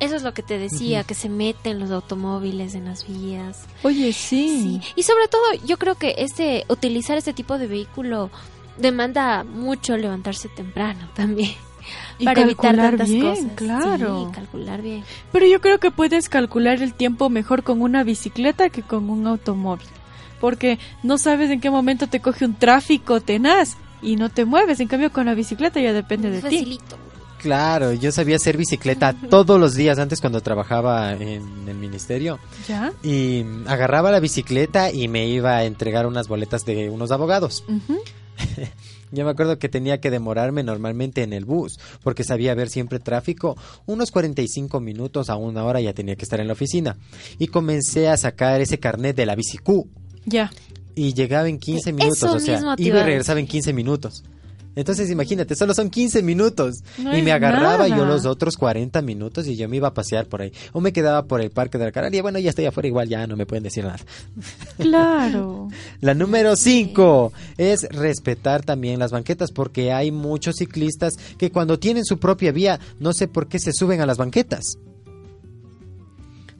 Eso 0.00 0.16
es 0.16 0.22
lo 0.22 0.34
que 0.34 0.42
te 0.42 0.58
decía, 0.58 1.04
que 1.04 1.14
se 1.14 1.28
meten 1.28 1.78
los 1.78 1.90
automóviles 1.90 2.74
en 2.74 2.86
las 2.86 3.06
vías. 3.06 3.60
Oye, 3.82 4.12
sí. 4.12 4.60
Sí. 4.62 4.80
Y 4.96 5.04
sobre 5.04 5.28
todo, 5.28 5.42
yo 5.64 5.78
creo 5.78 5.94
que 5.94 6.16
este 6.18 6.64
utilizar 6.68 7.16
este 7.16 7.32
tipo 7.32 7.58
de 7.58 7.68
vehículo 7.68 8.30
demanda 8.78 9.44
mucho 9.44 9.96
levantarse 9.96 10.48
temprano 10.48 11.08
también. 11.14 11.52
Y 12.18 12.24
para 12.24 12.42
evitar 12.42 12.76
calcular 12.76 12.90
tantas 12.90 13.08
bien, 13.10 13.22
cosas. 13.22 13.52
claro. 13.56 14.26
Sí, 14.28 14.34
calcular 14.34 14.80
bien. 14.82 15.04
Pero 15.32 15.46
yo 15.46 15.60
creo 15.60 15.78
que 15.80 15.90
puedes 15.90 16.28
calcular 16.28 16.80
el 16.80 16.94
tiempo 16.94 17.28
mejor 17.28 17.62
con 17.62 17.82
una 17.82 18.04
bicicleta 18.04 18.70
que 18.70 18.82
con 18.82 19.10
un 19.10 19.26
automóvil. 19.26 19.86
Porque 20.40 20.78
no 21.02 21.18
sabes 21.18 21.50
en 21.50 21.60
qué 21.60 21.70
momento 21.70 22.06
te 22.06 22.20
coge 22.20 22.44
un 22.44 22.54
tráfico 22.54 23.20
tenaz 23.20 23.76
y 24.00 24.16
no 24.16 24.30
te 24.30 24.44
mueves. 24.44 24.80
En 24.80 24.88
cambio, 24.88 25.12
con 25.12 25.26
la 25.26 25.34
bicicleta 25.34 25.80
ya 25.80 25.92
depende 25.92 26.30
de 26.30 26.38
ti. 26.38 26.58
Facilito. 26.58 26.96
Claro, 27.38 27.92
yo 27.92 28.10
sabía 28.10 28.36
hacer 28.36 28.56
bicicleta 28.56 29.14
todos 29.28 29.60
los 29.60 29.74
días 29.74 29.98
antes 29.98 30.22
cuando 30.22 30.40
trabajaba 30.40 31.12
en 31.12 31.68
el 31.68 31.74
ministerio. 31.74 32.38
¿Ya? 32.66 32.92
Y 33.02 33.44
agarraba 33.66 34.10
la 34.10 34.20
bicicleta 34.20 34.90
y 34.90 35.08
me 35.08 35.26
iba 35.28 35.56
a 35.56 35.64
entregar 35.64 36.06
unas 36.06 36.26
boletas 36.28 36.64
de 36.64 36.88
unos 36.88 37.10
abogados. 37.10 37.62
Ujú. 37.68 38.00
Yo 39.12 39.24
me 39.24 39.30
acuerdo 39.30 39.58
que 39.58 39.68
tenía 39.68 40.00
que 40.00 40.10
demorarme 40.10 40.62
normalmente 40.62 41.22
en 41.22 41.32
el 41.32 41.44
bus, 41.44 41.78
porque 42.02 42.24
sabía 42.24 42.54
ver 42.54 42.68
siempre 42.68 42.98
tráfico. 42.98 43.56
Unos 43.86 44.10
45 44.10 44.80
minutos 44.80 45.30
a 45.30 45.36
una 45.36 45.64
hora 45.64 45.80
ya 45.80 45.92
tenía 45.92 46.16
que 46.16 46.24
estar 46.24 46.40
en 46.40 46.48
la 46.48 46.54
oficina. 46.54 46.96
Y 47.38 47.48
comencé 47.48 48.08
a 48.08 48.16
sacar 48.16 48.60
ese 48.60 48.78
carnet 48.78 49.16
de 49.16 49.26
la 49.26 49.36
bicicú. 49.36 49.88
Ya. 50.26 50.50
Y 50.94 51.14
llegaba 51.14 51.48
en 51.48 51.58
15 51.58 51.90
Eso 51.90 51.96
minutos, 51.96 52.22
o 52.24 52.40
sea, 52.40 52.58
iba 52.78 53.00
y 53.00 53.02
regresaba 53.02 53.40
en 53.40 53.46
15 53.46 53.72
minutos. 53.72 54.24
Entonces 54.76 55.10
imagínate, 55.10 55.54
solo 55.54 55.74
son 55.74 55.90
15 55.90 56.22
minutos. 56.22 56.76
No 56.98 57.16
y 57.16 57.22
me 57.22 57.32
agarraba 57.32 57.88
yo 57.88 58.04
los 58.04 58.26
otros 58.26 58.56
40 58.56 59.02
minutos 59.02 59.46
y 59.46 59.56
yo 59.56 59.68
me 59.68 59.76
iba 59.76 59.88
a 59.88 59.94
pasear 59.94 60.26
por 60.26 60.42
ahí. 60.42 60.52
O 60.72 60.80
me 60.80 60.92
quedaba 60.92 61.24
por 61.24 61.40
el 61.40 61.50
parque 61.50 61.78
de 61.78 61.84
la 61.84 61.92
Canaria. 61.92 62.22
Bueno, 62.22 62.38
ya 62.38 62.50
estoy 62.50 62.66
afuera, 62.66 62.88
igual 62.88 63.08
ya 63.08 63.26
no 63.26 63.36
me 63.36 63.46
pueden 63.46 63.64
decir 63.64 63.84
nada. 63.84 64.00
Claro. 64.76 65.68
La 66.00 66.14
número 66.14 66.56
5 66.56 67.32
es 67.56 67.82
respetar 67.90 68.64
también 68.64 68.98
las 68.98 69.12
banquetas 69.12 69.50
porque 69.50 69.92
hay 69.92 70.10
muchos 70.10 70.56
ciclistas 70.56 71.14
que 71.38 71.50
cuando 71.50 71.78
tienen 71.78 72.04
su 72.04 72.18
propia 72.18 72.52
vía 72.52 72.80
no 72.98 73.12
sé 73.12 73.28
por 73.28 73.48
qué 73.48 73.58
se 73.58 73.72
suben 73.72 74.00
a 74.00 74.06
las 74.06 74.18
banquetas. 74.18 74.78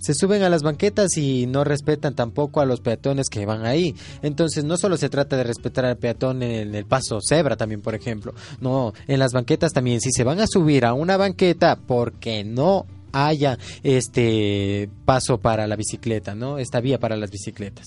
Se 0.04 0.12
suben 0.12 0.42
a 0.42 0.50
las 0.50 0.62
banquetas 0.62 1.16
y 1.16 1.46
no 1.46 1.64
respetan 1.64 2.14
tampoco 2.14 2.60
a 2.60 2.66
los 2.66 2.82
peatones 2.82 3.30
que 3.30 3.46
van 3.46 3.64
ahí. 3.64 3.94
Entonces 4.20 4.62
no 4.62 4.76
solo 4.76 4.98
se 4.98 5.08
trata 5.08 5.34
de 5.34 5.44
respetar 5.44 5.86
al 5.86 5.96
peatón 5.96 6.42
en 6.42 6.74
el 6.74 6.84
paso 6.84 7.20
cebra 7.22 7.56
también, 7.56 7.80
por 7.80 7.94
ejemplo. 7.94 8.34
No, 8.60 8.92
en 9.08 9.18
las 9.18 9.32
banquetas 9.32 9.72
también. 9.72 10.02
Si 10.02 10.10
se 10.12 10.22
van 10.22 10.40
a 10.40 10.46
subir 10.46 10.84
a 10.84 10.92
una 10.92 11.16
banqueta 11.16 11.78
porque 11.86 12.44
no 12.44 12.84
haya 13.12 13.58
este 13.82 14.90
paso 15.06 15.38
para 15.38 15.66
la 15.66 15.76
bicicleta, 15.76 16.34
¿no? 16.34 16.58
Esta 16.58 16.80
vía 16.80 17.00
para 17.00 17.16
las 17.16 17.30
bicicletas. 17.30 17.86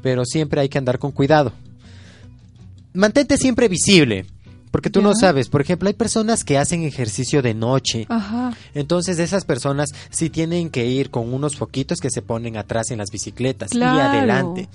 Pero 0.00 0.24
siempre 0.24 0.62
hay 0.62 0.70
que 0.70 0.78
andar 0.78 0.98
con 0.98 1.12
cuidado. 1.12 1.52
Mantente 2.94 3.36
siempre 3.36 3.68
visible, 3.68 4.24
porque 4.70 4.90
tú 4.90 5.02
no 5.02 5.14
sabes, 5.14 5.48
por 5.48 5.60
ejemplo, 5.60 5.88
hay 5.88 5.94
personas 5.94 6.44
que 6.44 6.58
hacen 6.58 6.82
ejercicio 6.84 7.42
de 7.42 7.54
noche. 7.54 8.06
Ajá. 8.08 8.56
Entonces 8.74 9.18
esas 9.18 9.44
personas 9.44 9.90
sí 10.10 10.30
tienen 10.30 10.70
que 10.70 10.86
ir 10.86 11.10
con 11.10 11.32
unos 11.32 11.56
foquitos 11.56 11.98
que 12.00 12.10
se 12.10 12.22
ponen 12.22 12.56
atrás 12.56 12.90
en 12.90 12.98
las 12.98 13.10
bicicletas 13.10 13.74
y 13.74 13.82
adelante. 13.82 14.68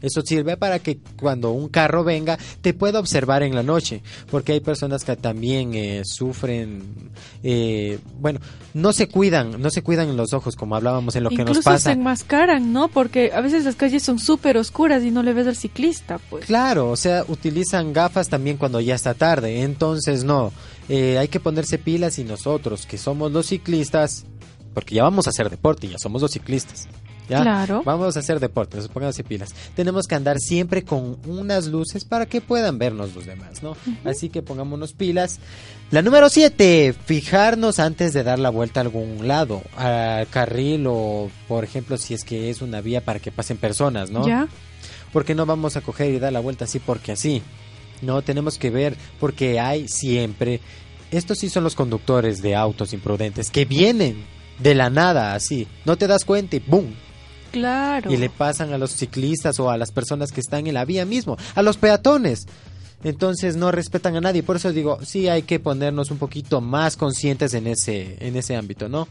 Eso 0.00 0.22
sirve 0.22 0.56
para 0.56 0.78
que 0.78 0.98
cuando 1.20 1.50
un 1.50 1.68
carro 1.68 2.04
venga 2.04 2.38
te 2.60 2.74
pueda 2.74 3.00
observar 3.00 3.42
en 3.42 3.54
la 3.54 3.62
noche, 3.62 4.02
porque 4.30 4.52
hay 4.52 4.60
personas 4.60 5.04
que 5.04 5.16
también 5.16 5.74
eh, 5.74 6.02
sufren, 6.04 7.10
eh, 7.42 7.98
bueno, 8.20 8.40
no 8.74 8.92
se 8.92 9.08
cuidan, 9.08 9.60
no 9.60 9.70
se 9.70 9.82
cuidan 9.82 10.08
en 10.08 10.16
los 10.16 10.32
ojos 10.32 10.54
como 10.56 10.76
hablábamos 10.76 11.16
en 11.16 11.24
lo 11.24 11.30
que 11.30 11.38
nos 11.38 11.48
Incluso 11.48 11.62
pasa. 11.62 11.90
se 11.90 11.92
enmascaran, 11.92 12.72
¿no? 12.72 12.88
Porque 12.88 13.32
a 13.34 13.40
veces 13.40 13.64
las 13.64 13.74
calles 13.74 14.02
son 14.02 14.18
súper 14.18 14.56
oscuras 14.56 15.02
y 15.02 15.10
no 15.10 15.22
le 15.22 15.32
ves 15.32 15.46
al 15.46 15.56
ciclista, 15.56 16.18
pues. 16.30 16.46
Claro, 16.46 16.90
o 16.90 16.96
sea, 16.96 17.24
utilizan 17.28 17.92
gafas 17.92 18.28
también 18.28 18.56
cuando 18.56 18.80
ya 18.80 18.94
está 18.94 19.14
tarde, 19.14 19.62
entonces 19.62 20.24
no, 20.24 20.52
eh, 20.88 21.18
hay 21.18 21.28
que 21.28 21.40
ponerse 21.40 21.78
pilas 21.78 22.18
y 22.18 22.24
nosotros 22.24 22.86
que 22.86 22.98
somos 22.98 23.32
los 23.32 23.46
ciclistas, 23.46 24.24
porque 24.74 24.94
ya 24.94 25.02
vamos 25.02 25.26
a 25.26 25.30
hacer 25.30 25.50
deporte, 25.50 25.88
ya 25.88 25.98
somos 25.98 26.22
los 26.22 26.30
ciclistas. 26.30 26.86
¿Ya? 27.28 27.42
Claro. 27.42 27.82
Vamos 27.84 28.16
a 28.16 28.20
hacer 28.20 28.40
deporte, 28.40 28.76
entonces 28.76 28.92
pónganse 28.92 29.24
pilas. 29.24 29.54
Tenemos 29.74 30.06
que 30.06 30.14
andar 30.14 30.38
siempre 30.38 30.84
con 30.84 31.18
unas 31.26 31.66
luces 31.66 32.04
para 32.04 32.26
que 32.26 32.40
puedan 32.40 32.78
vernos 32.78 33.14
los 33.14 33.26
demás, 33.26 33.62
¿no? 33.62 33.76
Así 34.04 34.28
que 34.28 34.42
pongámonos 34.42 34.92
pilas. 34.92 35.38
La 35.90 36.02
número 36.02 36.28
7, 36.28 36.94
fijarnos 37.04 37.78
antes 37.78 38.12
de 38.12 38.22
dar 38.22 38.38
la 38.38 38.50
vuelta 38.50 38.80
a 38.80 38.82
algún 38.82 39.26
lado, 39.26 39.62
al 39.76 40.28
carril 40.28 40.84
o, 40.86 41.30
por 41.48 41.64
ejemplo, 41.64 41.96
si 41.96 42.14
es 42.14 42.24
que 42.24 42.50
es 42.50 42.60
una 42.62 42.80
vía 42.80 43.04
para 43.04 43.20
que 43.20 43.32
pasen 43.32 43.56
personas, 43.56 44.10
¿no? 44.10 44.26
¿Ya? 44.26 44.48
porque 45.12 45.34
no 45.34 45.46
vamos 45.46 45.76
a 45.76 45.80
coger 45.80 46.12
y 46.12 46.18
dar 46.18 46.32
la 46.32 46.40
vuelta 46.40 46.64
así 46.64 46.78
porque 46.78 47.12
así. 47.12 47.42
No, 48.02 48.22
tenemos 48.22 48.58
que 48.58 48.70
ver 48.70 48.96
porque 49.18 49.58
hay 49.58 49.88
siempre, 49.88 50.60
estos 51.10 51.38
sí 51.38 51.48
son 51.48 51.64
los 51.64 51.74
conductores 51.74 52.42
de 52.42 52.54
autos 52.54 52.92
imprudentes 52.92 53.50
que 53.50 53.64
vienen 53.64 54.24
de 54.60 54.74
la 54.74 54.90
nada 54.90 55.34
así, 55.34 55.66
no 55.84 55.96
te 55.96 56.06
das 56.06 56.24
cuenta 56.24 56.56
y 56.56 56.60
¡boom! 56.60 56.94
Claro. 57.52 58.12
y 58.12 58.16
le 58.16 58.30
pasan 58.30 58.72
a 58.72 58.78
los 58.78 58.92
ciclistas 58.92 59.58
o 59.60 59.70
a 59.70 59.76
las 59.76 59.90
personas 59.90 60.32
que 60.32 60.40
están 60.40 60.66
en 60.66 60.74
la 60.74 60.84
vía 60.84 61.04
mismo, 61.04 61.36
a 61.54 61.62
los 61.62 61.76
peatones. 61.76 62.46
Entonces 63.04 63.56
no 63.56 63.70
respetan 63.70 64.16
a 64.16 64.20
nadie, 64.20 64.42
por 64.42 64.56
eso 64.56 64.72
digo, 64.72 64.98
sí 65.04 65.28
hay 65.28 65.42
que 65.42 65.60
ponernos 65.60 66.10
un 66.10 66.18
poquito 66.18 66.60
más 66.60 66.96
conscientes 66.96 67.54
en 67.54 67.68
ese 67.68 68.16
en 68.20 68.36
ese 68.36 68.56
ámbito, 68.56 68.88
¿no? 68.88 69.06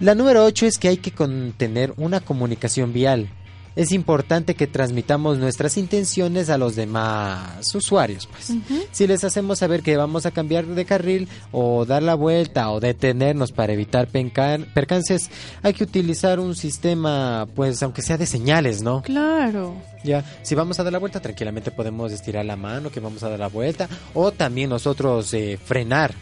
La 0.00 0.14
número 0.14 0.44
8 0.44 0.66
es 0.66 0.78
que 0.78 0.88
hay 0.88 0.96
que 0.96 1.12
tener 1.56 1.94
una 1.96 2.20
comunicación 2.20 2.92
vial. 2.92 3.28
Es 3.76 3.92
importante 3.92 4.54
que 4.54 4.66
transmitamos 4.66 5.38
nuestras 5.38 5.76
intenciones 5.76 6.48
a 6.48 6.58
los 6.58 6.76
demás 6.76 7.74
usuarios. 7.74 8.26
Pues. 8.26 8.52
Si 8.92 9.06
les 9.06 9.24
hacemos 9.24 9.58
saber 9.58 9.82
que 9.82 9.96
vamos 9.96 10.26
a 10.26 10.30
cambiar 10.30 10.66
de 10.66 10.84
carril 10.84 11.28
o 11.50 11.84
dar 11.84 12.02
la 12.02 12.14
vuelta 12.14 12.70
o 12.70 12.80
detenernos 12.80 13.52
para 13.52 13.72
evitar 13.72 14.08
percances, 14.08 15.30
hay 15.62 15.74
que 15.74 15.84
utilizar 15.84 16.38
un 16.38 16.54
sistema, 16.54 17.46
pues 17.54 17.82
aunque 17.82 18.02
sea 18.02 18.16
de 18.16 18.26
señales, 18.26 18.82
¿no? 18.82 19.02
Claro. 19.02 19.74
Ya, 20.04 20.24
si 20.42 20.54
vamos 20.54 20.78
a 20.78 20.84
dar 20.84 20.92
la 20.92 20.98
vuelta, 20.98 21.20
tranquilamente 21.20 21.70
podemos 21.70 22.12
estirar 22.12 22.44
la 22.44 22.56
mano 22.56 22.90
que 22.90 23.00
vamos 23.00 23.22
a 23.22 23.30
dar 23.30 23.38
la 23.38 23.48
vuelta 23.48 23.88
o 24.12 24.30
también 24.32 24.70
nosotros 24.70 25.32
eh, 25.34 25.58
frenar. 25.62 26.14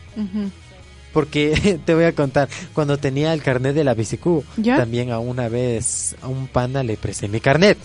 Porque 1.13 1.81
te 1.85 1.95
voy 1.95 2.05
a 2.05 2.15
contar, 2.15 2.49
cuando 2.75 2.99
tenía 2.99 3.33
el 3.33 3.43
carnet 3.43 3.75
de 3.75 3.85
la 3.85 3.95
bicicú, 3.95 4.45
también 4.65 5.11
a 5.11 5.19
una 5.19 5.49
vez 5.49 6.17
a 6.23 6.29
un 6.29 6.47
pana 6.47 6.83
le 6.83 6.97
presté 6.97 7.29
mi 7.29 7.41
carnet. 7.41 7.79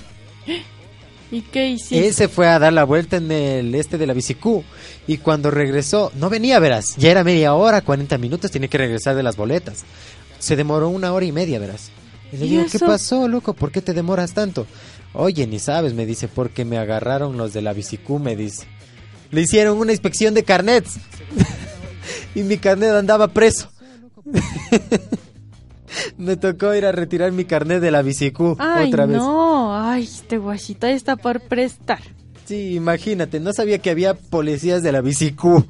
¿Y 1.31 1.41
qué 1.41 1.71
hiciste? 1.71 2.07
Él 2.07 2.13
se 2.13 2.29
fue 2.29 2.47
a 2.47 2.57
dar 2.57 2.71
la 2.71 2.85
vuelta 2.85 3.17
en 3.17 3.29
el 3.29 3.75
este 3.75 3.97
de 3.97 4.07
la 4.07 4.13
bicicú 4.13 4.63
y 5.07 5.17
cuando 5.17 5.51
regresó, 5.51 6.09
no 6.15 6.29
venía, 6.29 6.57
verás, 6.59 6.95
ya 6.95 7.11
era 7.11 7.25
media 7.25 7.53
hora, 7.53 7.81
40 7.81 8.17
minutos, 8.17 8.49
tiene 8.49 8.69
que 8.69 8.77
regresar 8.77 9.13
de 9.15 9.23
las 9.23 9.35
boletas. 9.35 9.83
Se 10.39 10.55
demoró 10.55 10.87
una 10.87 11.11
hora 11.11 11.25
y 11.25 11.33
media, 11.33 11.59
verás. 11.59 11.91
Y 12.31 12.37
le 12.37 12.45
digo, 12.45 12.65
¿qué 12.71 12.79
pasó, 12.79 13.27
loco? 13.27 13.53
¿Por 13.53 13.71
qué 13.71 13.81
te 13.81 13.93
demoras 13.93 14.33
tanto? 14.33 14.67
Oye, 15.13 15.47
ni 15.47 15.59
sabes, 15.59 15.93
me 15.93 16.05
dice, 16.05 16.27
porque 16.27 16.63
me 16.63 16.77
agarraron 16.77 17.37
los 17.37 17.53
de 17.53 17.61
la 17.61 17.73
bicicú, 17.73 18.19
me 18.19 18.35
dice. 18.35 18.65
Le 19.31 19.41
hicieron 19.41 19.77
una 19.77 19.91
inspección 19.91 20.33
de 20.33 20.43
carnets. 20.43 20.95
y 22.37 22.43
mi 22.43 22.57
carnet 22.57 22.91
andaba 22.91 23.29
preso. 23.29 23.71
Me 26.17 26.37
tocó 26.37 26.75
ir 26.75 26.85
a 26.85 26.91
retirar 26.91 27.31
mi 27.31 27.45
carnet 27.45 27.81
de 27.81 27.89
la 27.89 28.03
bicicú 28.03 28.51
otra 28.51 29.07
vez. 29.07 29.17
No, 29.17 29.75
ay, 29.75 30.03
este 30.03 30.37
guachita 30.37 30.91
está 30.91 31.15
por 31.15 31.41
prestar. 31.41 31.99
Sí, 32.45 32.75
imagínate, 32.75 33.39
no 33.39 33.53
sabía 33.53 33.79
que 33.79 33.89
había 33.89 34.13
policías 34.13 34.83
de 34.83 34.91
la 34.91 35.01
bicicú. 35.01 35.65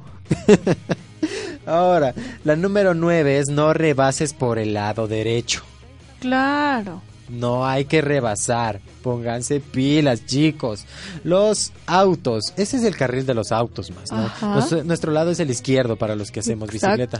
Ahora, 1.66 2.14
la 2.44 2.54
número 2.54 2.92
nueve 2.92 3.38
es 3.38 3.48
no 3.48 3.72
rebases 3.72 4.34
por 4.34 4.58
el 4.58 4.74
lado 4.74 5.08
derecho. 5.08 5.62
Claro. 6.20 7.00
No 7.28 7.66
hay 7.66 7.84
que 7.84 8.00
rebasar. 8.00 8.80
Pónganse 9.02 9.60
pilas, 9.60 10.26
chicos. 10.26 10.84
Los 11.24 11.72
autos. 11.86 12.52
Ese 12.56 12.78
es 12.78 12.84
el 12.84 12.96
carril 12.96 13.26
de 13.26 13.34
los 13.34 13.52
autos 13.52 13.90
más, 13.90 14.10
¿no? 14.12 14.84
nuestro 14.84 15.12
lado 15.12 15.30
es 15.30 15.40
el 15.40 15.50
izquierdo 15.50 15.96
para 15.96 16.14
los 16.14 16.30
que 16.30 16.40
hacemos 16.40 16.70
bicicleta. 16.70 17.18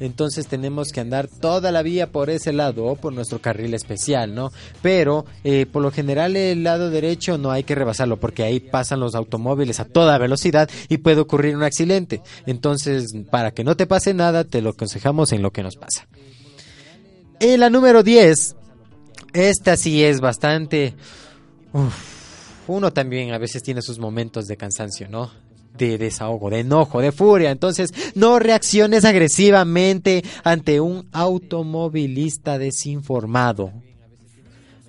Entonces 0.00 0.46
tenemos 0.46 0.92
que 0.92 1.00
andar 1.00 1.28
toda 1.28 1.70
la 1.70 1.82
vía 1.82 2.10
por 2.10 2.30
ese 2.30 2.54
lado 2.54 2.86
o 2.86 2.96
por 2.96 3.12
nuestro 3.12 3.40
carril 3.40 3.74
especial, 3.74 4.34
¿no? 4.34 4.50
Pero 4.80 5.26
eh, 5.44 5.66
por 5.66 5.82
lo 5.82 5.90
general 5.90 6.36
el 6.36 6.64
lado 6.64 6.88
derecho 6.88 7.36
no 7.36 7.50
hay 7.50 7.64
que 7.64 7.74
rebasarlo 7.74 8.18
porque 8.18 8.42
ahí 8.42 8.60
pasan 8.60 8.98
los 9.00 9.14
automóviles 9.14 9.78
a 9.78 9.84
toda 9.84 10.16
velocidad 10.16 10.70
y 10.88 10.98
puede 10.98 11.20
ocurrir 11.20 11.54
un 11.54 11.62
accidente. 11.62 12.22
Entonces, 12.46 13.14
para 13.30 13.50
que 13.50 13.62
no 13.62 13.76
te 13.76 13.86
pase 13.86 14.14
nada, 14.14 14.44
te 14.44 14.62
lo 14.62 14.70
aconsejamos 14.70 15.32
en 15.32 15.42
lo 15.42 15.52
que 15.52 15.62
nos 15.62 15.76
pasa. 15.76 16.08
En 17.38 17.60
la 17.60 17.68
número 17.68 18.02
10 18.02 18.56
esta 19.32 19.76
sí 19.76 20.04
es 20.04 20.20
bastante... 20.20 20.94
uno 22.66 22.92
también 22.92 23.32
a 23.32 23.38
veces 23.38 23.62
tiene 23.62 23.82
sus 23.82 23.98
momentos 23.98 24.46
de 24.46 24.56
cansancio, 24.56 25.08
¿no? 25.08 25.30
de 25.76 25.98
desahogo, 25.98 26.50
de 26.50 26.60
enojo, 26.60 27.00
de 27.00 27.12
furia. 27.12 27.50
Entonces, 27.50 27.92
no 28.14 28.38
reacciones 28.38 29.04
agresivamente 29.04 30.22
ante 30.44 30.80
un 30.80 31.08
automovilista 31.12 32.58
desinformado. 32.58 33.72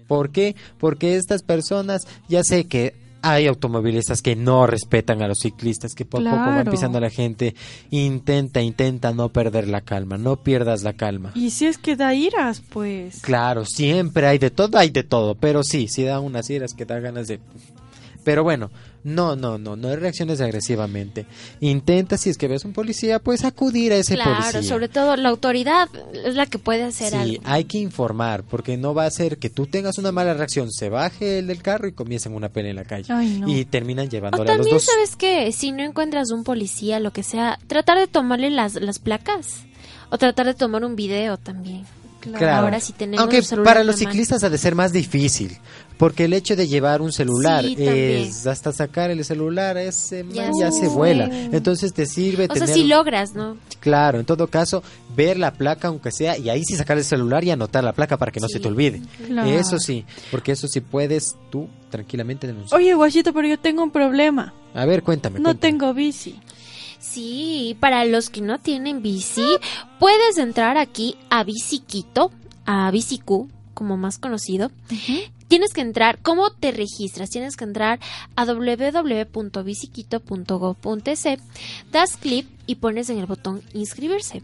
¿Por 0.08 0.32
qué? 0.32 0.56
Porque 0.78 1.16
estas 1.16 1.44
personas, 1.44 2.06
ya 2.28 2.44
sé 2.44 2.66
que 2.66 3.01
hay 3.22 3.48
automovilistas 3.48 4.22
que 4.22 4.36
no 4.36 4.68
respetan 4.68 5.22
a 5.22 5.28
los 5.28 5.40
ciclistas, 5.40 5.94
que 5.96 6.06
poco 6.06 6.28
a 6.28 6.32
poco 6.32 6.46
van 6.46 6.66
pisando 6.66 6.98
a 6.98 7.02
la 7.02 7.10
gente. 7.10 7.56
Intenta, 7.90 8.62
intenta 8.62 9.14
no 9.14 9.30
perder 9.30 9.68
la 9.68 9.82
calma, 9.82 10.18
no 10.18 10.38
pierdas 10.38 10.84
la 10.84 10.94
calma. 10.94 11.32
Y 11.36 11.52
si 11.52 11.68
es 11.68 11.78
que 11.78 11.96
da 11.96 12.14
iras, 12.14 12.62
pues. 12.62 13.22
Claro, 13.22 13.66
siempre 13.66 14.28
hay 14.28 14.38
de 14.38 14.50
todo, 14.50 14.78
hay 14.78 14.90
de 14.90 15.04
todo, 15.04 15.36
pero 15.36 15.64
sí, 15.64 15.88
sí 15.88 16.04
da 16.04 16.20
unas 16.20 16.50
iras 16.50 16.74
que 16.74 16.86
da 16.86 17.00
ganas 17.00 17.28
de... 17.28 17.40
Pero 18.24 18.44
bueno, 18.44 18.70
no, 19.04 19.36
no, 19.36 19.58
no, 19.58 19.76
no 19.76 19.96
reacciones 19.96 20.42
agresivamente. 20.42 21.26
Intenta, 21.60 22.18
si 22.18 22.30
es 22.30 22.38
que 22.38 22.48
ves 22.48 22.66
un 22.66 22.74
policía, 22.74 23.20
pues 23.20 23.44
acudir 23.44 23.94
a 23.94 23.96
ese 23.96 24.16
policía. 24.16 24.52
Claro, 24.52 24.64
sobre 24.64 24.90
todo 24.90 25.16
la 25.16 25.30
autoridad 25.30 25.90
es 26.26 26.36
la 26.36 26.46
que 26.46 26.60
puede 26.60 26.84
hacer 26.84 27.16
algo. 27.16 27.34
Sí, 27.34 27.42
hay 27.44 27.66
que 27.66 27.78
informar, 27.78 28.44
porque 28.44 28.78
no 28.78 28.94
va 28.94 29.06
a 29.06 29.12
ser 29.12 29.38
que 29.38 29.50
tú 29.50 29.68
tengas 29.68 29.98
una 29.98 30.12
mala 30.12 30.34
reacción, 30.34 30.72
se 30.72 30.90
baje 30.90 31.40
el 31.40 31.48
del 31.48 31.62
carro 31.62 31.88
y 31.88 31.94
comiencen 31.94 32.34
una 32.34 32.50
pelea 32.50 32.72
en 32.72 32.78
la 32.78 32.86
calle. 32.86 33.14
Y 33.48 33.66
terminan 33.66 34.10
llevándole 34.10 34.52
a 34.52 34.58
los 34.58 34.70
dos. 34.70 34.84
sabes 34.84 35.16
que 35.16 35.52
si 35.52 35.72
no 35.72 35.84
encuentras 35.84 36.32
un 36.32 36.44
policía, 36.44 37.00
lo 37.00 37.12
que 37.12 37.24
sea, 37.24 37.60
tratar 37.68 37.98
de 37.98 38.08
tomarle 38.08 38.50
las, 38.50 38.76
las 38.76 39.00
placas. 39.00 39.66
O 40.14 40.18
tratar 40.18 40.46
de 40.46 40.54
tomar 40.54 40.84
un 40.84 40.98
video 40.98 41.38
también. 41.38 41.86
Claro. 42.20 42.66
Ahora 42.66 42.80
sí 42.80 42.94
tenemos 42.94 43.22
Aunque 43.22 43.42
para 43.64 43.84
los 43.84 43.96
ciclistas 43.96 44.44
ha 44.44 44.50
de 44.50 44.58
ser 44.58 44.76
más 44.76 44.92
difícil, 44.92 45.58
porque 46.02 46.26
el 46.26 46.34
hecho 46.34 46.56
de 46.56 46.68
llevar 46.68 47.00
un 47.00 47.12
celular 47.12 47.64
es 47.64 48.48
hasta 48.48 48.72
sacar 48.72 49.12
el 49.12 49.24
celular 49.24 49.78
ese 49.78 50.26
ya, 50.32 50.72
se 50.72 50.88
vuela. 50.88 51.30
Entonces 51.52 51.94
te 51.94 52.08
sirve 52.08 52.48
o 52.50 52.56
sea, 52.56 52.66
si 52.66 52.86
logras, 52.86 53.36
¿no? 53.36 53.56
Claro, 53.80 54.20
en 54.20 54.26
todo 54.26 54.48
caso, 54.48 54.82
ver 55.16 55.38
la 55.38 55.54
placa 55.54 55.90
aunque 55.90 56.12
sea 56.12 56.40
y 56.40 56.50
ahí 56.50 56.64
sí 56.64 56.76
sacar 56.76 56.98
el 56.98 57.04
celular 57.04 57.44
y 57.44 57.52
anotar 57.52 57.84
la 57.84 57.94
placa 57.94 58.18
para 58.18 58.32
que 58.32 58.40
no 58.40 58.48
se 58.48 58.60
te 58.60 58.68
olvide. 58.68 59.00
Eso 59.46 59.78
sí, 59.78 60.04
porque 60.32 60.54
eso 60.54 60.68
sí 60.68 60.82
puedes 60.82 61.36
tú 61.52 61.68
tranquilamente 61.92 62.48
denunciar. 62.48 62.82
Oye, 62.82 62.96
guachito, 62.96 63.32
pero 63.32 63.48
yo 63.48 63.60
tengo 63.60 63.84
un 63.84 63.92
problema. 63.92 64.56
A 64.74 64.86
ver, 64.86 65.04
cuéntame. 65.04 65.40
No 65.40 65.56
tengo 65.56 65.94
bici. 65.94 66.40
Sí, 66.98 67.78
para 67.80 68.06
los 68.06 68.32
que 68.32 68.42
no 68.42 68.58
tienen 68.58 69.04
bici, 69.04 69.46
puedes 70.00 70.40
entrar 70.40 70.80
aquí 70.80 71.16
a 71.30 71.44
Biciquito, 71.44 72.32
a 72.66 72.90
Bicicu, 72.90 73.50
como 73.74 73.98
más 73.98 74.18
conocido. 74.18 74.72
Tienes 75.48 75.74
que 75.74 75.82
entrar, 75.82 76.20
¿cómo 76.22 76.52
te 76.52 76.72
registras? 76.72 77.30
Tienes 77.30 77.58
que 77.58 77.66
entrar 77.66 78.00
a 78.36 78.46
www.biciquito.gov.es, 78.46 81.24
das 81.92 82.16
clic 82.16 82.48
y 82.68 82.76
pones 82.76 83.10
en 83.10 83.20
el 83.20 83.26
botón 83.26 83.62
inscribirse. 83.74 84.44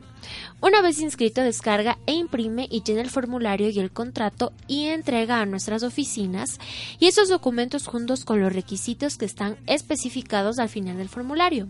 Una 0.60 0.82
vez 0.82 1.00
inscrito, 1.00 1.42
descarga 1.42 1.98
e 2.08 2.14
imprime 2.14 2.68
y 2.70 2.84
llena 2.84 3.00
el 3.02 3.10
formulario 3.10 3.70
y 3.70 3.80
el 3.80 3.92
contrato 3.92 4.52
y 4.68 4.88
entrega 4.88 5.40
a 5.40 5.46
nuestras 5.46 5.84
oficinas 5.84 6.60
y 7.00 7.06
esos 7.06 7.30
documentos 7.30 7.88
juntos 7.88 8.26
con 8.26 8.42
los 8.42 8.52
requisitos 8.52 9.16
que 9.18 9.24
están 9.26 9.56
especificados 9.66 10.60
al 10.60 10.68
final 10.68 10.98
del 10.98 11.08
formulario 11.08 11.70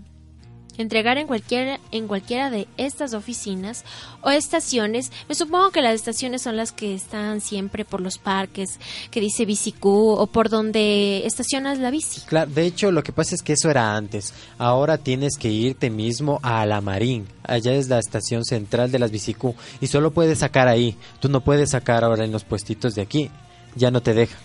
entregar 0.77 1.17
en 1.17 1.27
cualquiera, 1.27 1.79
en 1.91 2.07
cualquiera 2.07 2.49
de 2.49 2.67
estas 2.77 3.13
oficinas 3.13 3.83
o 4.21 4.29
estaciones. 4.29 5.11
Me 5.27 5.35
supongo 5.35 5.71
que 5.71 5.81
las 5.81 5.95
estaciones 5.95 6.41
son 6.41 6.57
las 6.57 6.71
que 6.71 6.93
están 6.93 7.41
siempre 7.41 7.85
por 7.85 8.01
los 8.01 8.17
parques, 8.17 8.79
que 9.11 9.19
dice 9.19 9.45
bicicú 9.45 10.11
o 10.11 10.27
por 10.27 10.49
donde 10.49 11.25
estacionas 11.25 11.79
la 11.79 11.91
bici. 11.91 12.21
Claro, 12.21 12.51
de 12.51 12.65
hecho 12.65 12.91
lo 12.91 13.03
que 13.03 13.11
pasa 13.11 13.35
es 13.35 13.41
que 13.41 13.53
eso 13.53 13.69
era 13.69 13.95
antes. 13.95 14.33
Ahora 14.57 14.97
tienes 14.97 15.37
que 15.37 15.49
irte 15.49 15.89
mismo 15.89 16.39
a 16.43 16.65
la 16.65 16.81
Marín. 16.81 17.27
Allá 17.43 17.73
es 17.73 17.87
la 17.87 17.99
estación 17.99 18.43
central 18.43 18.91
de 18.91 18.99
las 18.99 19.11
bicicú 19.11 19.55
y 19.81 19.87
solo 19.87 20.11
puedes 20.11 20.39
sacar 20.39 20.67
ahí. 20.67 20.97
Tú 21.19 21.29
no 21.29 21.41
puedes 21.41 21.71
sacar 21.71 22.03
ahora 22.03 22.25
en 22.25 22.31
los 22.31 22.43
puestitos 22.43 22.95
de 22.95 23.01
aquí. 23.01 23.31
Ya 23.75 23.91
no 23.91 24.01
te 24.01 24.13
deja. 24.13 24.37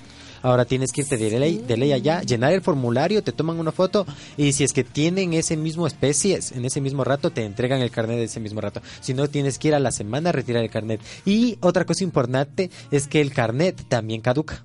Ahora 0.42 0.64
tienes 0.64 0.92
que 0.92 1.02
irte 1.02 1.16
de 1.16 1.38
ley, 1.38 1.58
de 1.58 1.76
ley 1.76 1.92
allá, 1.92 2.22
llenar 2.22 2.52
el 2.52 2.62
formulario, 2.62 3.22
te 3.22 3.32
toman 3.32 3.58
una 3.58 3.72
foto 3.72 4.06
y 4.36 4.52
si 4.52 4.64
es 4.64 4.72
que 4.72 4.84
tienen 4.84 5.32
ese 5.32 5.56
mismo 5.56 5.86
especie, 5.86 6.38
en 6.52 6.64
ese 6.64 6.80
mismo 6.80 7.04
rato 7.04 7.30
te 7.30 7.44
entregan 7.44 7.80
el 7.80 7.90
carnet 7.90 8.16
de 8.18 8.24
ese 8.24 8.40
mismo 8.40 8.60
rato. 8.60 8.82
Si 9.00 9.14
no, 9.14 9.28
tienes 9.28 9.58
que 9.58 9.68
ir 9.68 9.74
a 9.74 9.80
la 9.80 9.92
semana 9.92 10.30
a 10.30 10.32
retirar 10.32 10.62
el 10.62 10.70
carnet. 10.70 11.00
Y 11.24 11.58
otra 11.60 11.84
cosa 11.84 12.04
importante 12.04 12.70
es 12.90 13.06
que 13.06 13.20
el 13.20 13.32
carnet 13.32 13.82
también 13.88 14.20
caduca. 14.20 14.64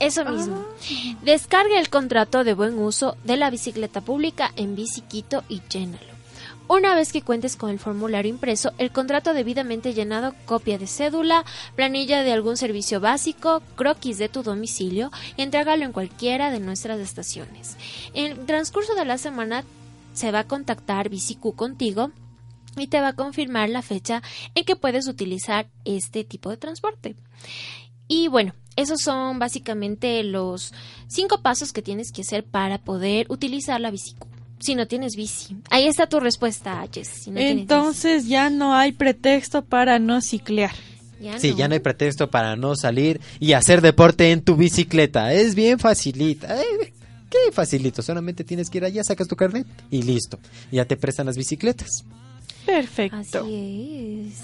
Eso 0.00 0.24
mismo. 0.24 0.64
Descarga 1.22 1.78
el 1.78 1.88
contrato 1.88 2.44
de 2.44 2.54
buen 2.54 2.78
uso 2.78 3.16
de 3.24 3.36
la 3.36 3.50
bicicleta 3.50 4.00
pública 4.00 4.52
en 4.56 4.74
Biciquito 4.74 5.44
y 5.48 5.62
llénalo. 5.68 6.13
Una 6.66 6.94
vez 6.94 7.12
que 7.12 7.20
cuentes 7.20 7.56
con 7.56 7.68
el 7.68 7.78
formulario 7.78 8.30
impreso, 8.30 8.72
el 8.78 8.90
contrato 8.90 9.34
debidamente 9.34 9.92
llenado, 9.92 10.34
copia 10.46 10.78
de 10.78 10.86
cédula, 10.86 11.44
planilla 11.76 12.22
de 12.22 12.32
algún 12.32 12.56
servicio 12.56 13.00
básico, 13.00 13.62
croquis 13.76 14.16
de 14.16 14.30
tu 14.30 14.42
domicilio 14.42 15.10
y 15.36 15.42
entrégalo 15.42 15.84
en 15.84 15.92
cualquiera 15.92 16.50
de 16.50 16.60
nuestras 16.60 17.00
estaciones. 17.00 17.76
En 18.14 18.46
transcurso 18.46 18.94
de 18.94 19.04
la 19.04 19.18
semana 19.18 19.64
se 20.14 20.30
va 20.30 20.40
a 20.40 20.48
contactar 20.48 21.10
BCQ 21.10 21.54
contigo 21.54 22.12
y 22.76 22.86
te 22.86 23.00
va 23.00 23.08
a 23.08 23.16
confirmar 23.16 23.68
la 23.68 23.82
fecha 23.82 24.22
en 24.54 24.64
que 24.64 24.74
puedes 24.74 25.06
utilizar 25.06 25.68
este 25.84 26.24
tipo 26.24 26.48
de 26.48 26.56
transporte. 26.56 27.14
Y 28.08 28.28
bueno, 28.28 28.54
esos 28.76 29.00
son 29.02 29.38
básicamente 29.38 30.22
los 30.24 30.72
cinco 31.08 31.42
pasos 31.42 31.72
que 31.72 31.82
tienes 31.82 32.10
que 32.10 32.22
hacer 32.22 32.44
para 32.44 32.78
poder 32.78 33.26
utilizar 33.28 33.80
la 33.80 33.90
bicicleta. 33.90 34.33
Si 34.58 34.74
no 34.74 34.86
tienes 34.86 35.16
bici. 35.16 35.56
Ahí 35.70 35.86
está 35.86 36.06
tu 36.08 36.20
respuesta, 36.20 36.82
Jess. 36.92 37.08
Si 37.08 37.30
no 37.30 37.36
tienes 37.38 37.62
Entonces 37.62 38.26
ya 38.28 38.48
no 38.50 38.74
hay 38.74 38.92
pretexto 38.92 39.64
para 39.64 39.98
no 39.98 40.20
ciclear. 40.22 40.72
Ya 41.20 41.38
Sí, 41.38 41.50
no. 41.52 41.56
ya 41.58 41.68
no 41.68 41.74
hay 41.74 41.80
pretexto 41.80 42.30
para 42.30 42.56
no 42.56 42.74
salir 42.76 43.20
y 43.40 43.52
hacer 43.52 43.80
deporte 43.80 44.30
en 44.30 44.42
tu 44.42 44.56
bicicleta. 44.56 45.32
Es 45.32 45.54
bien 45.54 45.78
facilita. 45.78 46.60
Eh, 46.60 46.92
¿Qué 47.30 47.52
facilito? 47.52 48.00
Solamente 48.02 48.44
tienes 48.44 48.70
que 48.70 48.78
ir 48.78 48.84
allá, 48.84 49.02
sacas 49.04 49.26
tu 49.28 49.34
carnet 49.36 49.66
y 49.90 50.02
listo. 50.02 50.38
Ya 50.70 50.84
te 50.84 50.96
prestan 50.96 51.26
las 51.26 51.36
bicicletas. 51.36 52.04
Perfecto. 52.64 53.40
Así 53.40 54.30
es. 54.30 54.40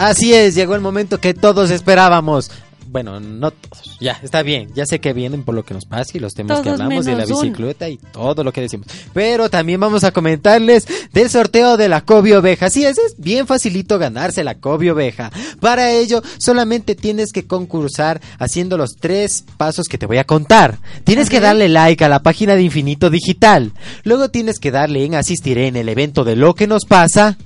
Así 0.00 0.34
es, 0.34 0.54
llegó 0.54 0.74
el 0.74 0.80
momento 0.80 1.18
que 1.18 1.34
todos 1.34 1.70
esperábamos. 1.70 2.50
Bueno, 2.90 3.20
no 3.20 3.52
todos. 3.52 3.96
Ya, 4.00 4.18
está 4.20 4.42
bien. 4.42 4.70
Ya 4.74 4.84
sé 4.84 4.98
que 4.98 5.12
vienen 5.12 5.44
por 5.44 5.54
lo 5.54 5.64
que 5.64 5.74
nos 5.74 5.84
pasa 5.84 6.10
y 6.14 6.18
los 6.18 6.34
temas 6.34 6.60
que 6.60 6.70
hablamos 6.70 7.04
de 7.04 7.14
la 7.14 7.24
uno. 7.24 7.40
bicicleta 7.40 7.88
y 7.88 7.98
todo 7.98 8.42
lo 8.42 8.52
que 8.52 8.62
decimos. 8.62 8.88
Pero 9.12 9.48
también 9.48 9.78
vamos 9.78 10.02
a 10.02 10.10
comentarles 10.10 10.88
del 11.12 11.30
sorteo 11.30 11.76
de 11.76 11.88
la 11.88 12.00
Kobe 12.00 12.36
Oveja. 12.36 12.66
Así 12.66 12.84
es, 12.84 12.98
es 12.98 13.14
bien 13.16 13.46
facilito 13.46 13.96
ganarse 14.00 14.42
la 14.42 14.56
Kobe 14.56 14.90
Oveja. 14.90 15.30
Para 15.60 15.92
ello, 15.92 16.20
solamente 16.38 16.96
tienes 16.96 17.32
que 17.32 17.46
concursar 17.46 18.20
haciendo 18.40 18.76
los 18.76 18.96
tres 18.96 19.44
pasos 19.56 19.86
que 19.86 19.98
te 19.98 20.06
voy 20.06 20.18
a 20.18 20.24
contar. 20.24 20.78
Tienes 21.04 21.30
que 21.30 21.38
darle 21.38 21.68
like 21.68 22.04
a 22.04 22.08
la 22.08 22.24
página 22.24 22.56
de 22.56 22.62
Infinito 22.62 23.08
Digital. 23.08 23.72
Luego 24.02 24.30
tienes 24.30 24.58
que 24.58 24.72
darle 24.72 25.04
en 25.04 25.14
asistiré 25.14 25.68
en 25.68 25.76
el 25.76 25.88
evento 25.88 26.24
de 26.24 26.34
lo 26.34 26.54
que 26.54 26.66
nos 26.66 26.86
pasa. 26.86 27.38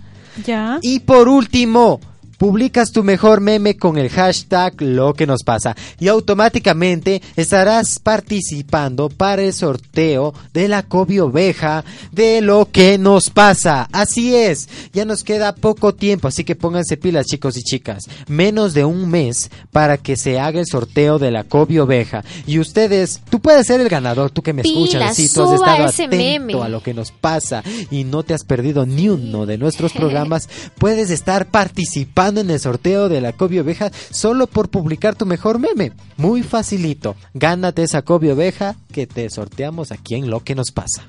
Ya. 0.47 0.79
Y 0.81 1.01
por 1.01 1.29
último, 1.29 2.01
publicas 2.39 2.93
tu 2.93 3.05
mejor 3.05 3.41
meme 3.41 3.77
con 3.77 3.99
el 3.99 4.09
hashtag 4.11 4.81
lo 4.81 5.15
que 5.15 5.27
nos 5.27 5.43
pasa 5.43 5.77
y 5.99 6.09
automáticamente 6.09 7.23
estarás 7.37 7.99
participando 7.99 9.09
para 9.09 9.43
el 9.43 9.53
sorteo 9.53 10.35
de 10.53 10.69
la 10.69 10.83
Kobe 10.83 11.21
Oveja 11.21 11.85
de 12.13 12.41
lo 12.41 12.71
que 12.71 12.99
nos 12.99 13.31
pasa. 13.31 13.89
Así 13.93 14.35
es, 14.35 14.69
ya 14.93 15.05
nos 15.05 15.25
queda 15.25 15.55
poco 15.55 15.95
tiempo, 15.95 16.29
así 16.29 16.45
que 16.45 16.57
pónganse 16.57 16.97
pilas 16.97 17.27
chicos 17.27 17.57
y 17.57 17.63
chicas. 17.63 18.05
Menos 18.27 18.75
de 18.75 18.85
un 18.85 19.09
mes 19.09 19.51
para 19.71 19.97
que 19.97 20.17
se 20.17 20.39
haga 20.39 20.61
el 20.61 20.67
sorteo 20.67 21.19
de 21.19 21.31
la 21.31 21.45
Kobe 21.45 21.81
Oveja. 21.81 22.25
Y 22.47 22.59
ustedes, 22.59 23.21
tú 23.31 23.41
puedes 23.41 23.67
ser 23.67 23.81
el 23.81 23.89
ganador, 23.89 24.31
tú 24.31 24.43
que 24.43 24.53
me 24.53 24.63
escuchas, 24.63 25.15
sí, 25.15 25.29
tú 25.33 25.43
has 25.45 25.53
estado 25.53 25.85
atento 25.87 26.17
meme. 26.17 26.63
a 26.63 26.69
lo 26.69 26.83
que 26.83 26.95
nos 26.95 27.11
pasa 27.11 27.63
y 27.91 28.05
no 28.05 28.23
te 28.23 28.35
has 28.35 28.45
perdido 28.45 28.87
ni 28.87 29.09
uno 29.09 29.47
de 29.47 29.59
nuestros 29.59 29.93
programas, 29.95 30.49
puedes 30.79 31.11
estar 31.11 31.47
participando 31.47 32.24
en 32.29 32.51
el 32.51 32.61
sorteo 32.61 33.09
de 33.09 33.21
la 33.21 33.33
Kobe 33.33 33.61
Oveja 33.61 33.91
solo 34.11 34.47
por 34.47 34.71
publicar 34.71 35.15
tu 35.15 35.27
mejor 35.27 35.59
meme. 35.59 35.93
Muy 36.17 36.43
facilito. 36.43 37.17
Gánate 37.35 37.83
esa 37.83 38.03
Kobe 38.03 38.33
Oveja 38.33 38.77
que 38.93 39.07
te 39.07 39.29
sorteamos 39.29 39.93
aquí 39.93 40.15
en 40.15 40.31
Lo 40.31 40.41
que 40.41 40.55
nos 40.55 40.71
pasa. 40.71 41.05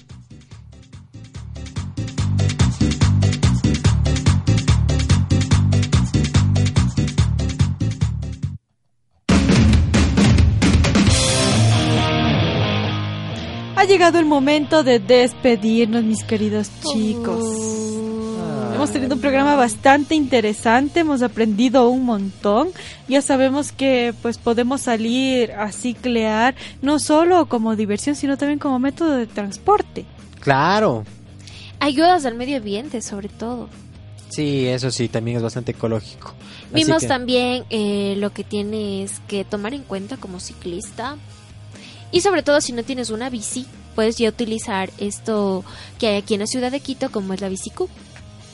Ha 13.77 13.85
llegado 13.87 14.19
el 14.19 14.25
momento 14.25 14.83
de 14.83 14.99
despedirnos, 14.99 16.03
mis 16.03 16.23
queridos 16.23 16.69
chicos. 16.81 17.85
Hemos 18.75 18.91
tenido 18.91 19.15
un 19.15 19.21
programa 19.21 19.55
bastante 19.55 20.15
interesante, 20.15 20.99
hemos 21.01 21.21
aprendido 21.21 21.89
un 21.89 22.03
montón. 22.05 22.69
Ya 23.07 23.21
sabemos 23.21 23.71
que 23.71 24.13
pues 24.21 24.37
podemos 24.37 24.81
salir 24.81 25.51
a 25.53 25.71
ciclear 25.71 26.55
no 26.81 26.99
solo 26.99 27.47
como 27.47 27.75
diversión, 27.75 28.15
sino 28.15 28.37
también 28.37 28.59
como 28.59 28.77
método 28.79 29.11
de 29.15 29.27
transporte. 29.27 30.05
Claro. 30.41 31.03
Ayudas 31.79 32.25
al 32.25 32.35
medio 32.35 32.57
ambiente, 32.57 33.01
sobre 33.01 33.29
todo. 33.29 33.69
Sí, 34.29 34.65
eso 34.67 34.91
sí, 34.91 35.07
también 35.07 35.37
es 35.37 35.43
bastante 35.43 35.71
ecológico. 35.71 36.33
Vimos 36.73 37.01
que- 37.01 37.07
también 37.07 37.63
eh, 37.69 38.15
lo 38.17 38.33
que 38.33 38.43
tienes 38.43 39.21
que 39.27 39.45
tomar 39.45 39.73
en 39.73 39.83
cuenta 39.83 40.17
como 40.17 40.39
ciclista. 40.39 41.15
Y 42.11 42.21
sobre 42.21 42.43
todo 42.43 42.59
si 42.61 42.71
no 42.73 42.83
tienes 42.83 43.09
una 43.09 43.29
bici, 43.29 43.65
puedes 43.93 44.17
ya 44.17 44.29
utilizar 44.29 44.89
esto 44.97 45.63
que 45.99 46.07
hay 46.07 46.17
aquí 46.17 46.33
en 46.33 46.41
la 46.41 46.47
ciudad 46.47 46.71
de 46.71 46.79
Quito, 46.79 47.11
como 47.11 47.33
es 47.33 47.41
la 47.41 47.49
bicicu. 47.49 47.87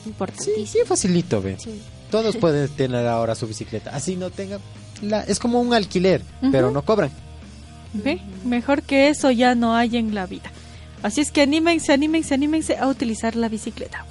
Sí, 0.03 0.09
Importantísimo. 0.09 0.65
sí, 0.65 0.79
facilito, 0.85 1.41
ve. 1.41 1.57
Sí. 1.59 1.81
Todos 2.09 2.35
pueden 2.37 2.67
tener 2.69 3.07
ahora 3.07 3.35
su 3.35 3.47
bicicleta. 3.47 3.91
Así 3.91 4.15
no 4.15 4.29
tengan... 4.29 4.59
La... 5.01 5.21
Es 5.21 5.39
como 5.39 5.61
un 5.61 5.73
alquiler, 5.73 6.21
pero 6.51 6.69
no 6.71 6.83
cobran. 6.83 7.11
¿Ve? 7.93 8.19
Mejor 8.45 8.83
que 8.83 9.09
eso 9.09 9.31
ya 9.31 9.55
no 9.55 9.75
hay 9.75 9.97
en 9.97 10.13
la 10.13 10.25
vida. 10.25 10.51
Así 11.03 11.21
es 11.21 11.31
que 11.31 11.41
anímense, 11.41 11.91
anímense, 11.91 12.33
anímense 12.33 12.77
a 12.77 12.87
utilizar 12.87 13.35
la 13.35 13.49
bicicleta. 13.49 14.05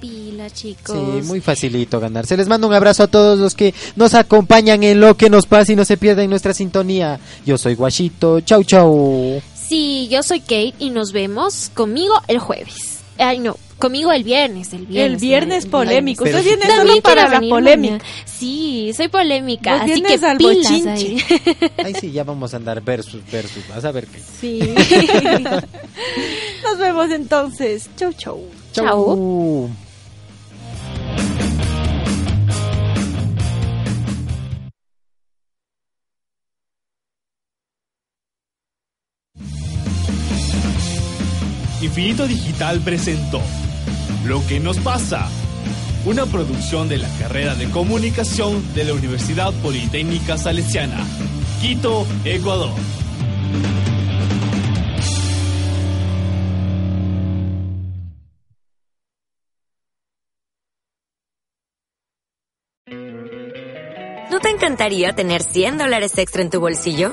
Pila, 0.00 0.50
chicos. 0.50 0.94
Sí, 0.94 1.26
muy 1.26 1.40
facilito 1.40 1.98
ganarse. 1.98 2.36
Les 2.36 2.48
mando 2.48 2.68
un 2.68 2.74
abrazo 2.74 3.02
a 3.04 3.06
todos 3.08 3.38
los 3.38 3.54
que 3.54 3.74
nos 3.96 4.14
acompañan 4.14 4.82
en 4.82 5.00
lo 5.00 5.16
que 5.16 5.30
nos 5.30 5.46
pasa 5.46 5.72
y 5.72 5.76
no 5.76 5.84
se 5.84 5.96
pierden 5.96 6.30
nuestra 6.30 6.52
sintonía. 6.54 7.18
Yo 7.44 7.56
soy 7.58 7.74
Guachito. 7.74 8.40
Chau, 8.40 8.62
chau. 8.62 9.40
Sí, 9.54 10.06
yo 10.10 10.22
soy 10.22 10.40
Kate 10.40 10.74
y 10.78 10.90
nos 10.90 11.12
vemos 11.12 11.70
conmigo 11.74 12.14
el 12.28 12.38
jueves. 12.38 12.98
Ay, 13.18 13.38
no, 13.38 13.56
conmigo 13.78 14.12
el 14.12 14.24
viernes. 14.24 14.72
El 14.72 14.86
viernes, 14.86 15.12
el 15.12 15.16
viernes 15.16 15.66
polémico. 15.66 16.24
Usted 16.24 16.44
viene 16.44 16.66
solo 16.66 17.00
para 17.02 17.28
la 17.28 17.40
polémica. 17.40 17.94
mañana. 17.94 18.04
Sí, 18.24 18.92
soy 18.96 19.08
polémica. 19.08 19.74
Vos 19.74 19.90
así 19.90 20.02
que 20.02 20.26
al 20.26 20.36
pilas 20.36 20.86
ahí. 20.86 21.18
Ay, 21.84 21.94
sí, 21.94 22.12
ya 22.12 22.24
vamos 22.24 22.54
a 22.54 22.56
andar 22.56 22.82
versus, 22.82 23.22
versus. 23.30 23.66
Vas 23.68 23.84
a 23.84 23.92
ver 23.92 24.06
qué. 24.06 24.18
Sí. 24.18 24.60
Nos 26.64 26.78
vemos 26.78 27.10
entonces. 27.10 27.88
Chau, 27.96 28.12
chau. 28.12 28.42
Chau. 28.72 29.70
Infinito 41.80 42.26
Digital 42.26 42.80
presentó 42.80 43.40
Lo 44.26 44.44
que 44.44 44.58
nos 44.58 44.76
pasa, 44.78 45.28
una 46.04 46.26
producción 46.26 46.88
de 46.88 46.98
la 46.98 47.08
carrera 47.20 47.54
de 47.54 47.70
comunicación 47.70 48.74
de 48.74 48.82
la 48.82 48.94
Universidad 48.94 49.52
Politécnica 49.62 50.36
Salesiana, 50.36 50.98
Quito, 51.60 52.04
Ecuador. 52.24 52.72
¿No 64.32 64.40
te 64.40 64.50
encantaría 64.50 65.14
tener 65.14 65.44
100 65.44 65.78
dólares 65.78 66.18
extra 66.18 66.42
en 66.42 66.50
tu 66.50 66.58
bolsillo? 66.58 67.12